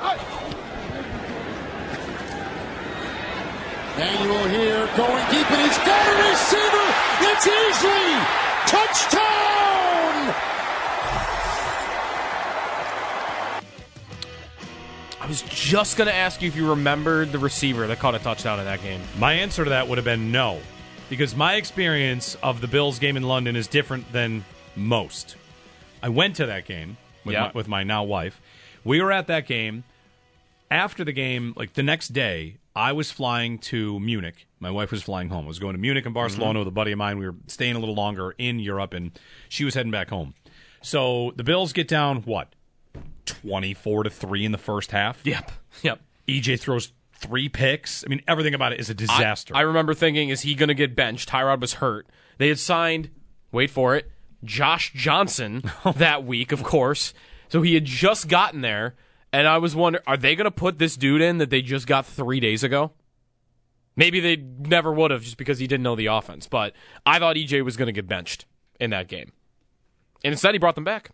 Manuel 3.97 4.47
here 4.47 4.89
going 4.97 5.25
deep, 5.29 5.51
and 5.51 5.61
he's 5.61 5.77
got 5.77 6.07
a 6.07 6.29
receiver. 6.29 6.87
It's 7.21 7.47
Easley. 7.47 8.43
Touchdown! 8.65 9.52
I 15.23 15.25
was 15.25 15.41
just 15.43 15.95
going 15.95 16.09
to 16.09 16.13
ask 16.13 16.41
you 16.41 16.49
if 16.49 16.55
you 16.57 16.69
remembered 16.69 17.31
the 17.31 17.39
receiver 17.39 17.87
that 17.87 17.99
caught 17.99 18.13
a 18.13 18.19
touchdown 18.19 18.59
in 18.59 18.65
that 18.65 18.81
game. 18.81 18.99
My 19.17 19.31
answer 19.31 19.63
to 19.63 19.69
that 19.69 19.87
would 19.87 19.97
have 19.97 20.03
been 20.03 20.33
no, 20.33 20.59
because 21.09 21.33
my 21.33 21.55
experience 21.55 22.35
of 22.43 22.59
the 22.59 22.67
Bills 22.67 22.99
game 22.99 23.15
in 23.15 23.23
London 23.23 23.55
is 23.55 23.67
different 23.67 24.11
than 24.11 24.43
most. 24.75 25.37
I 26.01 26.09
went 26.09 26.35
to 26.35 26.47
that 26.47 26.65
game 26.65 26.97
with, 27.23 27.35
Yeah. 27.35 27.43
my, 27.43 27.51
with 27.53 27.69
my 27.69 27.83
now 27.83 28.03
wife. 28.03 28.41
We 28.83 29.01
were 29.01 29.13
at 29.13 29.27
that 29.27 29.47
game. 29.47 29.85
After 30.69 31.05
the 31.05 31.13
game, 31.13 31.53
like 31.55 31.71
the 31.71 31.83
next 31.83 32.09
day, 32.09 32.57
I 32.75 32.91
was 32.91 33.09
flying 33.09 33.59
to 33.59 34.01
Munich. 34.01 34.45
My 34.59 34.71
wife 34.71 34.91
was 34.91 35.03
flying 35.03 35.29
home. 35.29 35.45
I 35.45 35.47
was 35.47 35.59
going 35.59 35.73
to 35.73 35.79
Munich 35.79 36.05
and 36.05 36.13
Barcelona 36.13 36.51
mm-hmm. 36.51 36.59
with 36.59 36.67
a 36.67 36.71
buddy 36.71 36.91
of 36.91 36.97
mine. 36.97 37.17
We 37.17 37.27
were 37.27 37.35
staying 37.47 37.77
a 37.77 37.79
little 37.79 37.95
longer 37.95 38.35
in 38.37 38.59
Europe, 38.59 38.93
and 38.93 39.17
she 39.47 39.63
was 39.63 39.73
heading 39.73 39.91
back 39.91 40.09
home. 40.09 40.33
So 40.81 41.31
the 41.37 41.45
Bills 41.45 41.71
get 41.71 41.87
down 41.87 42.23
what 42.23 42.49
twenty-four 43.25 44.03
to 44.03 44.09
three 44.09 44.45
in 44.45 44.51
the 44.51 44.57
first 44.57 44.91
half. 44.91 45.25
Yep. 45.25 45.51
Yep. 45.81 46.01
EJ 46.27 46.59
throws 46.59 46.91
three 47.15 47.49
picks. 47.49 48.03
I 48.05 48.09
mean, 48.09 48.21
everything 48.27 48.53
about 48.53 48.73
it 48.73 48.79
is 48.79 48.89
a 48.89 48.93
disaster. 48.93 49.55
I, 49.55 49.59
I 49.59 49.61
remember 49.61 49.93
thinking, 49.93 50.29
is 50.29 50.41
he 50.41 50.55
going 50.55 50.67
to 50.67 50.73
get 50.73 50.95
benched? 50.95 51.29
Tyrod 51.29 51.61
was 51.61 51.73
hurt. 51.73 52.07
They 52.37 52.49
had 52.49 52.59
signed, 52.59 53.09
wait 53.51 53.69
for 53.69 53.95
it, 53.95 54.11
Josh 54.43 54.91
Johnson 54.93 55.63
that 55.95 56.25
week, 56.25 56.51
of 56.51 56.63
course. 56.63 57.13
So 57.49 57.61
he 57.61 57.75
had 57.75 57.85
just 57.85 58.27
gotten 58.27 58.61
there, 58.61 58.95
and 59.31 59.47
I 59.47 59.57
was 59.57 59.75
wondering, 59.75 60.03
are 60.07 60.17
they 60.17 60.35
going 60.35 60.45
to 60.45 60.51
put 60.51 60.79
this 60.79 60.97
dude 60.97 61.21
in 61.21 61.37
that 61.37 61.49
they 61.49 61.61
just 61.61 61.87
got 61.87 62.05
three 62.05 62.39
days 62.39 62.63
ago? 62.63 62.91
Maybe 63.95 64.19
they 64.19 64.37
never 64.37 64.91
would 64.91 65.11
have 65.11 65.21
just 65.21 65.37
because 65.37 65.59
he 65.59 65.67
didn't 65.67 65.83
know 65.83 65.95
the 65.95 66.07
offense, 66.07 66.47
but 66.47 66.73
I 67.05 67.19
thought 67.19 67.35
EJ 67.35 67.63
was 67.63 67.77
going 67.77 67.85
to 67.87 67.91
get 67.91 68.07
benched 68.07 68.45
in 68.79 68.89
that 68.89 69.07
game. 69.07 69.31
And 70.23 70.31
instead, 70.31 70.55
he 70.55 70.57
brought 70.57 70.75
them 70.75 70.83
back. 70.83 71.11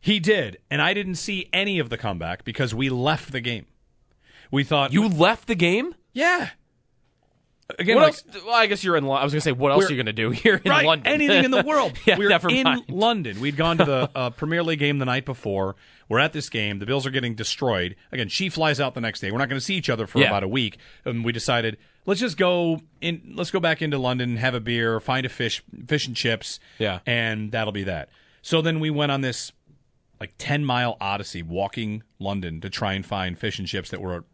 He 0.00 0.20
did, 0.20 0.58
and 0.70 0.80
I 0.80 0.94
didn't 0.94 1.16
see 1.16 1.48
any 1.52 1.78
of 1.78 1.90
the 1.90 1.98
comeback 1.98 2.44
because 2.44 2.74
we 2.74 2.88
left 2.90 3.32
the 3.32 3.40
game. 3.40 3.66
We 4.50 4.62
thought 4.64 4.92
You 4.92 5.08
left 5.08 5.48
the 5.48 5.54
game? 5.56 5.94
yeah. 6.12 6.50
Again, 7.80 7.96
what 7.96 8.02
like, 8.04 8.12
else? 8.36 8.44
Well, 8.44 8.54
I 8.54 8.66
guess 8.66 8.84
you're 8.84 8.96
in. 8.96 9.04
Lo- 9.04 9.14
I 9.16 9.24
was 9.24 9.32
going 9.32 9.40
to 9.40 9.44
say, 9.44 9.50
what 9.50 9.72
else 9.72 9.80
We're- 9.80 9.94
you 9.94 9.96
going 9.96 10.06
to 10.06 10.12
do 10.12 10.30
here 10.42 10.60
in 10.64 10.70
right, 10.70 10.86
London? 10.86 11.12
anything 11.12 11.44
in 11.46 11.50
the 11.50 11.62
world. 11.66 11.94
yeah, 12.06 12.16
we're 12.16 12.30
in 12.48 12.62
mind. 12.62 12.84
London. 12.88 13.40
We'd 13.40 13.56
gone 13.56 13.78
to 13.78 13.84
the 13.84 14.10
uh, 14.14 14.30
Premier 14.30 14.62
League 14.62 14.78
game 14.78 14.98
the 14.98 15.04
night 15.04 15.24
before. 15.24 15.74
We're 16.08 16.20
at 16.20 16.32
this 16.32 16.48
game. 16.48 16.78
The 16.78 16.86
Bills 16.86 17.04
are 17.08 17.10
getting 17.10 17.34
destroyed. 17.34 17.96
Again, 18.12 18.28
she 18.28 18.50
flies 18.50 18.78
out 18.78 18.94
the 18.94 19.00
next 19.00 19.18
day. 19.18 19.32
We're 19.32 19.38
not 19.38 19.48
going 19.48 19.58
to 19.58 19.64
see 19.64 19.74
each 19.74 19.90
other 19.90 20.06
for 20.06 20.20
Yeah. 20.20 20.28
about 20.28 20.44
a 20.44 20.48
week. 20.48 20.78
And 21.04 21.24
we 21.24 21.32
decided 21.32 21.76
let's 22.04 22.20
just 22.20 22.36
go 22.36 22.82
in. 23.00 23.32
Let's 23.34 23.50
go 23.50 23.58
back 23.58 23.82
into 23.82 23.98
London, 23.98 24.36
have 24.36 24.54
a 24.54 24.60
beer, 24.60 25.00
find 25.00 25.26
a 25.26 25.28
fish, 25.28 25.60
fish 25.88 26.06
and 26.06 26.14
chips. 26.14 26.60
Yeah. 26.78 27.00
and 27.04 27.50
that'll 27.50 27.72
be 27.72 27.82
that. 27.84 28.10
So 28.42 28.62
then 28.62 28.78
we 28.78 28.90
went 28.90 29.10
on 29.10 29.22
this 29.22 29.50
like 30.20 30.34
ten 30.38 30.64
mile 30.64 30.96
odyssey, 31.00 31.42
walking 31.42 32.02
London 32.18 32.60
to 32.60 32.70
try 32.70 32.92
and 32.94 33.04
find 33.04 33.38
fish 33.38 33.58
and 33.58 33.66
chips 33.68 33.90
that 33.90 34.00
were 34.00 34.24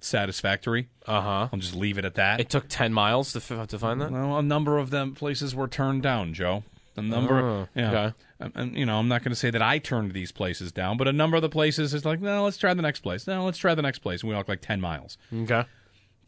satisfactory. 0.00 0.88
Uh 1.06 1.20
huh. 1.20 1.48
I'll 1.52 1.58
just 1.58 1.74
leave 1.74 1.98
it 1.98 2.04
at 2.04 2.14
that. 2.14 2.40
It 2.40 2.48
took 2.50 2.66
ten 2.68 2.92
miles 2.92 3.32
to 3.32 3.38
f- 3.38 3.66
to 3.68 3.78
find 3.78 4.00
that. 4.00 4.10
Well, 4.10 4.38
a 4.38 4.42
number 4.42 4.78
of 4.78 4.90
them 4.90 5.14
places 5.14 5.54
were 5.54 5.68
turned 5.68 6.02
down, 6.02 6.34
Joe. 6.34 6.64
A 6.96 7.02
number, 7.02 7.38
Oh, 7.40 7.68
yeah. 7.76 7.90
okay. 7.90 8.14
And, 8.40 8.52
and, 8.56 8.76
you 8.76 8.84
know, 8.84 8.98
I'm 8.98 9.06
not 9.06 9.22
going 9.22 9.30
to 9.30 9.36
say 9.36 9.50
that 9.50 9.62
I 9.62 9.78
turned 9.78 10.12
these 10.14 10.32
places 10.32 10.72
down, 10.72 10.96
but 10.96 11.06
a 11.06 11.12
number 11.12 11.36
of 11.36 11.42
the 11.42 11.48
places 11.48 11.94
is 11.94 12.04
like, 12.04 12.20
no, 12.20 12.42
let's 12.44 12.56
try 12.56 12.74
the 12.74 12.82
next 12.82 13.00
place. 13.00 13.24
No, 13.24 13.44
let's 13.44 13.58
try 13.58 13.76
the 13.76 13.82
next 13.82 14.00
place. 14.00 14.22
And 14.22 14.30
we 14.30 14.34
walk 14.34 14.48
like 14.48 14.60
ten 14.62 14.80
miles. 14.80 15.16
Okay. 15.32 15.64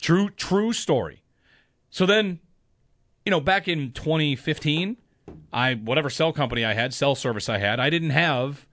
True, 0.00 0.30
true 0.30 0.72
story. 0.72 1.22
So 1.90 2.06
then, 2.06 2.38
you 3.26 3.30
know, 3.30 3.40
back 3.40 3.66
in 3.66 3.90
2015, 3.90 4.96
I 5.52 5.74
whatever 5.74 6.08
cell 6.08 6.32
company 6.32 6.64
I 6.64 6.74
had, 6.74 6.94
cell 6.94 7.16
service 7.16 7.48
I 7.48 7.58
had, 7.58 7.80
I 7.80 7.90
didn't 7.90 8.10
have. 8.10 8.66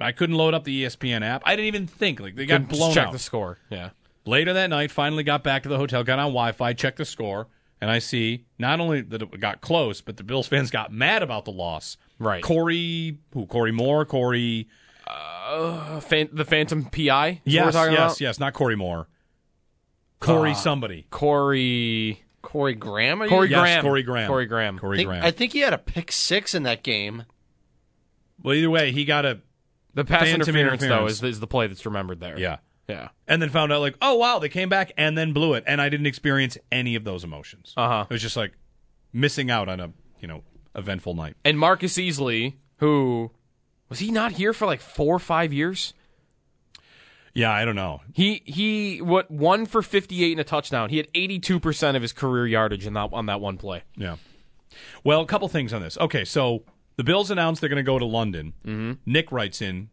I 0.00 0.12
couldn't 0.12 0.36
load 0.36 0.54
up 0.54 0.64
the 0.64 0.84
ESPN 0.84 1.22
app. 1.24 1.42
I 1.44 1.56
didn't 1.56 1.66
even 1.66 1.86
think 1.86 2.20
like 2.20 2.34
they 2.36 2.46
got 2.46 2.62
Couldn't 2.62 2.68
blown 2.78 2.94
check 2.94 3.06
out. 3.08 3.12
the 3.12 3.18
score. 3.18 3.58
Yeah. 3.70 3.90
Later 4.24 4.52
that 4.52 4.68
night, 4.70 4.90
finally 4.90 5.22
got 5.22 5.42
back 5.42 5.62
to 5.62 5.68
the 5.68 5.76
hotel, 5.78 6.04
got 6.04 6.18
on 6.18 6.26
Wi 6.26 6.52
Fi, 6.52 6.72
checked 6.74 6.98
the 6.98 7.04
score, 7.04 7.48
and 7.80 7.90
I 7.90 7.98
see 7.98 8.44
not 8.58 8.78
only 8.80 9.00
that 9.00 9.22
it 9.22 9.40
got 9.40 9.60
close, 9.60 10.00
but 10.00 10.16
the 10.18 10.22
Bills 10.24 10.46
fans 10.46 10.70
got 10.70 10.92
mad 10.92 11.22
about 11.22 11.44
the 11.46 11.52
loss. 11.52 11.96
Right. 12.18 12.42
Corey, 12.42 13.18
who? 13.32 13.46
Corey 13.46 13.72
Moore, 13.72 14.04
Corey. 14.04 14.68
Uh, 15.06 16.00
fan- 16.00 16.28
the 16.32 16.44
Phantom 16.44 16.84
PI. 16.84 17.28
is 17.28 17.36
what 17.36 17.40
Yes, 17.46 17.74
we're 17.74 17.90
yes, 17.90 17.98
about? 17.98 18.20
yes, 18.20 18.38
not 18.38 18.52
Corey 18.52 18.76
Moore. 18.76 19.08
Corey 20.20 20.50
Uh, 20.50 20.54
somebody. 20.54 21.06
Corey. 21.10 22.22
Corey 22.42 22.74
Graham. 22.74 23.22
Are 23.22 23.24
you- 23.26 23.30
Corey 23.30 23.48
Yes, 23.50 23.60
Graham. 23.60 23.82
Corey 23.84 24.02
Graham. 24.02 24.28
Corey 24.28 24.46
Graham. 24.46 24.76
I 24.76 24.78
Corey 24.78 24.96
think, 24.98 25.08
Graham. 25.08 25.24
I 25.24 25.30
think 25.30 25.52
he 25.52 25.60
had 25.60 25.72
a 25.72 25.78
pick 25.78 26.12
six 26.12 26.54
in 26.54 26.64
that 26.64 26.82
game. 26.82 27.24
well, 28.42 28.54
either 28.54 28.68
way, 28.70 28.92
he 28.92 29.04
got 29.04 29.24
a 29.24 29.40
The 29.94 30.04
pass 30.04 30.22
Phantom 30.22 30.54
interference, 30.54 30.82
though 30.82 31.06
is, 31.06 31.22
is 31.22 31.40
the 31.40 31.46
play 31.46 31.66
that's 31.66 31.84
remembered 31.84 32.20
there. 32.20 32.38
yeah. 32.38 32.58
Yeah. 32.88 33.08
And 33.26 33.42
then 33.42 33.50
found 33.50 33.70
out 33.70 33.82
like, 33.82 33.96
oh 34.00 34.14
wow, 34.14 34.38
they 34.38 34.48
came 34.48 34.70
back 34.70 34.92
and 34.96 35.16
then 35.16 35.34
blew 35.34 35.52
it, 35.54 35.64
and 35.66 35.78
I 35.80 35.90
didn't 35.90 36.06
experience 36.06 36.56
any 36.72 36.94
of 36.94 37.04
those 37.04 37.22
emotions. 37.22 37.74
Uh 37.76 37.88
huh. 37.88 38.06
It 38.08 38.12
was 38.14 38.22
just 38.22 38.36
like 38.36 38.52
missing 39.12 39.50
out 39.50 39.68
on 39.68 39.78
a 39.78 39.92
you 40.20 40.28
know 40.28 40.42
eventful 40.74 41.14
night. 41.14 41.36
And 41.44 41.58
Marcus 41.58 41.94
Easley, 41.98 42.54
who 42.78 43.30
was 43.90 43.98
he 43.98 44.10
not 44.10 44.32
here 44.32 44.54
for 44.54 44.64
like 44.64 44.80
four 44.80 45.16
or 45.16 45.18
five 45.18 45.52
years? 45.52 45.92
Yeah, 47.34 47.52
I 47.52 47.64
don't 47.66 47.76
know. 47.76 48.00
He 48.14 48.42
he 48.46 49.02
what 49.02 49.30
one 49.30 49.66
for 49.66 49.82
58 49.82 50.32
and 50.32 50.40
a 50.40 50.44
touchdown. 50.44 50.88
He 50.88 50.96
had 50.96 51.12
82% 51.12 51.94
of 51.94 52.02
his 52.02 52.12
career 52.12 52.46
yardage 52.46 52.86
in 52.86 52.94
that 52.94 53.10
on 53.12 53.26
that 53.26 53.40
one 53.40 53.58
play. 53.58 53.82
Yeah. 53.96 54.16
Well, 55.04 55.20
a 55.20 55.26
couple 55.26 55.46
things 55.48 55.72
on 55.72 55.82
this. 55.82 55.98
Okay, 55.98 56.24
so 56.24 56.62
the 56.98 57.04
Bills 57.04 57.30
announced 57.30 57.60
they're 57.60 57.70
going 57.70 57.76
to 57.76 57.82
go 57.84 57.98
to 57.98 58.04
London. 58.04 58.52
Mm-hmm. 58.66 58.92
Nick 59.06 59.30
writes 59.30 59.62
in, 59.62 59.88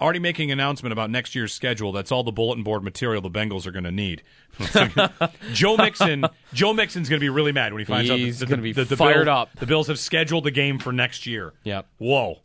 already 0.00 0.18
making 0.18 0.50
an 0.50 0.58
announcement 0.58 0.92
about 0.92 1.08
next 1.08 1.36
year's 1.36 1.52
schedule. 1.54 1.92
That's 1.92 2.10
all 2.10 2.24
the 2.24 2.32
bulletin 2.32 2.64
board 2.64 2.82
material 2.82 3.22
the 3.22 3.30
Bengals 3.30 3.64
are 3.64 3.70
going 3.70 3.84
to 3.84 3.92
need. 3.92 4.22
Joe 5.52 5.76
Mixon, 5.76 6.24
Joe 6.52 6.72
Mixon's 6.72 7.08
going 7.08 7.20
to 7.20 7.24
be 7.24 7.28
really 7.28 7.52
mad 7.52 7.72
when 7.72 7.78
he 7.78 7.84
finds 7.84 8.10
He's 8.10 8.36
out 8.36 8.40
that 8.40 8.50
gonna 8.50 8.62
be 8.62 8.72
that 8.72 8.88
the 8.88 8.96
fired 8.96 9.26
Bill- 9.26 9.34
up. 9.34 9.50
The 9.54 9.66
Bills 9.66 9.86
have 9.86 10.00
scheduled 10.00 10.42
the 10.44 10.50
game 10.50 10.80
for 10.80 10.92
next 10.92 11.26
year. 11.26 11.52
Yep. 11.62 11.86
Whoa. 11.98 12.40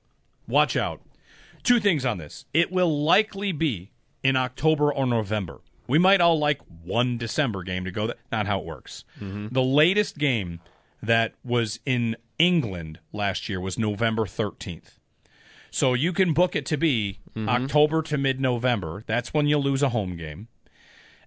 Watch 0.48 0.78
out. 0.78 1.02
Two 1.64 1.80
things 1.80 2.06
on 2.06 2.20
this. 2.20 2.46
It 2.54 2.72
will 2.72 3.04
likely 3.04 3.52
be 3.52 3.90
in 4.22 4.36
October 4.36 4.94
or 4.94 5.08
November. 5.08 5.62
We 5.88 5.98
might 5.98 6.22
all 6.22 6.38
like 6.38 6.60
one 6.84 7.18
December 7.18 7.64
game 7.64 7.86
to 7.86 7.92
go. 7.92 8.06
That 8.08 8.18
not 8.32 8.46
how 8.46 8.60
it 8.60 8.66
works. 8.66 9.06
The 9.20 9.62
latest 9.64 10.20
game 10.20 10.60
that 11.02 11.34
was 11.44 11.80
in 11.86 12.16
England 12.38 13.00
last 13.14 13.50
year 13.50 13.60
was 13.60 13.78
November 13.78 14.26
13th. 14.26 14.98
So 15.72 15.94
you 15.94 16.14
can 16.14 16.34
book 16.34 16.56
it 16.56 16.66
to 16.68 16.78
be 16.78 17.20
mm-hmm. 17.36 17.50
October 17.50 18.02
to 18.04 18.18
mid 18.18 18.40
November. 18.40 19.04
That's 19.08 19.34
when 19.34 19.48
you'll 19.48 19.62
lose 19.62 19.84
a 19.84 19.90
home 19.90 20.16
game. 20.16 20.48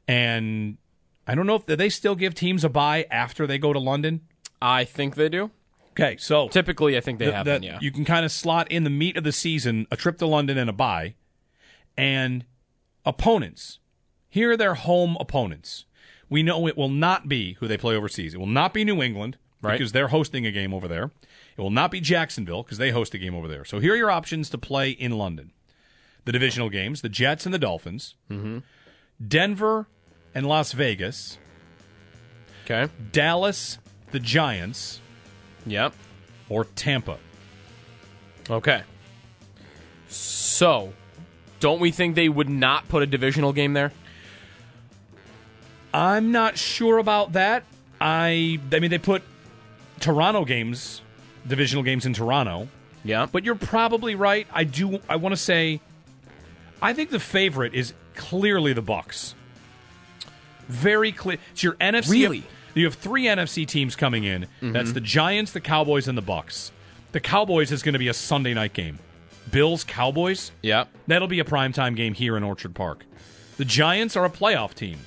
And 0.07 0.79
I 1.27 1.35
don't 1.35 1.47
know 1.47 1.57
if 1.57 1.67
they 1.67 1.91
still 1.91 2.15
give 2.15 2.35
teams 2.35 2.65
a 2.65 2.71
bye 2.71 3.07
after 3.11 3.47
they 3.47 3.59
go 3.59 3.75
to 3.75 3.79
London. 3.79 4.23
I 4.63 4.85
think 4.85 5.17
they 5.17 5.29
do. 5.29 5.51
Okay, 5.93 6.17
so 6.17 6.49
Typically, 6.49 6.97
I 6.97 7.01
think 7.01 7.19
they 7.19 7.27
the- 7.27 7.33
have 7.33 7.47
that 7.47 7.63
yeah. 7.63 7.79
You 7.81 7.91
can 7.91 8.05
kind 8.05 8.25
of 8.25 8.33
slot 8.33 8.71
in 8.71 8.85
the 8.85 8.91
meat 8.91 9.17
of 9.17 9.25
the 9.25 9.33
season 9.33 9.87
a 9.91 9.97
trip 9.97 10.17
to 10.19 10.27
London 10.27 10.57
and 10.57 10.71
a 10.71 10.73
bye. 10.73 11.15
And 11.97 12.45
opponents. 13.05 13.81
Here 14.31 14.53
are 14.53 14.57
their 14.57 14.75
home 14.75 15.17
opponents. 15.21 15.85
We 16.31 16.43
know 16.43 16.67
it 16.69 16.77
will 16.77 16.89
not 16.89 17.29
be 17.29 17.55
who 17.55 17.67
they 17.67 17.77
play 17.77 17.97
overseas. 17.97 18.35
It 18.35 18.39
will 18.39 18.47
not 18.47 18.73
be 18.73 18.85
New 18.85 19.03
England 19.03 19.37
Right. 19.61 19.73
because 19.79 19.93
they're 19.93 20.09
hosting 20.09 20.47
a 20.47 20.53
game 20.53 20.73
over 20.73 20.87
there. 20.87 21.11
It 21.57 21.61
will 21.61 21.71
not 21.71 21.91
be 21.91 22.01
Jacksonville 22.01 22.63
because 22.63 22.79
they 22.79 22.91
host 22.91 23.13
a 23.15 23.19
game 23.19 23.35
over 23.35 23.49
there. 23.49 23.65
So 23.65 23.81
here 23.81 23.95
are 23.95 23.97
your 23.97 24.11
options 24.11 24.49
to 24.51 24.59
play 24.59 24.91
in 24.91 25.13
London. 25.19 25.51
The 26.25 26.33
divisional 26.33 26.69
games, 26.69 27.01
the 27.03 27.09
Jets 27.09 27.45
and 27.45 27.53
the 27.55 27.59
Dolphins. 27.59 28.15
Mhm. 28.31 28.63
Denver 29.27 29.89
and 30.35 30.47
Las 30.47 30.73
Vegas. 30.73 31.39
Okay. 32.65 32.93
Dallas, 33.13 33.79
the 34.13 34.21
Giants. 34.21 35.01
Yep. 35.67 35.93
Or 36.49 36.65
Tampa. 36.65 37.19
Okay. 38.49 38.83
So, 40.09 40.93
don't 41.61 41.81
we 41.81 41.91
think 41.91 42.15
they 42.15 42.29
would 42.29 42.49
not 42.49 42.89
put 42.89 43.03
a 43.03 43.07
divisional 43.07 43.53
game 43.53 43.73
there? 43.73 43.93
I'm 45.93 46.31
not 46.33 46.59
sure 46.59 46.99
about 46.99 47.33
that. 47.33 47.65
I 48.01 48.61
I 48.73 48.79
mean 48.79 48.91
they 48.91 48.99
put 48.99 49.23
Toronto 50.01 50.45
games, 50.45 51.03
divisional 51.47 51.83
games 51.83 52.07
in 52.07 52.15
Toronto. 52.15 52.69
Yeah. 53.05 53.27
But 53.31 53.45
you're 53.45 53.55
probably 53.55 54.15
right. 54.15 54.47
I 54.53 54.65
do 54.65 55.01
I 55.09 55.17
want 55.17 55.33
to 55.33 55.37
say 55.37 55.81
I 56.81 56.93
think 56.93 57.11
the 57.11 57.21
favorite 57.21 57.75
is 57.75 57.95
clearly 58.15 58.73
the 58.73 58.83
Bucks. 58.83 59.35
Very 60.69 61.13
clear. 61.13 61.39
It's 61.53 61.63
your 61.63 61.75
NFC. 61.75 62.11
Really? 62.11 62.43
You 62.75 62.85
have 62.85 62.95
three 62.95 63.25
NFC 63.25 63.67
teams 63.67 63.97
coming 63.97 64.25
in. 64.25 64.43
Mm-hmm. 64.43 64.73
That's 64.73 64.93
the 64.93 65.01
Giants, 65.01 65.53
the 65.53 65.61
Cowboys, 65.61 66.07
and 66.07 66.17
the 66.17 66.23
Bucks. 66.23 66.71
The 67.13 67.21
Cowboys 67.21 67.73
is 67.73 67.83
going 67.83 67.95
to 67.95 67.99
be 67.99 68.09
a 68.09 68.15
Sunday 68.15 68.55
night 68.55 68.75
game. 68.75 68.99
Bills 69.51 69.83
Cowboys. 69.83 70.53
Yeah. 70.63 70.85
That'll 71.07 71.27
be 71.29 71.41
a 71.41 71.45
primetime 71.45 71.97
game 71.97 72.13
here 72.13 72.37
in 72.37 72.45
Orchard 72.45 72.75
Park. 72.75 73.05
The 73.57 73.65
Giants 73.65 74.15
are 74.15 74.27
a 74.27 74.31
playoff 74.31 74.75
team. 74.75 74.99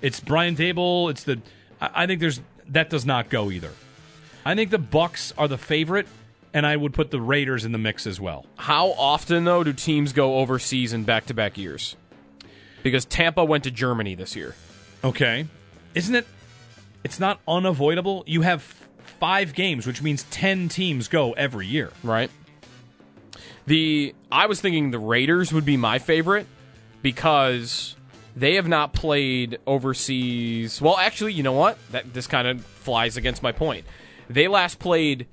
It's 0.00 0.20
Brian 0.20 0.56
Daboll. 0.56 1.10
It's 1.10 1.24
the. 1.24 1.40
I 1.80 2.04
I 2.04 2.06
think 2.06 2.20
there's 2.20 2.40
that 2.68 2.90
does 2.90 3.04
not 3.04 3.28
go 3.28 3.50
either. 3.50 3.72
I 4.48 4.54
think 4.54 4.70
the 4.70 4.78
Bucks 4.78 5.34
are 5.36 5.46
the 5.46 5.58
favorite, 5.58 6.06
and 6.54 6.64
I 6.64 6.74
would 6.74 6.94
put 6.94 7.10
the 7.10 7.20
Raiders 7.20 7.66
in 7.66 7.72
the 7.72 7.78
mix 7.78 8.06
as 8.06 8.18
well. 8.18 8.46
How 8.56 8.92
often 8.92 9.44
though 9.44 9.62
do 9.62 9.74
teams 9.74 10.14
go 10.14 10.38
overseas 10.38 10.94
in 10.94 11.04
back-to-back 11.04 11.58
years? 11.58 11.96
Because 12.82 13.04
Tampa 13.04 13.44
went 13.44 13.64
to 13.64 13.70
Germany 13.70 14.14
this 14.14 14.34
year. 14.34 14.54
Okay, 15.04 15.46
isn't 15.94 16.14
it? 16.14 16.26
It's 17.04 17.20
not 17.20 17.40
unavoidable. 17.46 18.24
You 18.26 18.40
have 18.40 18.62
five 19.20 19.52
games, 19.52 19.86
which 19.86 20.00
means 20.00 20.22
ten 20.30 20.70
teams 20.70 21.08
go 21.08 21.32
every 21.32 21.66
year. 21.66 21.92
Right. 22.02 22.30
The 23.66 24.14
I 24.32 24.46
was 24.46 24.62
thinking 24.62 24.92
the 24.92 24.98
Raiders 24.98 25.52
would 25.52 25.66
be 25.66 25.76
my 25.76 25.98
favorite 25.98 26.46
because 27.02 27.96
they 28.34 28.54
have 28.54 28.66
not 28.66 28.94
played 28.94 29.58
overseas. 29.66 30.80
Well, 30.80 30.96
actually, 30.96 31.34
you 31.34 31.42
know 31.42 31.52
what? 31.52 31.76
That 31.90 32.14
this 32.14 32.26
kind 32.26 32.48
of 32.48 32.64
flies 32.64 33.18
against 33.18 33.42
my 33.42 33.52
point. 33.52 33.84
They 34.28 34.48
last 34.48 34.78
played 34.78 35.26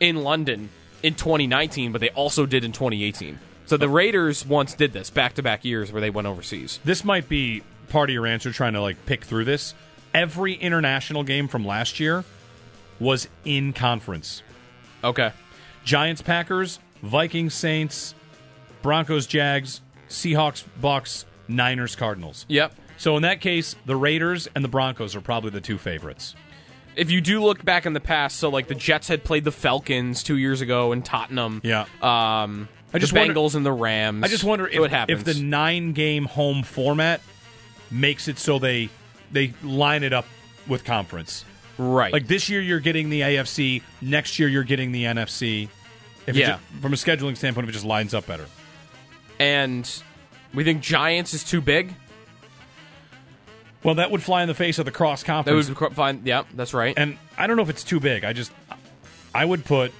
in 0.00 0.22
London 0.22 0.68
in 1.02 1.14
2019, 1.14 1.92
but 1.92 2.00
they 2.00 2.10
also 2.10 2.46
did 2.46 2.64
in 2.64 2.72
2018. 2.72 3.38
So 3.66 3.76
the 3.76 3.88
Raiders 3.88 4.44
once 4.44 4.74
did 4.74 4.92
this 4.92 5.10
back-to-back 5.10 5.64
years 5.64 5.90
where 5.90 6.00
they 6.00 6.10
went 6.10 6.26
overseas. 6.26 6.80
This 6.84 7.04
might 7.04 7.28
be 7.28 7.62
part 7.88 8.10
of 8.10 8.14
your 8.14 8.26
answer 8.26 8.52
trying 8.52 8.74
to 8.74 8.80
like 8.80 9.06
pick 9.06 9.24
through 9.24 9.46
this. 9.46 9.74
Every 10.12 10.54
international 10.54 11.24
game 11.24 11.48
from 11.48 11.66
last 11.66 11.98
year 11.98 12.24
was 13.00 13.28
in 13.44 13.72
conference. 13.72 14.42
Okay. 15.02 15.32
Giants 15.84 16.22
Packers, 16.22 16.78
Vikings 17.02 17.54
Saints, 17.54 18.14
Broncos 18.82 19.26
Jags, 19.26 19.80
Seahawks 20.08 20.64
Bucks, 20.80 21.24
Niners 21.48 21.96
Cardinals. 21.96 22.46
Yep. 22.48 22.74
So 22.96 23.16
in 23.16 23.22
that 23.22 23.40
case, 23.40 23.74
the 23.86 23.96
Raiders 23.96 24.48
and 24.54 24.62
the 24.62 24.68
Broncos 24.68 25.16
are 25.16 25.20
probably 25.20 25.50
the 25.50 25.60
two 25.60 25.78
favorites. 25.78 26.34
If 26.96 27.10
you 27.10 27.20
do 27.20 27.42
look 27.42 27.64
back 27.64 27.86
in 27.86 27.92
the 27.92 28.00
past, 28.00 28.36
so 28.38 28.48
like 28.48 28.68
the 28.68 28.74
Jets 28.74 29.08
had 29.08 29.24
played 29.24 29.44
the 29.44 29.52
Falcons 29.52 30.22
two 30.22 30.36
years 30.36 30.60
ago 30.60 30.92
in 30.92 31.02
Tottenham. 31.02 31.60
Yeah. 31.64 31.82
Um, 32.02 32.68
I 32.92 32.98
just 32.98 33.12
the 33.12 33.18
wonder- 33.18 33.34
Bengals 33.34 33.54
and 33.56 33.66
the 33.66 33.72
Rams. 33.72 34.22
I 34.24 34.28
just 34.28 34.44
wonder 34.44 34.66
if, 34.68 34.92
if 35.08 35.24
the 35.24 35.34
nine 35.34 35.92
game 35.92 36.24
home 36.26 36.62
format 36.62 37.20
makes 37.90 38.28
it 38.28 38.38
so 38.38 38.58
they 38.58 38.88
they 39.32 39.52
line 39.62 40.02
it 40.04 40.12
up 40.12 40.26
with 40.68 40.84
conference. 40.84 41.44
Right. 41.76 42.12
Like 42.12 42.28
this 42.28 42.48
year 42.48 42.60
you're 42.60 42.78
getting 42.80 43.10
the 43.10 43.22
AFC, 43.22 43.82
next 44.00 44.38
year 44.38 44.48
you're 44.48 44.62
getting 44.62 44.92
the 44.92 45.04
NFC. 45.04 45.68
If 46.26 46.36
Yeah. 46.36 46.56
ju- 46.56 46.80
from 46.80 46.92
a 46.92 46.96
scheduling 46.96 47.36
standpoint, 47.36 47.64
if 47.64 47.70
it 47.70 47.72
just 47.72 47.84
lines 47.84 48.14
up 48.14 48.26
better. 48.26 48.46
and 49.40 49.90
we 50.54 50.62
think 50.62 50.80
Giants 50.82 51.34
is 51.34 51.42
too 51.42 51.60
big. 51.60 51.92
Well, 53.84 53.96
that 53.96 54.10
would 54.10 54.22
fly 54.22 54.42
in 54.42 54.48
the 54.48 54.54
face 54.54 54.78
of 54.78 54.86
the 54.86 54.90
cross 54.90 55.22
conference. 55.22 55.68
That 55.68 55.78
would 55.80 55.88
be 55.90 55.94
fine. 55.94 56.22
Yeah, 56.24 56.44
that's 56.54 56.74
right. 56.74 56.94
and 56.96 57.18
I 57.36 57.46
don't 57.46 57.56
know 57.56 57.62
if 57.62 57.68
it's 57.68 57.84
too 57.84 58.00
big. 58.00 58.24
I 58.24 58.32
just 58.32 58.50
I 59.34 59.44
would 59.44 59.64
put 59.64 59.92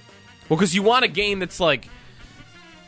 Well, 0.49 0.57
because 0.57 0.73
you 0.73 0.81
want 0.81 1.05
a 1.05 1.07
game 1.07 1.39
that's 1.39 1.59
like, 1.59 1.87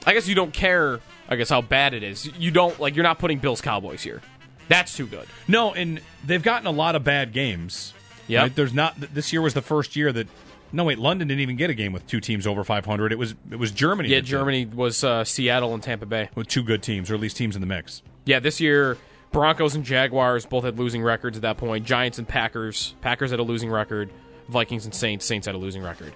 I 0.06 0.14
guess 0.14 0.28
you 0.28 0.36
don't 0.36 0.54
care. 0.54 1.00
I 1.30 1.36
guess 1.36 1.50
how 1.50 1.62
bad 1.62 1.94
it 1.94 2.04
is. 2.04 2.26
You 2.38 2.52
don't 2.52 2.80
like. 2.80 2.96
You're 2.96 3.04
not 3.04 3.20
putting 3.20 3.40
Bills 3.40 3.62
Cowboys 3.62 4.02
here. 4.02 4.22
That's 4.70 4.96
too 4.96 5.08
good. 5.08 5.28
No, 5.48 5.74
and 5.74 6.02
they've 6.26 6.42
gotten 6.44 6.68
a 6.68 6.72
lot 6.72 6.96
of 6.96 7.04
bad 7.04 7.32
games. 7.34 7.94
Yeah, 8.28 8.42
Right? 8.44 8.56
There's 8.56 8.74
not. 8.74 9.00
This 9.00 9.32
year 9.32 9.42
was 9.42 9.54
the 9.54 9.62
first 9.62 9.96
year 9.96 10.12
that. 10.12 10.28
No, 10.74 10.84
wait. 10.84 11.00
London 11.00 11.30
didn't 11.30 11.40
even 11.40 11.56
get 11.56 11.70
a 11.70 11.74
game 11.74 11.94
with 11.94 12.06
two 12.08 12.20
teams 12.20 12.46
over 12.46 12.62
500. 12.64 13.14
It 13.14 13.18
was 13.18 13.36
it 13.52 13.56
was 13.58 13.72
Germany. 13.72 14.10
Yeah, 14.10 14.20
Germany 14.20 14.66
was 14.66 15.04
uh, 15.04 15.24
Seattle 15.24 15.74
and 15.74 15.82
Tampa 15.82 16.06
Bay. 16.06 16.30
with 16.36 16.48
two 16.48 16.64
good 16.64 16.84
teams, 16.84 17.10
or 17.10 17.16
at 17.16 17.22
least 17.22 17.38
teams 17.38 17.56
in 17.56 17.62
the 17.62 17.68
mix. 17.68 18.02
Yeah, 18.26 18.40
this 18.40 18.60
year 18.60 18.98
Broncos 19.38 19.76
and 19.76 19.86
Jaguars 19.86 20.48
both 20.48 20.64
had 20.64 20.80
losing 20.80 21.04
records 21.04 21.38
at 21.38 21.44
that 21.44 21.58
point. 21.58 21.86
Giants 21.86 22.18
and 22.18 22.28
Packers. 22.28 22.96
Packers 23.02 23.30
had 23.30 23.40
a 23.40 23.44
losing 23.44 23.70
record. 23.70 24.10
Vikings 24.50 24.86
and 24.86 24.96
Saints. 24.96 25.28
Saints 25.28 25.46
had 25.46 25.54
a 25.54 25.60
losing 25.60 25.84
record. 25.84 26.12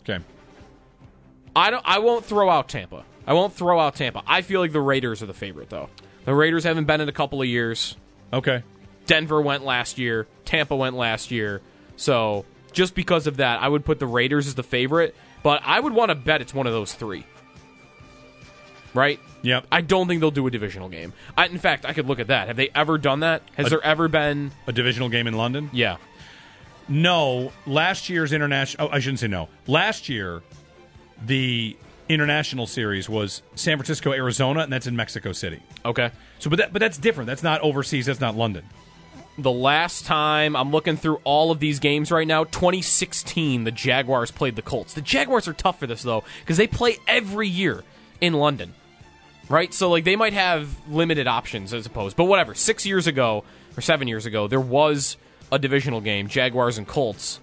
Okay. 0.00 0.24
I 1.54 1.68
don't. 1.68 1.82
I 1.84 1.98
won't 1.98 2.24
throw 2.24 2.48
out 2.48 2.70
Tampa. 2.70 3.04
I 3.26 3.34
won't 3.34 3.52
throw 3.52 3.78
out 3.78 3.96
Tampa. 3.96 4.22
I 4.26 4.40
feel 4.40 4.60
like 4.60 4.72
the 4.72 4.80
Raiders 4.80 5.22
are 5.22 5.26
the 5.26 5.34
favorite 5.34 5.68
though. 5.68 5.90
The 6.24 6.34
Raiders 6.34 6.64
haven't 6.64 6.86
been 6.86 7.02
in 7.02 7.10
a 7.10 7.12
couple 7.12 7.42
of 7.42 7.46
years. 7.46 7.94
Okay. 8.32 8.62
Denver 9.04 9.42
went 9.42 9.62
last 9.62 9.98
year. 9.98 10.26
Tampa 10.46 10.74
went 10.74 10.96
last 10.96 11.30
year. 11.30 11.60
So 11.96 12.46
just 12.72 12.94
because 12.94 13.26
of 13.26 13.36
that, 13.36 13.60
I 13.60 13.68
would 13.68 13.84
put 13.84 13.98
the 13.98 14.06
Raiders 14.06 14.46
as 14.46 14.54
the 14.54 14.62
favorite. 14.62 15.14
But 15.42 15.60
I 15.62 15.78
would 15.78 15.92
want 15.92 16.08
to 16.08 16.14
bet 16.14 16.40
it's 16.40 16.54
one 16.54 16.66
of 16.66 16.72
those 16.72 16.94
three. 16.94 17.26
Right? 18.94 19.20
Yep. 19.42 19.66
I 19.72 19.80
don't 19.80 20.06
think 20.08 20.20
they'll 20.20 20.30
do 20.30 20.46
a 20.46 20.50
divisional 20.50 20.88
game. 20.88 21.12
I, 21.36 21.46
in 21.46 21.58
fact, 21.58 21.86
I 21.86 21.92
could 21.92 22.06
look 22.06 22.18
at 22.20 22.26
that. 22.28 22.48
Have 22.48 22.56
they 22.56 22.70
ever 22.74 22.98
done 22.98 23.20
that? 23.20 23.42
Has 23.56 23.66
A- 23.66 23.70
there 23.70 23.84
ever 23.84 24.08
been? 24.08 24.52
A 24.66 24.72
divisional 24.72 25.08
game 25.08 25.26
in 25.26 25.34
London? 25.34 25.70
Yeah. 25.72 25.96
No. 26.88 27.52
Last 27.66 28.08
year's 28.08 28.32
international. 28.32 28.88
Oh, 28.88 28.90
I 28.92 28.98
shouldn't 29.00 29.20
say 29.20 29.28
no. 29.28 29.48
Last 29.66 30.08
year, 30.08 30.42
the 31.24 31.76
international 32.08 32.66
series 32.66 33.08
was 33.08 33.42
San 33.54 33.76
Francisco, 33.78 34.12
Arizona, 34.12 34.60
and 34.60 34.72
that's 34.72 34.86
in 34.86 34.96
Mexico 34.96 35.32
City. 35.32 35.60
Okay. 35.84 36.10
So, 36.38 36.50
but 36.50 36.58
that, 36.58 36.72
but 36.72 36.80
that's 36.80 36.98
different. 36.98 37.28
That's 37.28 37.42
not 37.42 37.60
overseas. 37.60 38.06
That's 38.06 38.20
not 38.20 38.36
London. 38.36 38.64
The 39.38 39.50
last 39.52 40.04
time 40.04 40.54
I'm 40.56 40.70
looking 40.70 40.96
through 40.96 41.20
all 41.24 41.50
of 41.50 41.60
these 41.60 41.78
games 41.78 42.10
right 42.10 42.26
now, 42.26 42.44
2016, 42.44 43.64
the 43.64 43.70
Jaguars 43.70 44.30
played 44.30 44.56
the 44.56 44.60
Colts. 44.62 44.92
The 44.92 45.00
Jaguars 45.00 45.48
are 45.48 45.52
tough 45.54 45.78
for 45.78 45.86
this 45.86 46.02
though 46.02 46.24
because 46.40 46.56
they 46.56 46.66
play 46.66 46.98
every 47.06 47.48
year 47.48 47.84
in 48.20 48.34
London. 48.34 48.74
Right? 49.50 49.74
So 49.74 49.90
like 49.90 50.04
they 50.04 50.16
might 50.16 50.32
have 50.32 50.68
limited 50.88 51.26
options 51.26 51.74
as 51.74 51.84
opposed, 51.84 52.16
but 52.16 52.24
whatever. 52.24 52.54
Six 52.54 52.86
years 52.86 53.06
ago 53.06 53.44
or 53.76 53.82
seven 53.82 54.08
years 54.08 54.24
ago, 54.24 54.48
there 54.48 54.60
was 54.60 55.18
a 55.52 55.58
divisional 55.58 56.00
game, 56.00 56.28
Jaguars 56.28 56.78
and 56.78 56.86
Colts, 56.88 57.40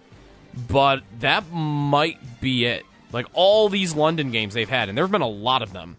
but 0.68 1.04
that 1.20 1.52
might 1.52 2.42
be 2.42 2.66
it. 2.66 2.84
Like 3.12 3.28
all 3.34 3.70
these 3.70 3.94
London 3.94 4.32
games 4.32 4.54
they've 4.56 4.68
had, 4.68 4.90
and 4.90 4.98
there 4.98 5.06
have 5.06 5.12
been 5.12 5.22
a 5.22 5.28
lot 5.30 5.62
of 5.62 5.72
them. 5.74 5.96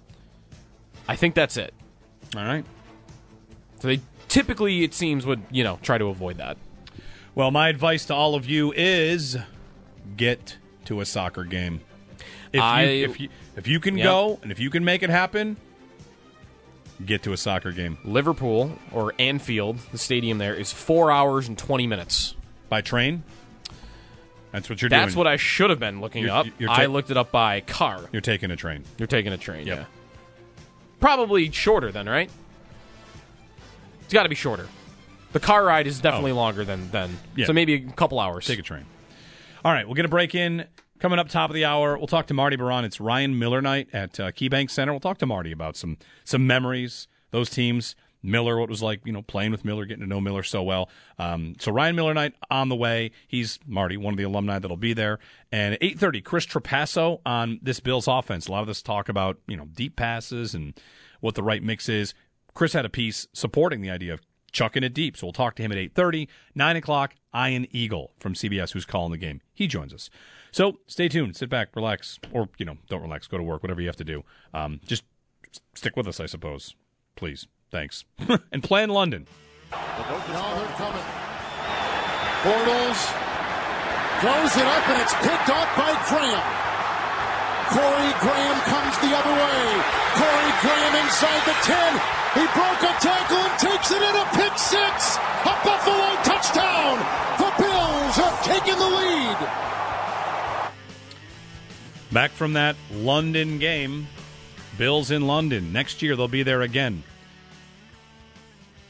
I 1.06 1.14
think 1.16 1.34
that's 1.34 1.56
it. 1.56 1.72
All 2.36 2.42
right. 2.44 2.64
So 3.80 3.88
they 3.88 4.00
typically, 4.28 4.82
it 4.84 4.92
seems, 4.92 5.24
would 5.24 5.42
you 5.50 5.62
know 5.64 5.78
try 5.82 5.98
to 5.98 6.06
avoid 6.06 6.38
that. 6.38 6.56
Well, 7.34 7.50
my 7.50 7.68
advice 7.68 8.06
to 8.06 8.14
all 8.14 8.34
of 8.34 8.46
you 8.46 8.72
is 8.72 9.36
get 10.16 10.56
to 10.86 11.00
a 11.00 11.06
soccer 11.06 11.44
game. 11.44 11.80
If 12.52 12.60
I- 12.60 12.82
you 12.84 13.04
if 13.04 13.20
you 13.20 13.28
if 13.56 13.66
you 13.68 13.78
can 13.80 13.96
go 13.96 14.38
and 14.42 14.50
if 14.50 14.58
you 14.58 14.70
can 14.70 14.84
make 14.84 15.02
it 15.02 15.10
happen, 15.10 15.56
get 17.04 17.22
to 17.24 17.32
a 17.32 17.36
soccer 17.36 17.72
game 17.72 17.98
Liverpool 18.04 18.78
or 18.92 19.14
Anfield, 19.18 19.78
the 19.92 19.98
stadium 19.98 20.38
there 20.38 20.54
is 20.54 20.72
four 20.72 21.10
hours 21.10 21.48
and 21.48 21.56
twenty 21.56 21.86
minutes. 21.86 22.34
by 22.68 22.80
train. 22.80 23.22
That's 24.52 24.70
what 24.70 24.80
you're 24.80 24.88
doing. 24.88 25.00
That's 25.00 25.12
doing. 25.12 25.18
what 25.18 25.26
I 25.26 25.36
should 25.36 25.70
have 25.70 25.78
been 25.78 26.00
looking 26.00 26.22
You're- 26.22 26.34
up. 26.34 26.46
you're 26.58 26.70
I 26.70 26.86
looked 26.86 27.10
it 27.10 27.16
up 27.16 27.30
by 27.30 27.60
car. 27.60 28.00
You're 28.12 28.22
taking 28.22 28.50
a 28.50 28.56
train. 28.56 28.84
You're 28.96 29.06
taking 29.06 29.32
a 29.32 29.36
train. 29.36 29.66
Yep. 29.66 29.78
Yeah. 29.78 29.84
Probably 31.00 31.50
shorter 31.50 31.92
then, 31.92 32.08
right? 32.08 32.30
It's 34.04 34.14
got 34.14 34.22
to 34.22 34.28
be 34.28 34.34
shorter. 34.34 34.66
The 35.32 35.40
car 35.40 35.62
ride 35.64 35.86
is 35.86 36.00
definitely 36.00 36.32
oh. 36.32 36.36
longer 36.36 36.64
than 36.64 36.90
than. 36.90 37.10
Oh. 37.12 37.28
Yeah. 37.36 37.46
So 37.46 37.52
maybe 37.52 37.74
a 37.74 37.80
couple 37.92 38.18
hours. 38.18 38.46
Take 38.46 38.58
a 38.58 38.62
train. 38.62 38.86
All 39.64 39.72
right, 39.72 39.86
we'll 39.86 39.94
get 39.94 40.06
a 40.06 40.08
break 40.08 40.34
in. 40.34 40.64
Coming 40.98 41.20
up 41.20 41.28
top 41.28 41.48
of 41.48 41.54
the 41.54 41.64
hour, 41.64 41.96
we'll 41.96 42.08
talk 42.08 42.26
to 42.26 42.34
Marty 42.34 42.56
Biron. 42.56 42.84
It's 42.84 43.00
Ryan 43.00 43.38
Miller 43.38 43.62
night 43.62 43.88
at 43.92 44.18
uh, 44.18 44.32
KeyBank 44.32 44.68
Center. 44.68 44.92
We'll 44.92 44.98
talk 44.98 45.18
to 45.18 45.26
Marty 45.26 45.52
about 45.52 45.76
some 45.76 45.96
some 46.24 46.44
memories, 46.44 47.06
those 47.30 47.50
teams. 47.50 47.94
Miller, 48.20 48.58
what 48.58 48.68
was 48.68 48.82
like, 48.82 49.00
you 49.04 49.12
know, 49.12 49.22
playing 49.22 49.52
with 49.52 49.64
Miller, 49.64 49.84
getting 49.84 50.02
to 50.02 50.08
know 50.08 50.20
Miller 50.20 50.42
so 50.42 50.60
well. 50.60 50.90
Um, 51.20 51.54
so 51.60 51.70
Ryan 51.70 51.94
Miller 51.94 52.14
night 52.14 52.34
on 52.50 52.68
the 52.68 52.74
way. 52.74 53.12
He's 53.28 53.60
Marty, 53.64 53.96
one 53.96 54.12
of 54.12 54.18
the 54.18 54.24
alumni 54.24 54.58
that'll 54.58 54.76
be 54.76 54.92
there. 54.92 55.20
And 55.52 55.74
at 55.74 55.82
eight 55.82 56.00
thirty, 56.00 56.20
Chris 56.20 56.46
Trapasso 56.46 57.20
on 57.24 57.60
this 57.62 57.78
Bills 57.78 58.08
offense. 58.08 58.48
A 58.48 58.50
lot 58.50 58.62
of 58.62 58.66
this 58.66 58.82
talk 58.82 59.08
about 59.08 59.38
you 59.46 59.56
know 59.56 59.66
deep 59.66 59.94
passes 59.94 60.52
and 60.52 60.74
what 61.20 61.36
the 61.36 61.44
right 61.44 61.62
mix 61.62 61.88
is. 61.88 62.12
Chris 62.54 62.72
had 62.72 62.84
a 62.84 62.90
piece 62.90 63.28
supporting 63.32 63.82
the 63.82 63.90
idea 63.90 64.14
of 64.14 64.20
chucking 64.50 64.82
it 64.82 64.94
deep. 64.94 65.16
So 65.16 65.26
we'll 65.26 65.32
talk 65.32 65.54
to 65.56 65.62
him 65.62 65.70
at 65.70 65.78
8.30. 65.78 66.26
9 66.54 66.76
o'clock, 66.76 67.14
Ian 67.36 67.68
Eagle 67.70 68.12
from 68.18 68.34
CBS, 68.34 68.72
who's 68.72 68.84
calling 68.84 69.12
the 69.12 69.18
game. 69.18 69.40
He 69.54 69.68
joins 69.68 69.94
us. 69.94 70.10
So 70.58 70.74
stay 70.88 71.06
tuned. 71.06 71.36
Sit 71.36 71.48
back, 71.48 71.76
relax, 71.76 72.18
or, 72.34 72.48
you 72.58 72.66
know, 72.66 72.74
don't 72.90 73.02
relax. 73.02 73.28
Go 73.28 73.38
to 73.38 73.44
work, 73.44 73.62
whatever 73.62 73.80
you 73.80 73.86
have 73.86 74.02
to 74.02 74.04
do. 74.04 74.24
Um, 74.52 74.80
just 74.82 75.04
stick 75.78 75.94
with 75.94 76.08
us, 76.08 76.18
I 76.18 76.26
suppose. 76.26 76.74
Please. 77.14 77.46
Thanks. 77.70 78.04
and 78.50 78.58
play 78.58 78.82
in 78.82 78.90
London. 78.90 79.28
Now 79.70 80.58
they're 80.58 80.74
coming. 80.74 81.06
Bortles 82.42 83.00
throws 84.18 84.54
it 84.58 84.66
up 84.66 84.82
and 84.90 84.98
it's 84.98 85.14
picked 85.22 85.46
off 85.46 85.70
by 85.78 85.94
Graham. 86.10 86.42
Corey 87.70 88.10
Graham 88.18 88.58
comes 88.66 88.98
the 88.98 89.14
other 89.14 89.34
way. 89.38 89.62
Corey 90.18 90.52
Graham 90.58 90.94
inside 91.06 91.42
the 91.46 91.54
10. 91.70 92.02
He 92.34 92.44
broke 92.58 92.82
a 92.82 92.94
tackle 92.98 93.46
and 93.46 93.54
takes 93.62 93.94
it 93.94 94.02
in 94.02 94.10
a 94.10 94.26
pick 94.34 94.58
six. 94.58 95.22
A 95.22 95.54
Buffalo 95.62 96.18
touchdown. 96.26 96.98
The 97.38 97.50
Bills 97.62 98.14
have 98.18 98.42
taken 98.42 98.74
the 98.74 98.90
lead. 98.90 99.67
Back 102.12 102.30
from 102.30 102.54
that 102.54 102.76
London 102.92 103.58
game. 103.58 104.06
Bills 104.78 105.10
in 105.10 105.26
London. 105.26 105.72
Next 105.72 106.02
year, 106.02 106.16
they'll 106.16 106.28
be 106.28 106.42
there 106.42 106.62
again. 106.62 107.02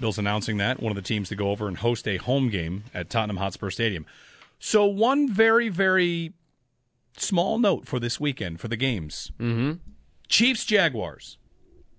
Bills 0.01 0.19
announcing 0.19 0.59
that. 0.59 0.81
One 0.81 0.91
of 0.93 0.97
the 0.97 1.03
teams 1.03 1.29
to 1.31 1.37
go 1.37 1.51
over 1.51 1.66
and 1.66 1.77
host 1.79 2.07
a 2.07 2.19
home 2.19 2.51
game 2.51 2.85
at 2.95 3.11
Tottenham 3.11 3.39
Hotspur 3.39 3.71
Stadium. 3.71 4.07
So, 4.61 4.85
one 4.87 5.29
very, 5.29 5.69
very 5.69 6.35
small 7.16 7.59
note 7.59 7.87
for 7.87 7.99
this 7.99 8.21
weekend 8.21 8.61
for 8.61 8.69
the 8.69 8.77
games 8.77 9.33
Mm-hmm. 9.41 9.73
Chiefs 10.29 10.64
Jaguars. 10.64 11.39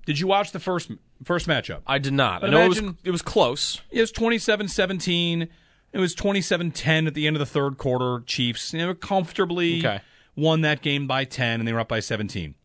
Did 0.05 0.19
you 0.19 0.27
watch 0.27 0.51
the 0.51 0.59
first 0.59 0.91
first 1.23 1.47
matchup? 1.47 1.81
I 1.87 1.97
did 1.97 2.13
not. 2.13 2.41
But 2.41 2.51
I 2.51 2.53
know 2.53 2.65
it 2.65 2.69
was, 2.69 2.81
it 3.03 3.11
was 3.11 3.21
close. 3.21 3.81
It 3.89 3.99
was 3.99 4.11
27-17. 4.11 5.47
It 5.91 5.97
was 5.97 6.15
27-10 6.15 7.07
at 7.07 7.15
the 7.15 7.25
end 7.27 7.35
of 7.35 7.39
the 7.39 7.45
third 7.47 7.77
quarter. 7.77 8.23
Chiefs 8.25 8.71
you 8.73 8.85
know, 8.85 8.93
comfortably 8.93 9.79
Okay. 9.79 10.01
Won 10.39 10.61
that 10.61 10.81
game 10.81 11.05
by 11.07 11.25
10, 11.25 11.59
and 11.59 11.67
they 11.67 11.73
were 11.73 11.79
up 11.81 11.89
by 11.89 11.99
17. 11.99 12.55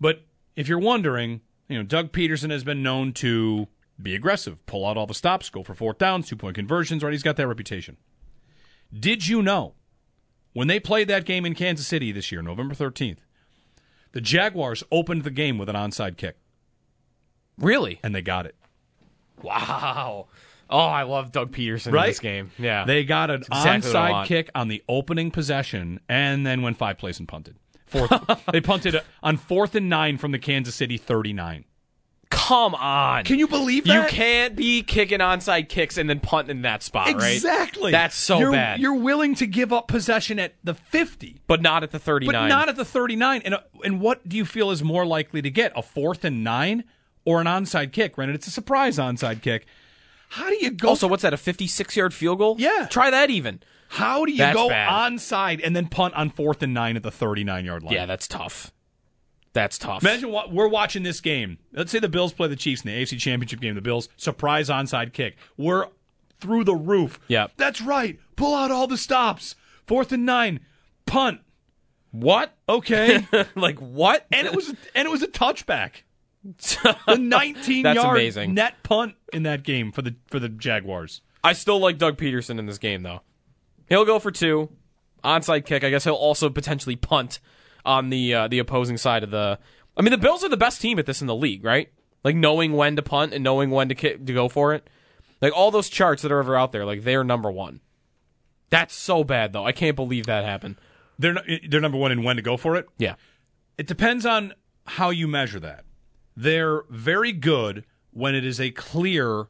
But 0.00 0.22
if 0.54 0.68
you're 0.68 0.78
wondering, 0.78 1.40
you 1.68 1.76
know, 1.76 1.82
Doug 1.82 2.12
Pederson 2.12 2.50
has 2.50 2.62
been 2.62 2.82
known 2.82 3.12
to 3.14 3.66
be 4.00 4.14
aggressive, 4.14 4.64
pull 4.66 4.86
out 4.86 4.96
all 4.96 5.06
the 5.06 5.14
stops, 5.14 5.50
go 5.50 5.62
for 5.64 5.74
fourth 5.74 5.98
downs, 5.98 6.28
two-point 6.28 6.54
conversions, 6.54 7.02
right? 7.02 7.12
He's 7.12 7.22
got 7.22 7.36
that 7.36 7.48
reputation. 7.48 7.96
Did 8.96 9.26
you 9.26 9.42
know 9.42 9.74
when 10.52 10.68
they 10.68 10.78
played 10.78 11.08
that 11.08 11.24
game 11.24 11.44
in 11.44 11.54
Kansas 11.54 11.86
City 11.86 12.12
this 12.12 12.30
year, 12.30 12.42
November 12.42 12.74
13th, 12.74 13.18
the 14.12 14.20
Jaguars 14.20 14.84
opened 14.92 15.24
the 15.24 15.30
game 15.30 15.58
with 15.58 15.68
an 15.68 15.74
onside 15.76 16.16
kick, 16.16 16.36
Really? 17.58 17.98
and 18.02 18.14
they 18.14 18.22
got 18.22 18.46
it. 18.46 18.54
Wow. 19.42 20.28
Oh, 20.70 20.78
I 20.78 21.02
love 21.02 21.32
Doug 21.32 21.52
Pederson 21.52 21.92
Right? 21.92 22.04
in 22.06 22.10
this 22.10 22.18
game. 22.20 22.50
Yeah. 22.58 22.84
They 22.84 23.04
got 23.04 23.30
an 23.30 23.42
exactly 23.42 23.90
onside 23.92 24.26
kick 24.26 24.50
on 24.54 24.68
the 24.68 24.82
opening 24.88 25.30
possession 25.30 26.00
and 26.08 26.46
then 26.46 26.62
went 26.62 26.76
five 26.76 26.98
plays 26.98 27.18
and 27.18 27.28
punted. 27.28 27.56
Fourth, 27.86 28.10
they 28.52 28.60
punted 28.60 29.00
on 29.22 29.36
fourth 29.36 29.74
and 29.74 29.88
nine 29.88 30.18
from 30.18 30.32
the 30.32 30.38
Kansas 30.38 30.74
City 30.74 30.96
39. 30.96 31.64
Come 32.30 32.74
on. 32.74 33.22
Can 33.24 33.38
you 33.38 33.46
believe 33.46 33.84
that? 33.84 33.94
You 34.02 34.08
can't 34.08 34.56
be 34.56 34.82
kicking 34.82 35.20
onside 35.20 35.68
kicks 35.68 35.96
and 35.96 36.10
then 36.10 36.18
punting 36.18 36.56
in 36.56 36.62
that 36.62 36.82
spot, 36.82 37.06
right? 37.14 37.34
Exactly. 37.34 37.92
That's 37.92 38.16
so 38.16 38.38
You're- 38.40 38.52
bad. 38.56 38.80
You're 38.80 38.94
willing 38.94 39.34
to 39.36 39.46
give 39.46 39.72
up 39.72 39.86
possession 39.86 40.38
at 40.40 40.54
the 40.64 40.74
50, 40.74 41.40
but 41.46 41.62
not 41.62 41.84
at 41.84 41.92
the 41.92 41.98
39. 42.00 42.32
but 42.34 42.48
not 42.48 42.68
at 42.68 42.74
the 42.76 42.84
39. 42.84 43.42
And, 43.44 43.54
uh, 43.54 43.60
and 43.84 44.00
what 44.00 44.28
do 44.28 44.36
you 44.36 44.44
feel 44.44 44.70
is 44.72 44.82
more 44.82 45.06
likely 45.06 45.42
to 45.42 45.50
get? 45.50 45.72
A 45.76 45.82
fourth 45.82 46.24
and 46.24 46.42
nine 46.42 46.84
or 47.24 47.40
an 47.40 47.46
onside 47.46 47.92
kick? 47.92 48.14
Granted, 48.14 48.34
it's 48.34 48.48
a 48.48 48.50
surprise 48.50 48.98
onside 48.98 49.40
kick. 49.40 49.66
How 50.34 50.48
do 50.48 50.56
you 50.60 50.72
go? 50.72 50.88
Also, 50.88 51.06
what's 51.06 51.22
that, 51.22 51.32
a 51.32 51.36
56 51.36 51.96
yard 51.96 52.12
field 52.12 52.38
goal? 52.38 52.56
Yeah. 52.58 52.88
Try 52.90 53.08
that 53.10 53.30
even. 53.30 53.60
how 53.88 54.24
do 54.24 54.32
you 54.32 54.38
That's 54.38 54.56
go 54.56 54.68
bad. 54.68 54.90
onside 54.90 55.60
and 55.62 55.76
then 55.76 55.86
punt 55.86 56.14
on 56.14 56.30
fourth 56.30 56.60
and 56.60 56.74
nine 56.74 56.96
at 56.96 57.04
the 57.04 57.12
39 57.12 57.64
yard 57.64 57.84
line? 57.84 57.94
Yeah, 57.94 58.06
that's 58.06 58.26
tough. 58.26 58.72
That's 59.52 59.78
tough. 59.78 60.02
Imagine 60.02 60.30
what 60.32 60.52
we're 60.52 60.66
watching 60.66 61.04
this 61.04 61.20
game. 61.20 61.58
Let's 61.72 61.92
say 61.92 62.00
the 62.00 62.08
Bills 62.08 62.32
play 62.32 62.48
the 62.48 62.56
Chiefs 62.56 62.82
in 62.82 62.90
the 62.90 63.00
AFC 63.00 63.20
Championship 63.20 63.60
game. 63.60 63.76
The 63.76 63.80
Bills 63.80 64.08
surprise 64.16 64.68
onside 64.68 65.12
kick. 65.12 65.36
We're 65.56 65.86
through 66.40 66.64
the 66.64 66.74
roof. 66.74 67.20
Yep. 67.28 67.52
That's 67.56 67.80
right. 67.80 68.18
Pull 68.34 68.56
out 68.56 68.72
all 68.72 68.88
the 68.88 68.98
stops. 68.98 69.54
Fourth 69.86 70.10
and 70.10 70.26
nine. 70.26 70.58
Punt. 71.06 71.42
What? 72.10 72.56
Okay. 72.68 73.24
like, 73.54 73.78
what? 73.78 74.26
and 74.32 74.48
it 74.48 74.56
was 74.56 74.74
and 74.96 75.06
it 75.06 75.10
was 75.12 75.22
a 75.22 75.28
touchback. 75.28 76.02
The 77.06 77.16
19 77.18 77.82
That's 77.82 77.96
yard 77.96 78.16
amazing. 78.16 78.54
net 78.54 78.82
punt 78.82 79.14
in 79.32 79.44
that 79.44 79.62
game 79.62 79.92
for 79.92 80.02
the 80.02 80.14
for 80.26 80.38
the 80.38 80.48
Jaguars. 80.48 81.22
I 81.42 81.52
still 81.52 81.78
like 81.78 81.98
Doug 81.98 82.16
Pederson 82.16 82.58
in 82.58 82.66
this 82.66 82.78
game, 82.78 83.02
though. 83.02 83.20
He'll 83.88 84.04
go 84.04 84.18
for 84.18 84.30
two. 84.30 84.70
Onside 85.22 85.64
kick. 85.64 85.84
I 85.84 85.90
guess 85.90 86.04
he'll 86.04 86.14
also 86.14 86.50
potentially 86.50 86.96
punt 86.96 87.40
on 87.84 88.10
the 88.10 88.34
uh, 88.34 88.48
the 88.48 88.58
opposing 88.58 88.96
side 88.96 89.22
of 89.22 89.30
the. 89.30 89.58
I 89.96 90.02
mean, 90.02 90.10
the 90.10 90.18
Bills 90.18 90.42
are 90.44 90.48
the 90.48 90.56
best 90.56 90.80
team 90.80 90.98
at 90.98 91.06
this 91.06 91.20
in 91.20 91.26
the 91.26 91.34
league, 91.34 91.64
right? 91.64 91.88
Like 92.24 92.36
knowing 92.36 92.72
when 92.72 92.96
to 92.96 93.02
punt 93.02 93.32
and 93.32 93.44
knowing 93.44 93.70
when 93.70 93.88
to 93.88 93.94
kick, 93.94 94.26
to 94.26 94.32
go 94.32 94.48
for 94.48 94.74
it. 94.74 94.88
Like 95.40 95.52
all 95.54 95.70
those 95.70 95.88
charts 95.88 96.22
that 96.22 96.32
are 96.32 96.40
ever 96.40 96.56
out 96.56 96.72
there, 96.72 96.84
like 96.84 97.04
they're 97.04 97.24
number 97.24 97.50
one. 97.50 97.80
That's 98.70 98.94
so 98.94 99.22
bad, 99.24 99.52
though. 99.52 99.64
I 99.64 99.72
can't 99.72 99.94
believe 99.96 100.26
that 100.26 100.44
happened. 100.44 100.76
They're 101.18 101.36
they're 101.68 101.80
number 101.80 101.98
one 101.98 102.12
in 102.12 102.22
when 102.24 102.36
to 102.36 102.42
go 102.42 102.56
for 102.56 102.76
it. 102.76 102.86
Yeah. 102.98 103.14
It 103.78 103.86
depends 103.86 104.26
on 104.26 104.54
how 104.86 105.10
you 105.10 105.28
measure 105.28 105.60
that. 105.60 105.83
They're 106.36 106.82
very 106.90 107.32
good 107.32 107.84
when 108.12 108.34
it 108.34 108.44
is 108.44 108.60
a 108.60 108.70
clear, 108.70 109.46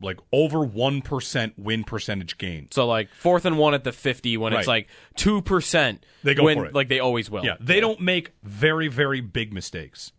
like 0.00 0.18
over 0.32 0.58
1% 0.58 1.52
win 1.58 1.84
percentage 1.84 2.38
gain. 2.38 2.68
So 2.70 2.86
like 2.86 3.08
fourth 3.14 3.44
and 3.44 3.58
one 3.58 3.74
at 3.74 3.84
the 3.84 3.92
fifty 3.92 4.36
when 4.36 4.52
it's 4.52 4.66
like 4.68 4.88
two 5.16 5.42
percent. 5.42 6.04
They 6.22 6.34
go 6.34 6.44
when, 6.44 6.56
for 6.58 6.66
it. 6.66 6.74
like 6.74 6.88
they 6.88 7.00
always 7.00 7.30
will. 7.30 7.44
Yeah, 7.44 7.56
they 7.60 7.80
don't 7.80 8.00
make 8.00 8.32
very, 8.42 8.88
very 8.88 9.20
big 9.20 9.52
mistakes. 9.52 10.12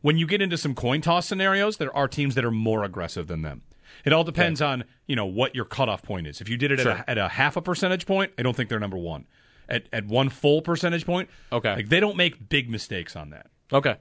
When 0.00 0.18
you 0.18 0.26
get 0.26 0.42
into 0.42 0.56
some 0.58 0.74
coin 0.74 1.00
toss 1.00 1.26
scenarios, 1.26 1.76
there 1.76 1.94
are 1.96 2.08
teams 2.08 2.34
that 2.34 2.44
are 2.44 2.50
more 2.50 2.82
aggressive 2.82 3.28
than 3.28 3.42
them. 3.42 3.62
It 4.04 4.12
all 4.12 4.24
depends 4.24 4.60
on 4.60 4.84
you 5.06 5.14
know 5.14 5.26
what 5.26 5.54
your 5.54 5.64
cutoff 5.64 6.02
point 6.02 6.26
is. 6.26 6.40
If 6.40 6.48
you 6.48 6.56
did 6.56 6.72
it 6.72 6.80
Sure. 6.80 6.92
at, 6.92 7.00
a, 7.06 7.10
at 7.10 7.18
a 7.18 7.28
half 7.28 7.56
a 7.56 7.62
percentage 7.62 8.04
point, 8.06 8.32
I 8.36 8.42
don't 8.42 8.56
think 8.56 8.68
they're 8.68 8.80
number 8.80 8.96
one. 8.98 9.26
At 9.68 9.86
at 9.92 10.06
one 10.06 10.28
full 10.28 10.60
percentage 10.60 11.06
point, 11.06 11.28
Okay. 11.52 11.76
like 11.76 11.88
they 11.88 12.00
don't 12.00 12.16
make 12.16 12.48
big 12.48 12.68
mistakes 12.68 13.14
on 13.14 13.30
that. 13.30 13.46
Okay. 13.72 13.96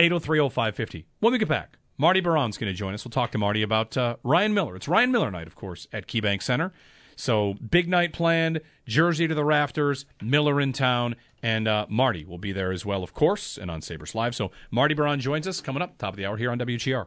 8030550. 0.00 1.04
When 1.20 1.32
we 1.32 1.38
get 1.38 1.48
back, 1.48 1.76
Marty 1.98 2.20
Biron's 2.20 2.56
going 2.56 2.72
to 2.72 2.76
join 2.76 2.94
us. 2.94 3.04
We'll 3.04 3.10
talk 3.10 3.32
to 3.32 3.38
Marty 3.38 3.62
about 3.62 3.96
uh, 3.98 4.16
Ryan 4.22 4.54
Miller. 4.54 4.74
It's 4.74 4.88
Ryan 4.88 5.12
Miller 5.12 5.30
night, 5.30 5.46
of 5.46 5.54
course, 5.54 5.86
at 5.92 6.06
KeyBank 6.06 6.42
Center. 6.42 6.72
So 7.16 7.54
big 7.54 7.86
night 7.86 8.14
planned, 8.14 8.62
Jersey 8.86 9.28
to 9.28 9.34
the 9.34 9.44
rafters, 9.44 10.06
Miller 10.22 10.58
in 10.58 10.72
town, 10.72 11.16
and 11.42 11.68
uh, 11.68 11.84
Marty 11.90 12.24
will 12.24 12.38
be 12.38 12.50
there 12.50 12.72
as 12.72 12.86
well, 12.86 13.02
of 13.02 13.12
course, 13.12 13.58
and 13.58 13.70
on 13.70 13.82
Sabres 13.82 14.14
Live. 14.14 14.34
So 14.34 14.50
Marty 14.70 14.94
Biron 14.94 15.20
joins 15.20 15.46
us 15.46 15.60
coming 15.60 15.82
up 15.82 15.98
top 15.98 16.14
of 16.14 16.16
the 16.16 16.24
hour 16.24 16.38
here 16.38 16.50
on 16.50 16.58
WGR. 16.58 17.06